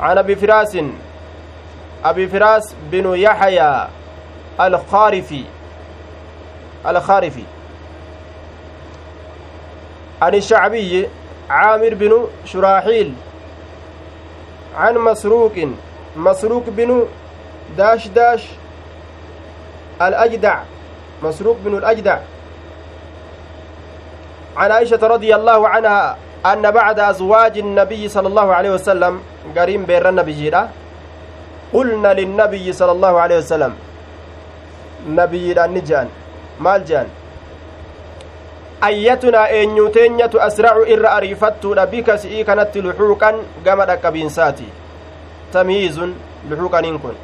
[0.00, 0.78] عن أبي فراس
[2.04, 3.86] أبي فراس بن يحيى
[4.60, 5.44] الخارفي.
[6.86, 7.44] الخارفي.
[10.22, 11.08] عن الشعبي
[11.50, 13.14] عامر بن شراحيل.
[14.76, 15.52] عن مسروق
[16.16, 17.06] مسروق بن
[17.76, 18.44] داش داش
[20.02, 20.58] الأجدع.
[21.22, 22.18] مسروق بن الأجدع.
[24.56, 26.16] عن عائشة رضي الله عنها
[26.46, 29.20] أن بعد أزواج النبي صلى الله عليه وسلم
[29.56, 30.52] قريم بير النبي
[31.72, 33.74] قلنا للنبي صلى الله عليه وسلم
[35.08, 36.08] نبي النجان
[36.60, 37.08] مال جان
[38.80, 44.66] ayyatunaa eenyuteenyatu asracu irra ariifattuudha bika si'ii kanatti luxuuqan gama dhaqqabiinsaati
[45.52, 46.14] tamyiizun
[46.50, 47.16] luxuuqaniin kun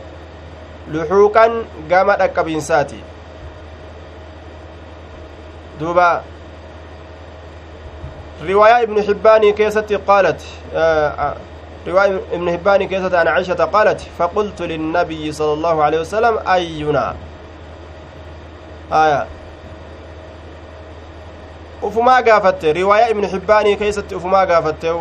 [0.93, 1.53] luxuuqan
[1.89, 3.01] gama dhaqqabiinsaati
[5.81, 6.09] duuba
[8.49, 10.41] riwaayaa ibnu xibbaanii keessatti qaalat
[11.87, 17.15] رواية ابن هبان كيسة عن عائشة قالت فقلت للنبي صلى الله عليه وسلم أينا
[18.93, 19.27] آية
[21.83, 24.93] ufumaa gaafatte riwaayaa ibnu xibbaanii keeysatti ufumaa gaafatte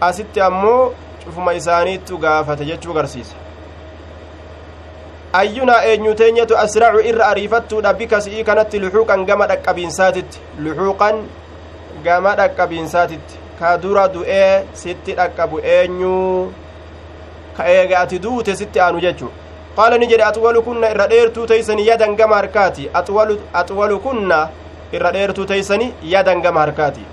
[0.00, 0.94] asitti ammoo
[1.24, 3.36] cufuma isaaniittu gaafate jechuu garsiisa
[5.40, 11.22] ayyunaa eenyuteenyatu asracu irra ariifattuudha bika si'ii kanatti luxuuqan gama dhaqqabiinsaatitti luxuuqan
[12.04, 16.52] gama dhaqqabiinsaatitti ka dura du'ee sitti dhaqqabu eenyuu
[17.56, 19.30] ka eega ati duute sitti aanu jechuu
[25.18, 27.04] dheertuu teeysani yadan gama harkaati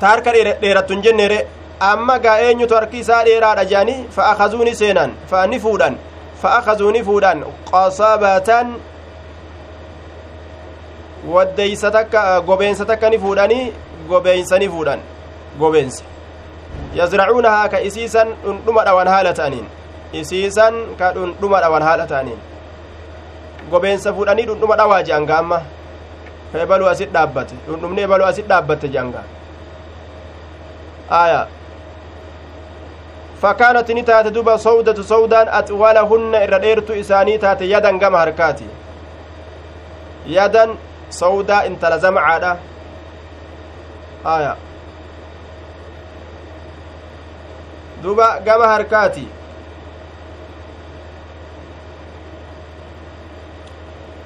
[0.00, 1.38] ta harka dheerattu hin jenneere
[1.90, 5.98] amma gaa eenyutu harki isaa dheeraadha jedhanii fa akazuuni seenan fa ni fuudhan
[6.42, 8.72] fa akazuuni fuudhan qasabatan
[11.34, 13.72] waddeysa takka gobeensa takka ni fuudhanii
[14.08, 15.00] gobeeysa ni fuudhan
[15.58, 16.04] gobeensa
[17.00, 19.66] yazracuunahaa ka isiisan dhundhuma dhawan haala ta'aniin
[20.12, 22.40] isiisan ka dhundhuma dhawan haala ta'aniin
[23.70, 25.62] gobeensa fuudhanii dhundhuma dhawaa je'an gaamma
[26.64, 29.26] ebaluu asit dhaabbate dhundhumni ebaluu asit dhaabbatte je'an gaa
[31.24, 31.42] aya
[33.42, 38.66] فكانت نتات دوبا سودة سودان أطولهن إرديرت إساني تات يدا قم هركاتي
[40.26, 40.64] يدا
[41.10, 42.56] سودا انت لزم عادة
[44.26, 44.54] آية
[48.02, 49.26] دوبا قم هركاتي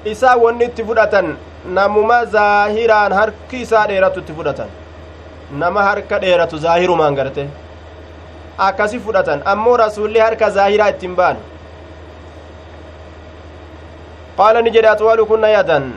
[0.05, 1.37] isaa wanni itti fudhatan
[1.77, 4.69] namuma zaahiraan harki isaa dheeratu itti fudhatan
[5.51, 7.47] nama harka dheeratu zaahirumaan garte
[8.57, 11.37] akkasi fudhatan ammoo rasulli harka zaahiraa ittiin baan
[14.37, 15.93] qaala ni jedhe axwalu kunna yadan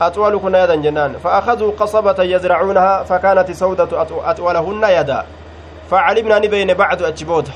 [0.00, 3.88] أطول كنا يدا جنان فأخذوا قصبة يزرعونها فكانت سودة
[4.30, 5.24] أطولهن يدا
[5.90, 7.52] فعلمنا نبين بعد أجبوته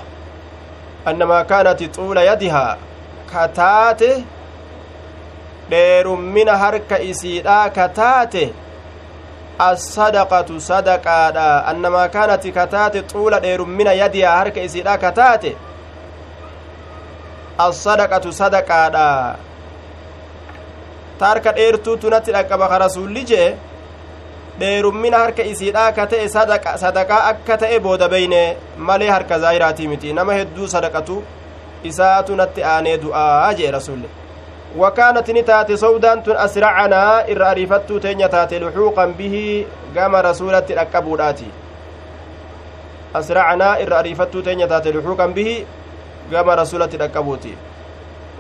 [1.09, 2.79] أنما كانت طول يدها
[3.31, 4.25] كتاته
[5.73, 8.45] dheerummina harka isiidha kataate
[9.71, 15.53] assadaqatu sadaqaadha annamaa kaanati kataate xuula dheerummina yadiyaa harka isiidha kataate
[17.67, 19.09] assadaqatu sadaqaadha
[21.19, 22.79] ta harka dheertuutu natti dhaqqaba ka
[23.33, 23.51] jee
[24.61, 26.29] dheerummina harka isiidhaa ka ta'e
[26.85, 28.57] sadaqaa akka ta'e booda beyne
[28.89, 31.23] malee harka zaahiraatii miti nama hedduu sadaqatu
[31.91, 32.37] isaatu
[32.73, 34.09] aanee du'aa jee rasulle
[34.79, 39.67] وكانت نتات سودان تن أسرعنا إر أريفتو تين تات لحوقا به
[39.97, 41.51] قام رسولة الأكبوداتي
[43.15, 45.65] أسرعنا إر أريفتو تين تات لحوقا به
[46.35, 47.55] قام رسولة الأكبوتي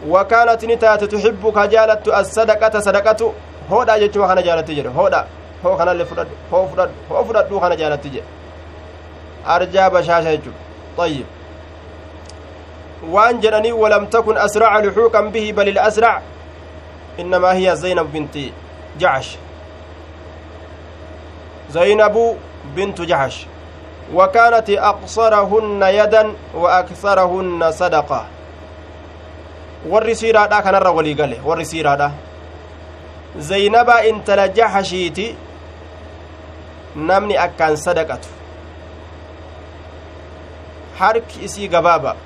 [0.09, 3.33] وكانت نتات تحب كجالت الصدقة صدقة.
[3.71, 5.27] هودا جتشو خنا جالت جر هودا.
[5.67, 8.23] هو خنا اللي فرد هو فرد هو فرد خنا جالت جر
[9.47, 10.41] أرجى بشاشة
[10.99, 11.25] طيب.
[13.11, 16.23] Waan jedhanii walam takun asraca luxuuqan bihi bal ilasrac
[17.19, 18.53] innamaa hiya zaynab binti
[18.99, 19.39] jacash
[21.71, 22.37] zaynabu
[22.75, 23.47] bintu jacash
[24.15, 28.23] وكانت أقصرهن يدا وأكثرهن صدقة
[29.91, 32.11] warri siiraadha kanarra walii gale warri siiraadha
[33.39, 35.35] zaynaba intala jaxashiiti
[36.97, 38.29] namni akkaan sadaqatu
[40.99, 42.17] harki isii gabaaba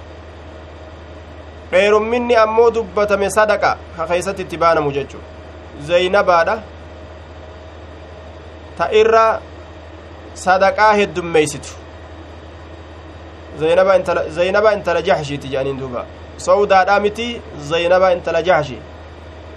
[1.72, 5.18] dheerumminni ammoo dubbatame sadaqa ka keeysatti itti baanamu jechu
[5.88, 6.56] zeynabaadha
[8.78, 9.40] ta irra
[10.34, 11.72] sadaqaa heddummeeysitu
[14.36, 16.05] zeynaba intala jaxshiiti jedhaniin duuba
[16.48, 17.28] sowdaadha miti
[17.70, 18.78] zeynaba intala jaxshi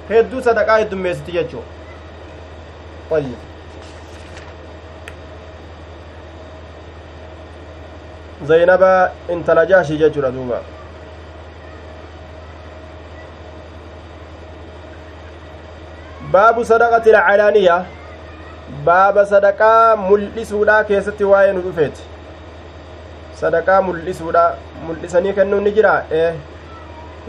[0.10, 1.66] hedduu sadaqaa heddummeessiti jechuu
[3.10, 3.36] طيب
[8.44, 8.84] زينب
[9.30, 10.62] انت لجاشي ججر دوبا
[16.32, 17.86] baabu sadaqati alcalaaniya
[18.86, 22.02] baaba sadaqaa mul'isuudha keessatti waa'ee nu dhufeeti
[23.42, 24.44] sadaqaa mul'isuudha
[24.88, 26.32] mul'isanii kennuun ni jira ee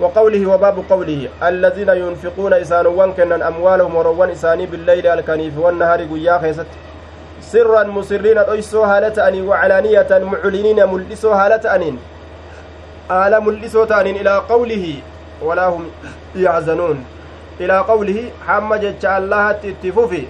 [0.00, 6.70] وقوله وباب قوله الذين ينفقون إسان وانكنا أموالهم وروان إساني بالليل الكنيف والنهار قيا خيست
[7.40, 11.98] سرا مسرين أيسو هالة أني وعلانية معلنين ملئسو هالة أنين.
[13.10, 14.94] آل ملئسو تانين إلى قوله
[15.42, 15.90] ولا هم
[16.36, 17.04] يحزنون.
[17.68, 20.28] Hamma jecha allahatti itti fufi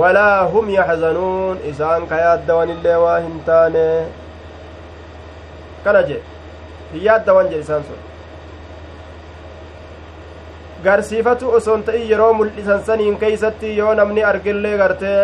[0.00, 3.86] walaa hum yaxzanuun isaan ka yaaddawanillee waa hin taane
[5.84, 6.20] kana je
[6.92, 7.98] hin yaaddawan jedhe isaan sun
[10.84, 15.20] garsiifatu osoon ta'in yeroo mul'isan saniin keeysatti yoo namni argillee gartee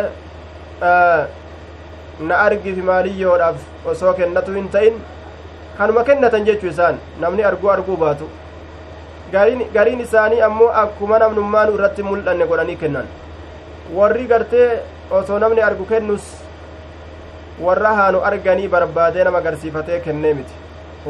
[2.29, 5.01] na argifi maaliyyoodhaaf osoo kennatu hin ta'in
[5.79, 8.29] kanuma kennatan jechu isaan namni arguu arguu baatu
[9.32, 13.07] gariin isaanii ammoo akkuma namnummaanu irratti mul'anne godhanii kennan
[13.98, 14.69] warri gartee
[15.19, 16.24] osoo namni argu kennus
[17.66, 20.55] warra haanu arganii barbaadee nama agarsiifatee kennee miti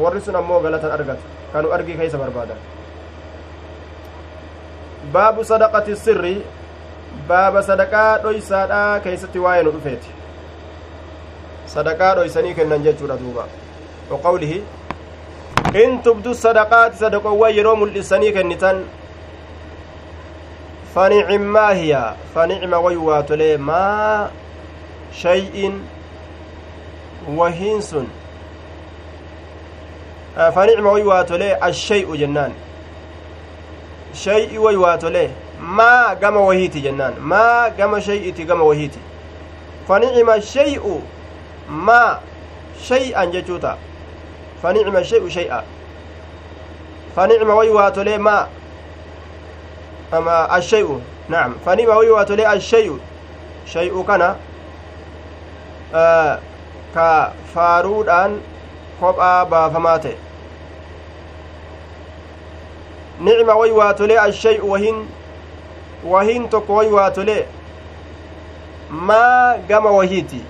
[0.03, 1.23] warri sun ammoo galatan argatu
[1.53, 2.59] kanu argii keeysa barbaadan
[5.15, 6.35] baabu sadaqati sirri
[7.31, 10.09] baaba sadaqaa dhoysaadhaa keeysatti waa'ee nu dhufeeti
[11.75, 13.49] sadaqaa dhoysanii kennan jechuudha duuba
[14.11, 14.61] وقوله
[15.73, 18.83] in tubdu sadaqaati sadaqoowwan yeroo mul'isanii kennitan
[20.93, 24.29] fanicimmaa hiya fanicima way waa tolee maa
[25.21, 25.77] shay'in
[27.37, 28.07] wahiin sun
[30.55, 32.53] fanicima way waa tolee ashay'u jennaan
[34.23, 35.29] shay'i way waa tolee
[35.59, 38.99] maa gama wahiiti jennaan maa gama shay'iti gama wahiiti
[39.87, 41.01] fanicima shay'u
[41.69, 42.19] maa
[42.89, 43.90] shay'an jechuu ta'a
[44.63, 45.63] فنعم الشيء شيئا
[47.15, 48.47] فنعم ويواتولي ما
[50.13, 52.99] أما الشيء نعم فنعم ويواتولي الشيء
[53.65, 54.35] شيء كان
[55.93, 56.39] آه
[59.49, 60.17] baafamaa ta'e
[63.19, 65.07] nicma way waa tolee ashay'u wahin
[66.13, 67.45] wahin tokko way waa tolee
[68.89, 70.41] maa gama wahiiti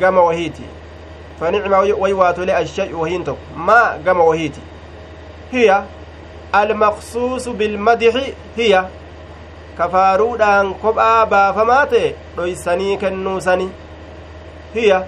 [0.00, 0.62] gama wahiiti
[1.40, 4.60] فنعم ويوات الشيء وهينتك ما قام وهيتي
[5.52, 5.82] هي
[6.54, 8.14] المخصوص بالمدح.
[8.56, 8.84] هي
[9.78, 11.94] كفارودان كبآ بافمات
[12.38, 13.68] رويساني كنوساني.
[14.74, 15.04] هي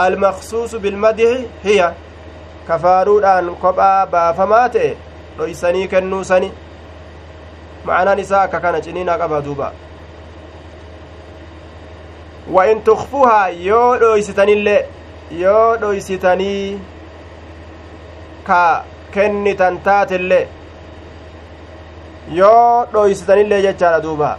[0.00, 1.40] المخصوص بالمدح.
[1.64, 1.92] هي
[2.68, 4.76] كفارودان كبآ بافمات
[5.38, 6.50] رويساني كنوساني.
[7.84, 9.72] معنى نساء كان جنينا قبا دوبا.
[12.50, 14.84] وإن تخفوها يو رويستاني اللي
[15.80, 16.80] dhoysitanii
[18.46, 18.84] ka
[19.14, 20.46] kennitan taatillee
[22.40, 24.30] yoo dhoysitanillee jechaadha duuba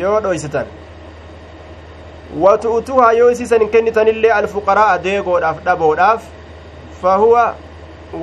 [0.00, 0.66] yoo dhoysitan
[2.44, 6.22] watu'utuhaa yoo isiisan hin kennitanillee alfuqaraa'a deegoodhaaf dhaboodhaaf
[7.02, 7.44] fahuwa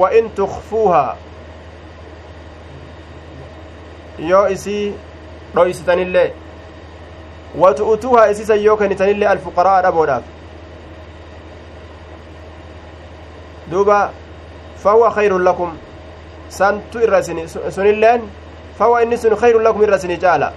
[0.03, 1.17] wa in tukfuuhaa
[4.31, 4.83] yoo isii
[5.55, 6.27] dhoysitanillee
[7.63, 10.23] watu'utuuhaa isiisan yoo kennitanillee alfuqaraa dhaboodhaaf
[13.71, 14.11] duuba
[14.83, 15.77] fahuwa khayrun lakum
[16.49, 18.21] santu irra isini sunilleen
[18.77, 20.53] fahuwa inni sun khayrun lakum irra isinii caala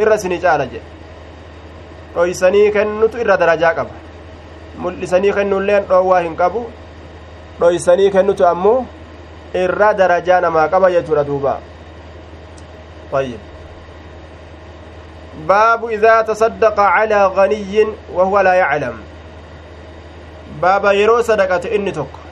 [0.00, 0.96] irra isinii caala jedhe
[2.14, 3.94] dhoysanii kennutu irra darajaa qaba
[4.84, 6.66] mul'isanii kennuilleen dhoowwaa hin qabu
[7.60, 8.78] dhoysanii kennutu ammoo
[9.64, 11.54] irra darajaa namaa qaba jechuudha duuba
[13.12, 13.38] طيب
[15.48, 18.96] باب إذا تصدق على غني وهو لا يعلم
[20.62, 22.25] باب يرو صدقة إني تك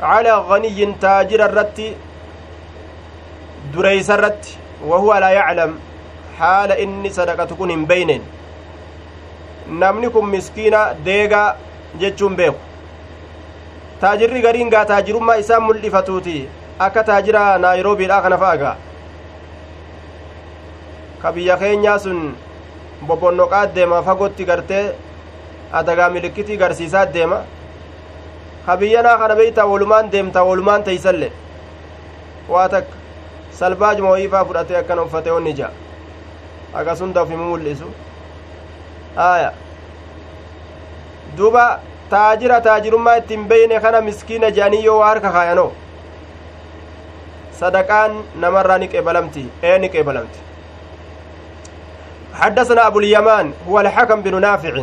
[0.00, 1.86] calaa ganiyyin taajira irratti
[3.72, 4.58] dureysa irratti
[4.90, 5.72] wahuwa laa yaclam
[6.38, 8.22] haala inni sadaqatu kun hin beyneen
[9.82, 11.48] namni kun miskiina deegaa
[12.02, 12.60] jechuun beeku
[14.00, 16.36] taajirri gariin gaa taajirummaa isaa mul'ifatuuti
[16.86, 18.76] akka taajira naayiroobiidha kana fa'a gaa
[21.22, 22.18] ka biyya keenyaa sun
[23.08, 24.84] bobonnoqaa deema fagotti gartee
[25.80, 27.38] adagaa milikitii garsiisaa deema
[28.66, 31.28] ka biyyanaa kana beeytaa walumaan deemta walumaan teeysalle
[32.48, 32.96] waa takka
[33.60, 35.70] salbaajuma wayiifaa fudhatee akkana uffate onni ija
[36.80, 37.88] akkasunda uf himu mul'isu
[39.28, 39.52] aya
[41.36, 41.64] duba
[42.10, 45.70] taajira taajirummaa ittiin beyne kana miskiina je'anii yoo waa harka kaayanoo
[47.60, 48.12] sadaqaan
[48.44, 50.38] namarraa ni qeebalamti ee ni qeebalamti
[52.38, 54.74] حدثنا أبو اليمان هو الحكم بن نافع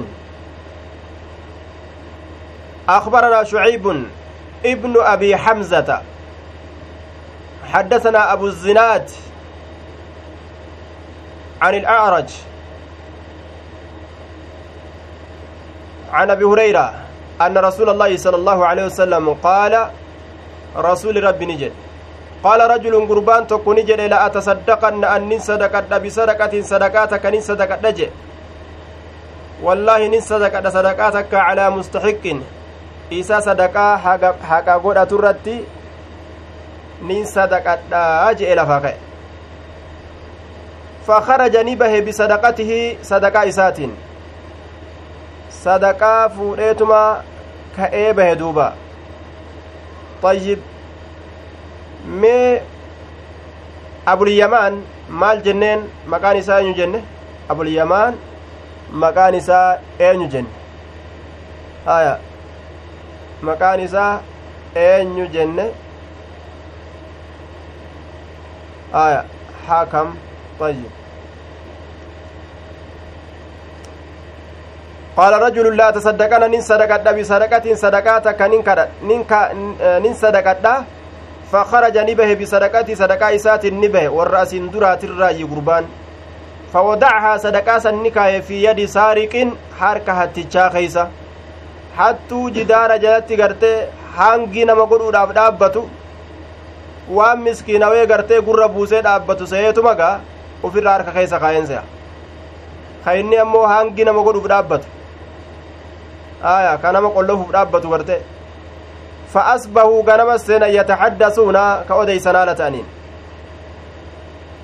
[2.89, 4.05] أخبرنا شعيب
[4.65, 6.01] ابن أبي حمزة.
[7.73, 9.09] حدثنا أبو الزناد
[11.61, 12.29] عن الأعرج.
[16.13, 16.93] عن أبي هريرة
[17.41, 19.89] أن رسول الله صلى الله عليه وسلم قال
[20.77, 21.73] رسول رب نجد.
[22.43, 28.09] قال رجل قربان تكون نجد لا أتصدقن أن صدقت بصدقة صدقاتك نين صدقت نجد.
[29.63, 32.25] والله نين صدقت صدقاتك على مستحق.
[33.10, 35.57] Isa sadaqaa haqa godhatu irratti
[37.02, 38.98] nin sadaqadhaa je'e lafaa ka'e
[41.07, 43.94] fakaraja ni bahe bisadaqatihi sadaqaa isaatiin
[45.64, 47.03] sadaqaa fuudheetuma
[47.77, 48.73] ka'ee bahe duuba
[50.26, 50.60] طيب
[52.06, 52.61] mee
[54.06, 54.73] abulyamaan
[55.10, 55.80] maal jenneen
[56.14, 56.99] maqaan isaa eenyu jenne
[57.49, 58.14] abulyamaan
[59.03, 60.49] maqaan isaa eenyu jenne
[61.86, 62.14] haya
[63.41, 64.21] maqaan isaa
[64.75, 65.71] eenyu jenne?
[68.93, 69.25] Aya
[69.67, 70.15] hakam
[70.59, 70.87] طيب
[75.17, 78.41] قال رجل لا تصدقنا نين صدقت بصدقة صدقاتك
[80.03, 80.65] نين صدقت
[81.51, 85.85] فخرج نبه بصدقة صدقة إسات نبه والرأس درات الرأي قربان
[86.73, 89.33] فودعها صدقة سنكاية في يد سارق
[89.79, 91.07] حركة هتجا خيسة
[91.97, 93.77] hattuu jidaara jalatti gartee
[94.17, 95.81] hangi nama godhuudhaaf dhaabbatu
[97.17, 100.13] waan miskiinawee gartee gurra buusee dhaabbatu se'eetuma gaa
[100.63, 101.84] ufirraa harka keessa kaa'een se'a
[103.05, 104.88] ka inni ammoo hangi nama godhuuf dhaabbatu
[106.53, 108.22] aya ka nama qollofuuf dhaabbatu gartee
[109.35, 111.57] فأصبحوا غنم السنة يتحدثون
[111.89, 112.85] كأوديسان على تانين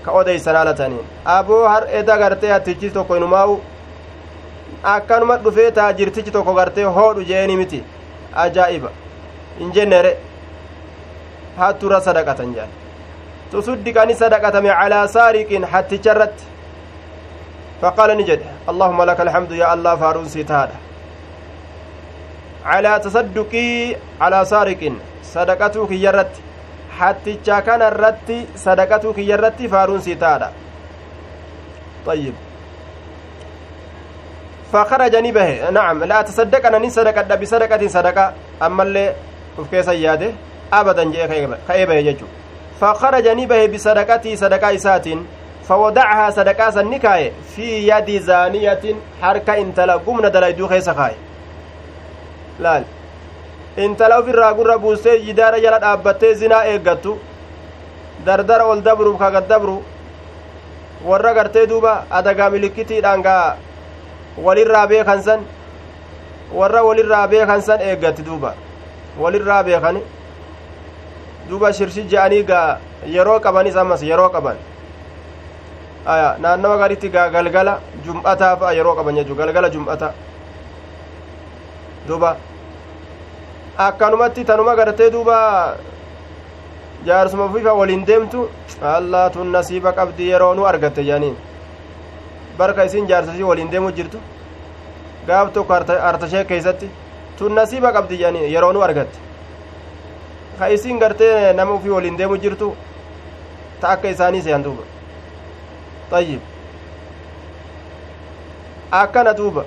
[0.06, 3.60] كأوديسان على تانين أبو هر إذا غرتي أتجي توكو إنماو
[4.84, 7.84] akkanuma dhufee taajirtichi tokko gartee hoodhu jeeni miti
[8.44, 8.91] ajaa'iba
[9.60, 10.12] hin jennere
[11.58, 12.72] hattura sadaqatan jaan
[13.52, 16.45] tusuddiqani sadaqatame calaa saariqin hatticha irratti
[17.82, 20.78] faqaala ni jedhe allahuma laka alhamdu yaa allah faaruun sii tahaadha
[22.70, 24.98] calaa tasadduqii calaa saariqin
[25.34, 26.41] sadaqatuu kiyya irratti
[26.99, 30.52] hatticha kana irratti sadaqatuu kiyya irratti faaruun sii tahaadha
[32.06, 32.34] طيب
[34.73, 35.69] فخرج نبه.
[35.69, 36.03] نعم.
[36.03, 37.35] لا تصدق أنا صدقة.
[37.35, 39.14] بصدقة صدقة أما اللي
[39.57, 40.31] وفكيس ياده
[40.73, 42.26] أبدا جاء خيبه يجو
[42.81, 45.07] فخرج نبه بصدقتي صدقة إسات.
[45.68, 51.15] فودعها صدقة سنكاية في يد زانية حركة انتلا قمنا دلايدو خيس خاي
[52.60, 52.84] laal
[53.77, 57.18] intala ofirraa gurra buustee jidaara jala dhaabbattee zinaa eeggattu
[58.26, 59.84] dardara ol dabruuf kagat dabru
[61.10, 62.49] warra gartee duuba adagaa
[64.38, 65.40] walirraa beekan san
[66.53, 68.56] warra walirraa beekan san eeggatti duuba
[69.20, 70.02] walirraa beekani
[71.49, 72.80] duuba shirshi je'anii gaa
[73.16, 74.58] yeroo qabanis ammas yeroo qaban
[76.06, 80.14] aya naannawa garitti gaa galgala jum'ataa fa'a yeroo qaban jechuu galgala jum'ata
[82.08, 82.38] duuba
[83.78, 85.38] akkanumatti tanuma gartee duuba
[87.06, 88.49] jaarsuma fifa waliin deemtu
[88.95, 91.36] allaatun nasiiba qabdi yeroo nu argatte jaaniin
[92.62, 94.20] barka isin jaarsashii waliin deemu jirtu
[95.28, 95.74] gaaf tokko
[96.12, 96.90] artashee keeysatti
[97.38, 99.20] tun nasiiba qabdi jedhanii yeroo nu argatte
[100.60, 102.72] ka isin gartee nama ufii waliin deemu jirtu
[103.82, 104.84] ta akka isaanii seyan duuba
[106.20, 106.42] ayyib
[109.02, 109.64] akkana duuba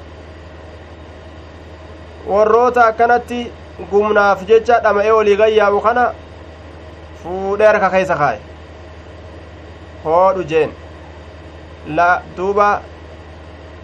[2.29, 3.41] warroota akkanatti
[3.91, 6.05] gumnaaf jecha dhama'ee olii gayyaamu kana
[7.23, 8.41] fuudhee harka keessa kaaye
[10.05, 10.71] hoodhu jeen
[11.87, 12.83] la duuba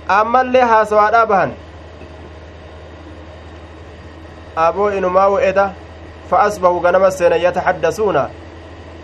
[0.09, 1.53] ammallee haasawaadhaa bahan
[4.57, 5.71] aboo inumaa we'eda
[6.31, 8.29] fa asbahu ganama seenan yataxaddasuuna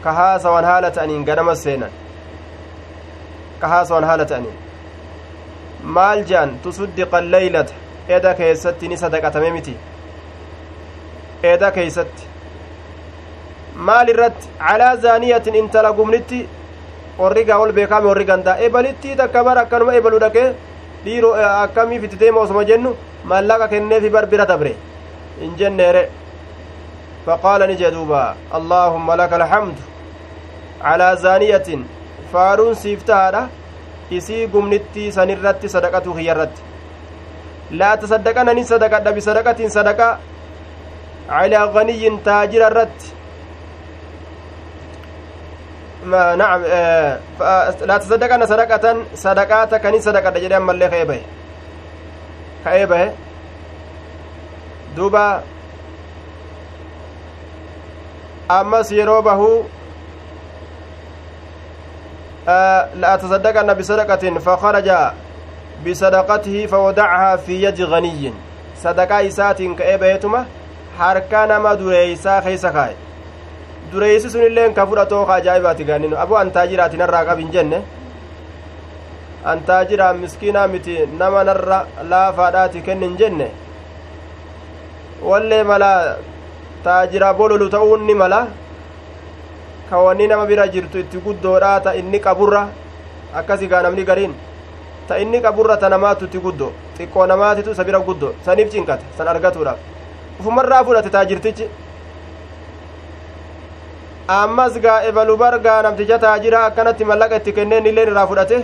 [0.04, 1.90] ka haasawan haala ta'aniin ganama seenan
[3.60, 4.56] ka haasawan haala ta'aniin
[5.98, 7.74] maal jean tusuddiqa leeylata
[8.08, 9.76] eda keessatti ni sadaqatame miti
[11.52, 12.22] eda keeysatti
[13.88, 16.48] maal irratti calaa zaaniyatin intala gumnitti
[17.18, 20.44] warrigaa ol beekame warri gandaa ebalittii takka bar akkanuma ebalu dhaqe
[21.04, 21.30] dhiiro
[21.64, 22.90] akkamii fititeema osuma jennu
[23.32, 24.72] mallaqa kenneefi bar bira dabre
[25.40, 26.04] in jenneere
[27.26, 28.24] فقال نجدوبا
[28.58, 29.76] اللهم لك الحمد
[30.88, 31.68] على زانية
[32.32, 33.48] فارون سيفتها
[34.10, 36.62] isii gumnitti sanirratti sadaqatu kiyyarratti
[37.78, 40.08] laa tasaddaqana ni sadaqadha bisadaqatin sadaqa
[41.30, 43.10] calaa ganiyyin taajira irratti
[46.12, 46.62] نعم
[47.86, 51.20] لا تصدقن صدقة صدقات كني صدقة جدي أما اللي خيبة.
[52.64, 53.12] خيبة.
[54.96, 55.42] دوبا.
[58.50, 59.64] أمس يروبه
[62.94, 64.92] لأتصدقن بصدقة فخرج
[65.86, 68.32] بصدقته فودعها في يد غني.
[68.82, 70.44] صدقة إسات كأبيتما
[70.98, 72.96] harkaa nama dureeysaa keeysa kaaye
[73.92, 77.78] dureeysi sun illeen ka fudhatoo ka ajaa'ibaati gaaninu abu antaa jiraati narraa qabin jenne
[79.52, 81.78] antaa jiraa miskiinaa miti nama narra
[82.12, 83.46] laafaadhaati kennin jenne
[85.30, 85.90] wallee mala
[86.84, 88.40] taajira bololu ta'uun ni mala
[89.90, 92.68] ka wanni nama bira jirtu itti guddoodha ta inni qaburra
[93.34, 94.34] akkasi gaa namni gariin
[95.08, 99.28] ta inni qaburra ta namaatu itti guddo xiqqoo namaatitu isa bira guddo saniif cinqate san
[99.28, 99.78] argatuudhaaf
[100.40, 101.68] ufumarraa fudhate taajirtichi
[104.28, 108.56] ammas gaa ebalu bargaa namticha taajira akkanatti mallaqa itti kenneen illeen irraa fudhate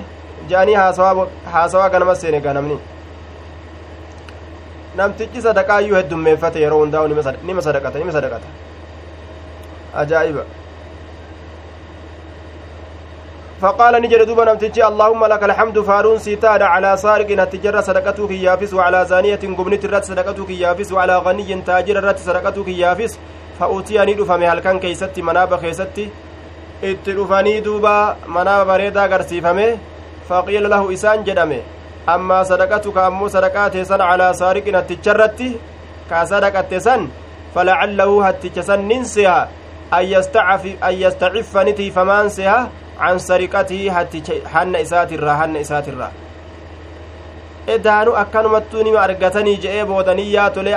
[0.49, 2.79] je'anii haasawaa ganama seene gaa namni
[5.01, 7.09] namtichi sadaqaayyuu heddummeeffate yeroo hundaa'u
[7.51, 8.49] nima sadaqata nima sadaqata
[10.03, 10.45] ajaa'iba
[13.63, 19.01] فقال نجد دوبا نمتجي اللهم لك الحمد فارون سيتاد على سارق هتجر صدقتك يافس وعلى
[19.11, 23.13] زانية قبنت الرت صدقتك يافس وعلى غني تاجر الرت صدقتك يافس
[23.61, 26.09] فأوتيني دفمي هل كان كيستي مناب خيستي
[26.83, 29.67] itti dhufanii duuba manaa bareedaa garsiifame
[30.29, 31.59] faqiila lahu isaan jedhame
[32.15, 35.51] ammaa sadaqatuka ammoo sadaqaa teessan calaa saariqin hatticharratti
[36.11, 37.05] kaa sadaqatte san
[37.55, 39.39] falacallahu hatticha san nin seha
[39.99, 40.05] an
[41.03, 42.59] yastaciffa ni tiifamaan seha
[42.99, 43.85] can sariqatii
[44.55, 46.13] hanna isaatirraa hanna isaatirraa
[47.76, 50.76] edaanu akkanumattuu nima argatanii je'ee boodanii yaa tolee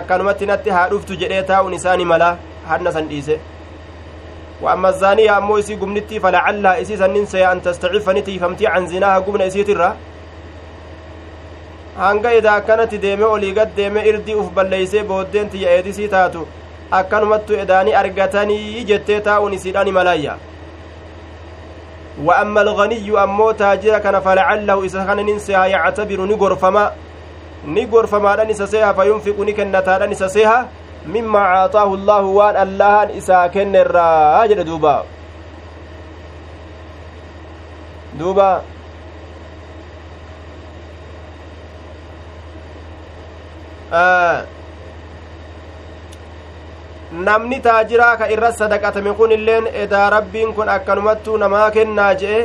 [0.00, 2.36] akkanumatti natti haa dhuftu jedhee taa'uun isaani mala
[2.72, 3.38] hanna san dhiise
[4.62, 9.18] وأما الزانية أمو إسي قمنتي فلعلها إسي سنين سيا أن تستعف نتي فمتي عن زناها
[9.18, 9.94] قمنا إسي ترى
[11.98, 16.46] hanga idaa akkanatti deeme olii gad deeme irdii uf balleeysee booddeen tiyya eedisii taatu
[16.98, 20.36] akkanumattu edaanii argatanii jettee taa'uun isiidhaan malaayya
[22.23, 26.91] وأما الغني أمو تاجر كان فلعله إذا كان ننسيها يعتبر نقرفما
[27.67, 30.67] نقرفما نسسيها فينفق نكنتا نسسيها
[31.07, 34.63] مما عاطاه الله وأن الله إسا كن الراجل.
[34.63, 35.03] دوبا.
[38.19, 38.61] دوبا.
[43.93, 44.45] آه.
[47.23, 52.39] Namni taajiraa ka irra sadaqatame kun illeen edaa rabbiin kun akkanumattuu namaa kennaa je'e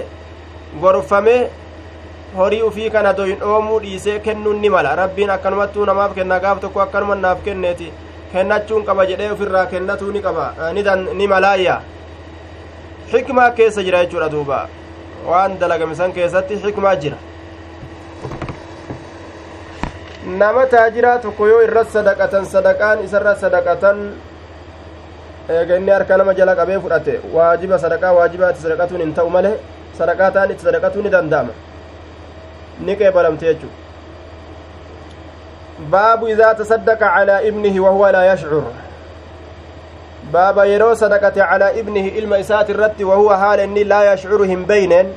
[0.82, 1.36] gorfame
[2.36, 6.80] horii ufii kana doyin dhoomuu dhiisee kennuun ni mala rabbiin akkanumattuu namaaf kenna gaaf tokko
[6.80, 7.92] akkanuma naaf kenneeti
[8.32, 10.52] kennachuun qaba jedhee ofirraa kennatuu ni qaba
[11.14, 11.80] ni malaayya
[13.10, 14.68] xikmaa keessa jira jechuudha duuba
[15.26, 17.16] waan dalagame san keessatti xikmaa jira
[20.38, 24.10] nama taajiraa tokko yoo irra sadaqatan sadaqaan isarra sadaqatan
[25.56, 29.54] eega inni harka nama jala qabee fudhate waajiba sadaqaa waajiba itti sadaqatuun hin ta'u malee
[29.98, 31.52] sadaqaa ta'an itti sadaqatuun ni danda'ama
[32.88, 33.70] ni qeebalamte jechuu
[35.94, 38.64] baabu idaa tasaddaqa calaa ibnihi wahuwa laa yashcur
[40.32, 45.12] baaba yeroo sadaqate calaa ibnihi ilma isaati irratti wahuwa haala inni laa yashcuru hin beyneen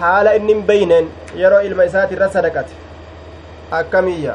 [0.00, 1.06] haala inni hin beyneen
[1.40, 2.74] yeroo ilma isaati irra sadaqate
[3.80, 4.34] akkamiyya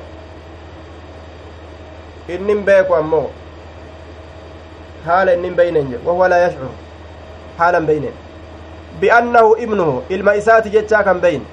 [2.36, 3.28] inni hin beeku ammoo
[5.06, 6.72] haala inni hin beyneen jedhe wahuwa laa yashcur
[7.60, 8.16] haala hin beyneen
[9.04, 11.46] bi'annahu ibnuhu ilma isaati jechaa kan beyne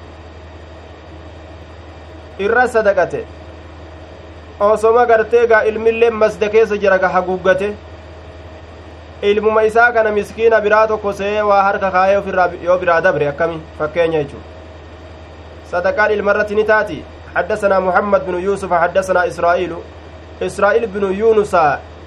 [2.47, 3.21] irra sadaqate
[4.71, 7.71] osoma gartee gaa ilmilleen masda keessa jira ga haguuggate
[9.31, 13.59] ilmuma isaa kana miskiina biraa tokko se'ee waa harka kaayee ofirraa yoo biraa dabre akkami
[13.79, 14.45] fakkeenya jechuun
[15.73, 17.01] sadaqaan ilma irratti ni taati
[17.35, 19.75] حدثنا محمد بن يوسف حدثنا إسرائيل
[20.43, 21.55] إسرائيل بن يونس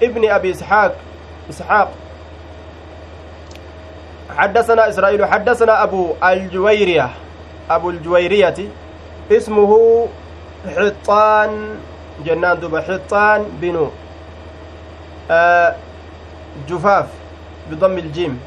[0.02, 0.92] ابن أبي إسحاق
[1.50, 1.90] إسحاق.
[4.36, 7.10] حدثنا إسرائيل حدثنا أبو الجويرية
[7.70, 8.54] أبو الجويرية
[9.32, 9.72] اسمه
[10.76, 11.78] حطان
[12.24, 13.90] جنان دوبا حطان بن
[15.30, 15.76] آه
[16.68, 17.06] جفاف
[17.70, 18.40] بضم الجيم.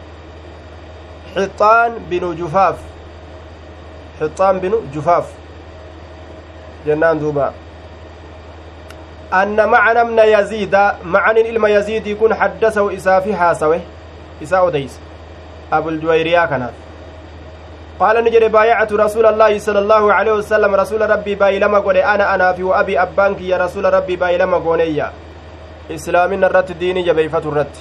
[1.36, 2.78] حطان بن جفاف.
[4.22, 5.26] حطان بن جفاف.
[6.86, 7.53] جنان دوبا.
[9.34, 13.80] أن معنى من يزيد معنى إلما يزيد يكون حدثه إسافي حاسوه
[14.44, 14.99] إساء ديس
[15.74, 16.72] أبو الجويريا كانت.
[17.99, 22.54] قال نجري بايعت رسول الله صلى الله عليه وسلم رسول ربي بايلما قولي أنا أنا
[22.54, 25.12] في وأبي أبانك يا رسول ربي بايلما قولي
[25.91, 27.76] إسلامنا الرت ديني جبيفة الرت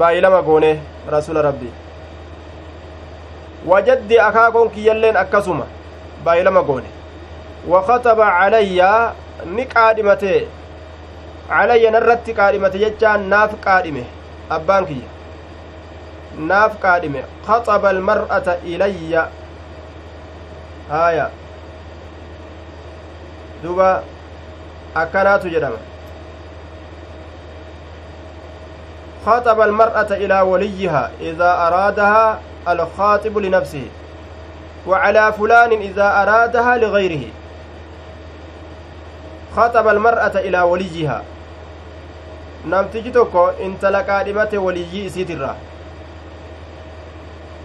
[0.00, 0.80] baay'ilama goone
[1.14, 1.72] rasuula rabbii
[3.70, 5.66] wajaddi akaakoon kiyyalleen akkasuma
[6.24, 6.88] baay'ilama goone
[9.46, 10.48] ni qaadhimate
[11.48, 14.04] calayya narratti qaadhimate jechaan naaf qaadhime
[14.56, 15.08] abbaan kiyya
[16.52, 19.28] naaf qaadhime kaxaba almar'ata ilayya
[20.90, 21.30] haya
[23.62, 24.02] duba
[25.04, 25.80] akkanaatu jedhama
[29.26, 32.38] خاطب المرأة إلى وليها إذا أرادها
[32.68, 33.86] الخاطب لنفسه
[34.86, 37.24] وعلى فلان إذا أرادها لغيره
[39.56, 41.22] خاطب المرأة إلى وليها
[43.64, 45.54] intala qaadhimate waliyyii isiitirraa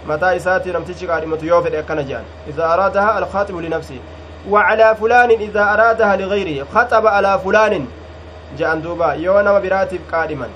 [0.08, 4.02] mataa isaati namtichi qaadhimatu yoo fedhe akkana jedhan idaa araadaha alkhaatibu linafsihi
[4.50, 7.88] وعلى فلان إذا أرادها لغيره خطب على فلان
[8.58, 10.50] جاء دوبا يو نما براتب قادما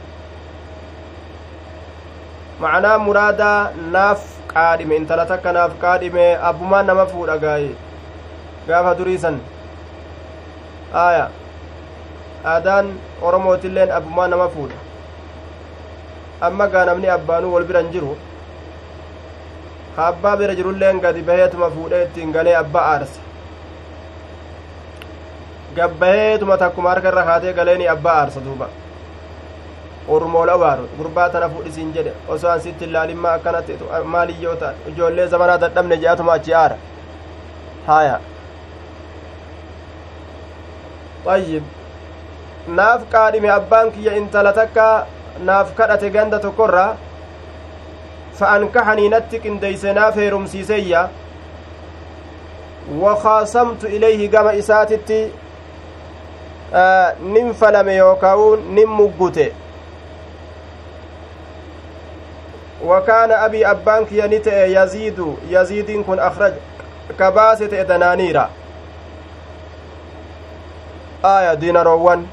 [2.60, 4.24] macnaa muraadaa naaf
[4.54, 7.70] qaadhime intala takka naaf qaadhime abbumaan nama fuudha gaaye
[8.68, 9.38] gaafa duriisan
[10.94, 11.30] aya.
[12.46, 14.76] Aadaan oromootilleen abbumaan nama fuudha.
[16.42, 18.18] Amma gaa namni abbaanuu wal biran jiru
[19.96, 23.22] ka abbaa bira jirulleen gadi baheetuma fuudhee ittiin galee abbaa aarsa.
[25.76, 28.70] Gabbaheetuma takkuma harka irra kaatee galeeni abbaa aarsa duuba.
[30.08, 32.86] Ormool awaaru gurbaa tana fudhisiin jedhe osoo an sitti
[33.34, 36.78] akkanatti maaliyyoo ta ijoollee zamanaa dadhabne je'atuma achi aara.
[37.88, 38.20] Haya
[41.28, 41.64] ayyib
[42.68, 45.08] naaf qaadhime abbaan kiyya intala takka
[45.46, 46.98] naaf kadhate ganda tokkorraa
[48.40, 51.10] fa'ankahanii natti qindeeyse naaf heerumsiiseyya
[53.02, 55.22] wakaasamtu ilayhi gama isaatitti
[57.34, 59.52] nin falame yookaa'u nin muggute
[62.86, 66.54] وكان أبي أبان كيانيت يزيد يزيد كن أخرج
[67.20, 67.82] كباسة
[71.24, 72.26] aya diinaroowwan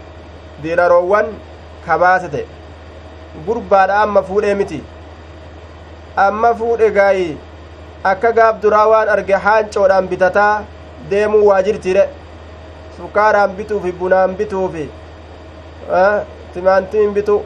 [0.63, 1.27] diinaroowwan
[1.87, 2.47] kabaasa ta'e.
[3.47, 4.83] Gurbaadha amma fuudhee miti.
[6.17, 7.37] Amma fuudhe gaayi.
[8.05, 10.63] Akka gaaf duraa waan arge haancoodhaan bitataa
[11.11, 12.09] deemuu waa jirtiire
[12.97, 14.89] sukaaraan bituufi bunaan bituufi
[16.55, 17.43] timaantiin bitu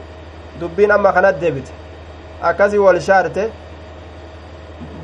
[0.59, 1.71] dubbiin amma kanat deebite.
[2.41, 3.49] Akkasii wal shaarte.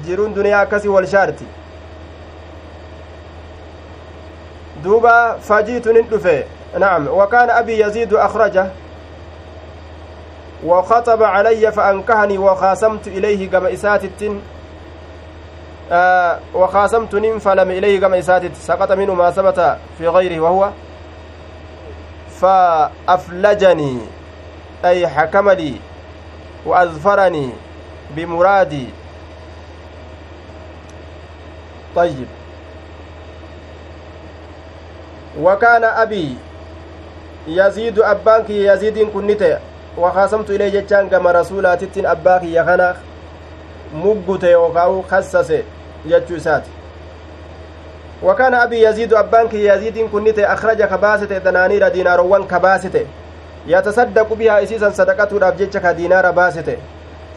[0.06, 1.46] Jiruun duniyaa akkasii wal shaarti.
[4.84, 5.38] Duuba
[5.94, 6.46] nin dhufe
[6.80, 8.72] nacam wakaana abii yaziidu akhraja
[10.66, 14.32] وخطب علي فأنكهني وخاصمت إليه كما إساتت
[15.92, 20.70] آه وخاصمت فلم إليه كما إساتت سقط منه ما ثبت في غيره وهو
[22.42, 24.00] فأفلجني
[24.86, 25.74] أي حكم لي
[26.66, 27.50] وأظفرني
[28.16, 28.88] بمرادي.
[31.96, 32.28] طيب.
[35.42, 36.36] وكان أبي
[37.48, 39.58] يزيد أبانك يزيد كنت
[39.98, 42.96] وخاصمت إليه جتان كما رسولات أباك يخنا
[43.94, 45.54] مقت يوكاو خسس
[46.06, 46.64] جتشوسات
[48.24, 53.06] وكان أبي يزيد أبانك يزيد كنت أخرج كباسة دنانير ديناروان كباسة
[54.36, 56.78] bihaa isiisan sadaqatuudhaaf jecha ka diinaara baasite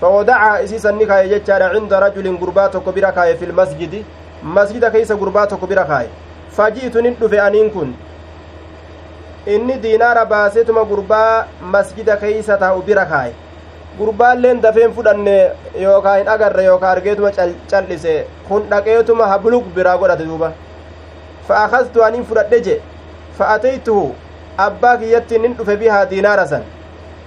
[0.00, 4.04] فودعها إسيسا نكاية جتشارا عند رجل قرباتك بركاية في المسجد.
[4.42, 6.08] مسجد كيس قرباتك بركاية
[6.56, 7.92] فجئت ندف أنين كن
[9.46, 13.32] inni diinaara baaseetuma gurbaa masjida keeysa taa'u bira kaaye
[13.98, 15.36] gurbaalleen dafeen fudhanne
[15.84, 17.30] yookaa hin agarre yookaa argeetuma
[17.70, 20.52] cal'ise kun dhaqeetuma hablug biraa godhate duuba
[21.48, 22.76] fa akastu anin fudhadhe je
[23.38, 24.04] fa ateytuhu
[24.68, 26.62] abbaa kiyyatti nin dhufe bihaa diinaara san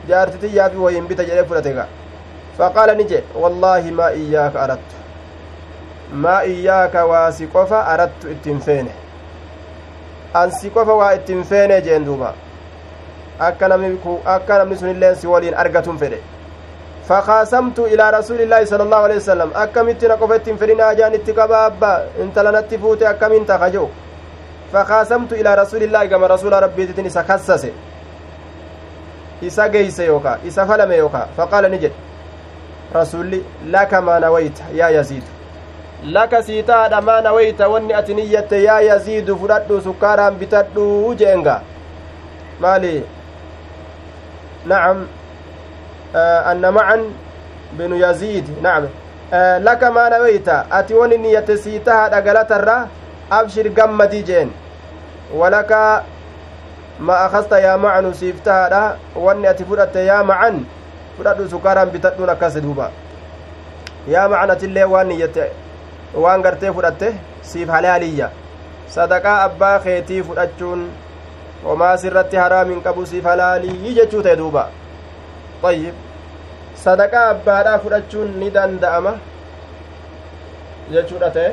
[0.10, 1.88] jaartitiyyaafi wayin bita jedhe fudhate ga
[2.58, 4.96] faqaala ni jedhe wallaahi maa iyyaaka arattu
[6.26, 8.92] maa iyyaaka waa si qofa arattu ittiin feene
[10.34, 12.34] an si qofa waa ittiin feene jeen duuba.
[13.40, 16.20] Akka namni sun illeen si waliin argatun fedhe.
[17.08, 22.40] فقاسمت إلى رسول الله صلى الله عليه وسلم أكمت نقفت فرنا جان اتقبا أبا انت
[22.40, 23.88] لنت فوت أكمنت خجو
[24.74, 27.64] فقاسمت إلى رسول الله كما رسول ربي تتني سكسس
[29.44, 31.92] إسا جيس يوكا إسا فلم يوكا فقال نجد
[32.96, 35.33] رسولي لك ما نويت يا يزيد لك سيتا
[36.04, 41.62] ما نويت وني أتنية يا يزيد فردو سكارا بتدو جينغا
[42.62, 43.02] مالي
[44.66, 45.08] نعم
[46.16, 46.98] آه أن معا
[47.74, 48.84] بن يزيد نعم
[49.34, 52.88] آه لك ما نويت أتي وني نية سيتها دقلت الرّ
[53.32, 54.52] أبشر قمدي جين
[55.34, 55.72] ولك
[57.00, 60.64] ما أخذت يا معن سيفتها واني أتي فرأت يا معن
[61.18, 62.90] fudhadhu sukaaraan bitadhuun akkas duuba.
[64.08, 65.63] Yaa macnatillee waan niyyatte
[66.22, 67.10] waan gartee fudhatte
[67.42, 68.30] siif halaaliyya
[68.96, 70.82] sadaqaa abbaa keetii fudhachuun
[71.66, 74.64] homaa sirratti haraam hin qabu siif halaalii jechuu ta'e duuba
[75.70, 75.96] ayyib
[76.86, 79.14] sadaqaa abbaadhaa fudhachuun ni danda'ama
[80.96, 81.52] jechuudha ta'e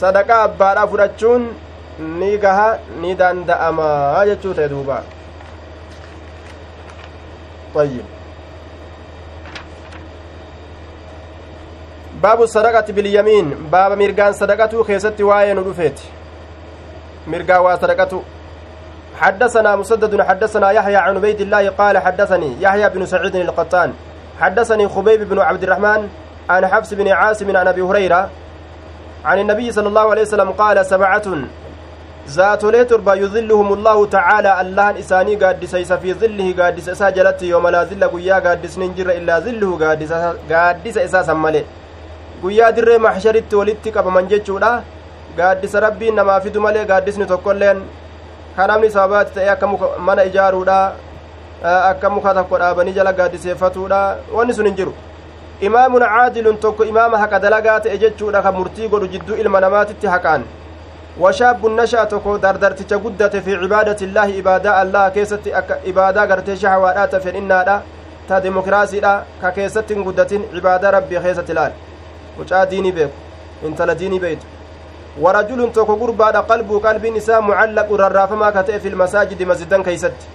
[0.00, 1.46] sadaqaa abbaadhaa fudhachuun
[2.18, 2.66] ni gaha
[3.04, 4.98] ni danda'amaa jechuu ta'e duuba
[7.78, 8.04] طيب.
[12.22, 13.70] باب الصدقة باليمين.
[13.72, 16.00] باب مرقان صدقته خيستي واين ودفيت
[17.26, 18.22] مرقا وصدقته
[19.20, 23.92] حدثنا مسدد حدثنا يحيى عن عبيد الله قال حدثني يحيى بن سعيد القطان.
[24.40, 26.08] حدثني خبيب بن عبد الرحمن
[26.50, 28.30] عن حفص بن عاصم عن أبي هريرة
[29.24, 31.22] عن النبي صلى الله عليه وسلم قال سبعة
[32.28, 37.68] ذاتولي تربى يظلهم الله تعالى الله إساني قادس إسا في ظله قادس إسا جلت يوم
[37.68, 40.12] لا ظل قيا قادس ننجر إلا ظله قادس
[40.50, 41.64] قادس إسا سمالي
[43.06, 44.82] maxsharitti walitti qabaman jechuudha
[45.38, 47.82] gaaddisa rabbiin namaa fidu malee gaaddisni tokkoilleen
[48.56, 49.66] kan namni sababaatti ta'e akka
[49.98, 50.78] mana ijaaruudha
[51.90, 54.00] akka muka tokko dhaabanii jala gaaddiseeffatuudha
[54.36, 54.94] wanni sun hin jiru
[55.60, 60.46] imaamun caadilun tokko imaama haqa dalagaa ta'e jechuudha kan murtii godhu jidduu ilma namaatitti haqaan
[61.18, 67.06] washaabun nasha'a tokko dardarticha guddate fi cibaadati illaahi ibaadaa allaha keessatti akka ibaadaa gartee shahawaadhaa
[67.14, 67.74] ta fedhinnaadha
[68.28, 71.72] ta dimokiraasiidha ka keessatti hin guddatin ibaadaa rabbii keessatti ilaal
[72.38, 74.46] mucaa diinii beeku intala diinii beeytu
[75.26, 80.26] warajulun tokko gurbaadha qalbuu qalbiin isaa mucallaqu rarraafamaa ka ta'e fi lmasaajidi masjidan keeysatti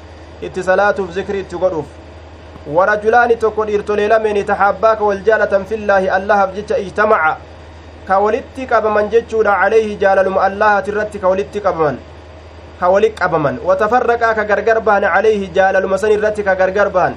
[0.50, 1.88] itti salaatuuf zikri itti godhuuf
[2.76, 7.34] warajulaani tokko dhiirtolee lameeni taxaabbaa ka wal jaalatan fillaahi allahaaf jecha ijtamaca
[8.08, 11.98] ka walitti qabaman jechuudha calayhi jaalaluma allahati irratti ka walitti qabaman
[12.80, 17.14] ka walit qabaman watafarraqaa ka gargar bahan calayhi jaalaluma san irratti ka gargar bahan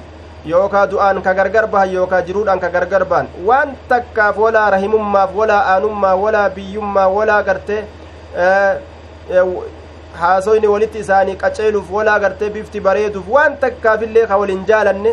[0.51, 5.63] yookaa du'aan ka gargar bahan yookaa jiruudhaan ka gargar bahan waan takkaaf walaa rahimummaaf walaa
[5.73, 7.81] aanummaaf walaa biyyummaa walaa gartee
[10.19, 15.11] haasoyni walitti isaanii qaceeluuf walaa gartee bifti bareeduuf waan takkaafillee ka walin jaalanne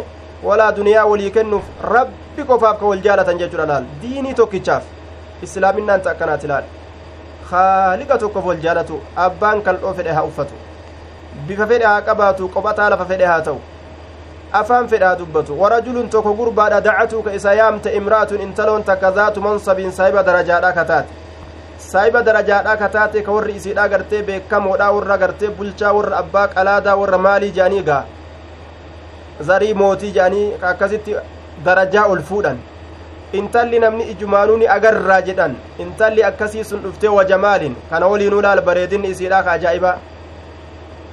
[0.48, 1.64] walaa duniyaa walii kennuuf
[1.94, 4.82] rabbi qofaaf ka wal jaalatan jechuudha laal diinii tokkichaaf
[5.48, 6.64] islaaminaan ta akkanaati laal
[7.50, 10.54] haaliqa tokkoof wal jaalatu abbaan kal'oo fedhe haa uffatu
[11.48, 13.58] bifa fedhe haa qabaatu qophataa lafa fedhe haa ta'u
[14.60, 19.40] afaan fedhe haa dubbatu warajulun tokko gurbaadha dacatuu ka isa yaamte imra'atun intaloon takka zaatu
[19.46, 21.12] mansabiin saahiba darajaadhaa kataate
[21.92, 27.18] saahiba darajaadhaa kataate ka warri isiidhaa gartee beekamoodhaa warra gartee bulchaa warra abbaa qalaadaa warra
[27.26, 28.04] maalii jedhanii gaa
[29.48, 31.16] zarii mootii jedhanii akkasitti
[31.64, 32.58] darajaa ol fuudhan
[33.38, 35.54] intalli namni ijumaanuu ni agarraa jedhan
[35.84, 39.92] intalli akkasii sun dhuftee wajamaalin kana waliinuu laal bareedinni isiidha ka ajaa'iba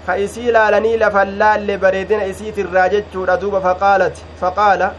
[0.05, 4.91] ka isii laalanii lafan laalle bareedina isiitirraa jechuudha duuba faqaalati faqaala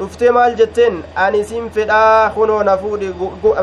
[0.00, 3.14] dhuftee maal jetteen ani isin fedhaa kunoo na fuudhi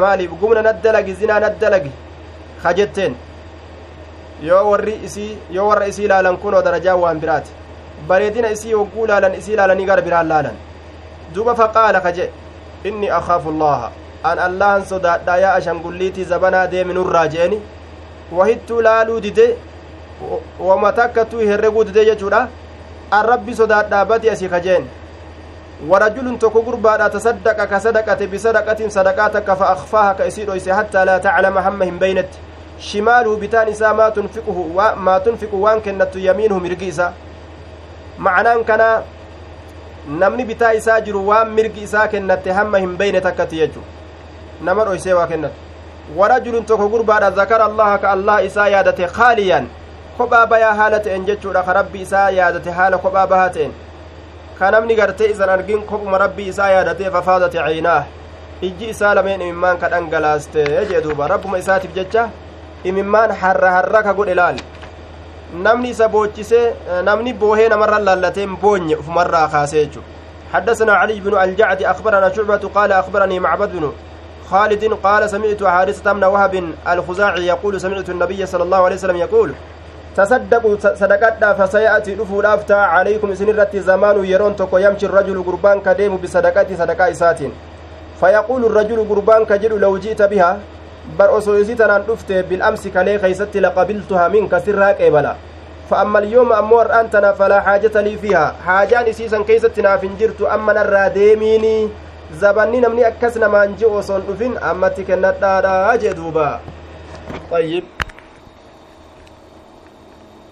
[0.05, 1.91] maaliif gumna naddalagi zinaa naddalagi
[2.63, 3.15] ka jetteen
[4.47, 7.51] yoo warri isii yoo warra isii laalan kunoo darajaa waan biraati
[8.07, 10.55] bareedina isii hogguu laalan isii laalanii gara biraan laalan
[11.35, 12.31] duuba faqaala ka jedhe
[12.83, 13.91] inni akaafu allaha
[14.23, 17.61] an allahan sodaadha yaa ashangulliitii zabanaa deeminurraa je'eni
[18.31, 19.57] wahittuu laaluu dide
[20.59, 22.47] wama takkattuu herreguu dide jechuudha
[23.11, 24.87] an rabbi sodaadhaabati asii kajeen
[25.87, 32.29] ورجل تكو غربا تصدق كصدقة بصدقة صدقات فأخفاها كأسي رويسي حتى لا تعلم همهم بينت
[32.79, 37.13] شماله بتان إسا ما تنفقه وما تنفق وان كنت يمينه مرقيسا
[38.19, 39.01] معنى كان
[40.07, 43.81] namni bitaa isaa jiru waan mirgi isaa kennatte hamma hin beyne takkatti jechu
[44.61, 45.55] nama dhoysee waa kennatu
[46.19, 49.67] warajulun tokko gurbaadha zakara allaha ka allah isaa yaadate kaaliyan
[50.17, 53.73] kophaa bayaa haala ta'en jechuudha ka rabbi isaa yaadate haala kophaa bahaa ta'en
[54.59, 58.05] ka namni gartee isan argin kophuma rabbii isaa yaadatee fafaadate caynaah
[58.61, 62.29] ijji isaa lameen imimmaan ka dhangalaaste jee duuba rabbuma isaatiif jecha
[62.83, 64.57] imimmaan harra harra ka godhe laal
[65.53, 70.01] namni isa boochisee namni boohee namarra laallateen boonye ufumarraa kaasee jechu
[70.53, 73.91] حدثنا علي بن الجعد أخبرنا شعبة قال أخبرني معبد بن
[74.49, 79.53] خالد قال سمعت حارثة بن وهب الخزاعي يقول سمعت النبي صلى الله عليه وسلم يقول
[80.15, 86.73] تصدقوا صدقتنا فسيأتي دفو الأفتى عليكم سنرة زمان يرون تكو يمشي الرجل قربان كديم بصدقات
[86.73, 87.51] صدقاء ساتين.
[88.19, 90.57] فيقول الرجل قربان كجل لو جئت بها
[91.39, 95.35] osoo isii tanaan dhufte bil'amsi kalee keeysatti laqabiltuhaa minka sirraa qeebala.
[95.89, 101.09] فأما اليوم أمور أنتنا فلا حاجة لي فيها حاجان إسيسا كيست نافن جرت أما نرى
[101.09, 101.89] ديميني
[102.35, 104.21] زبني نمني أكسنا ما نجي وصن
[104.59, 106.59] أما تكنت دادا جدوبا
[107.51, 107.83] طيب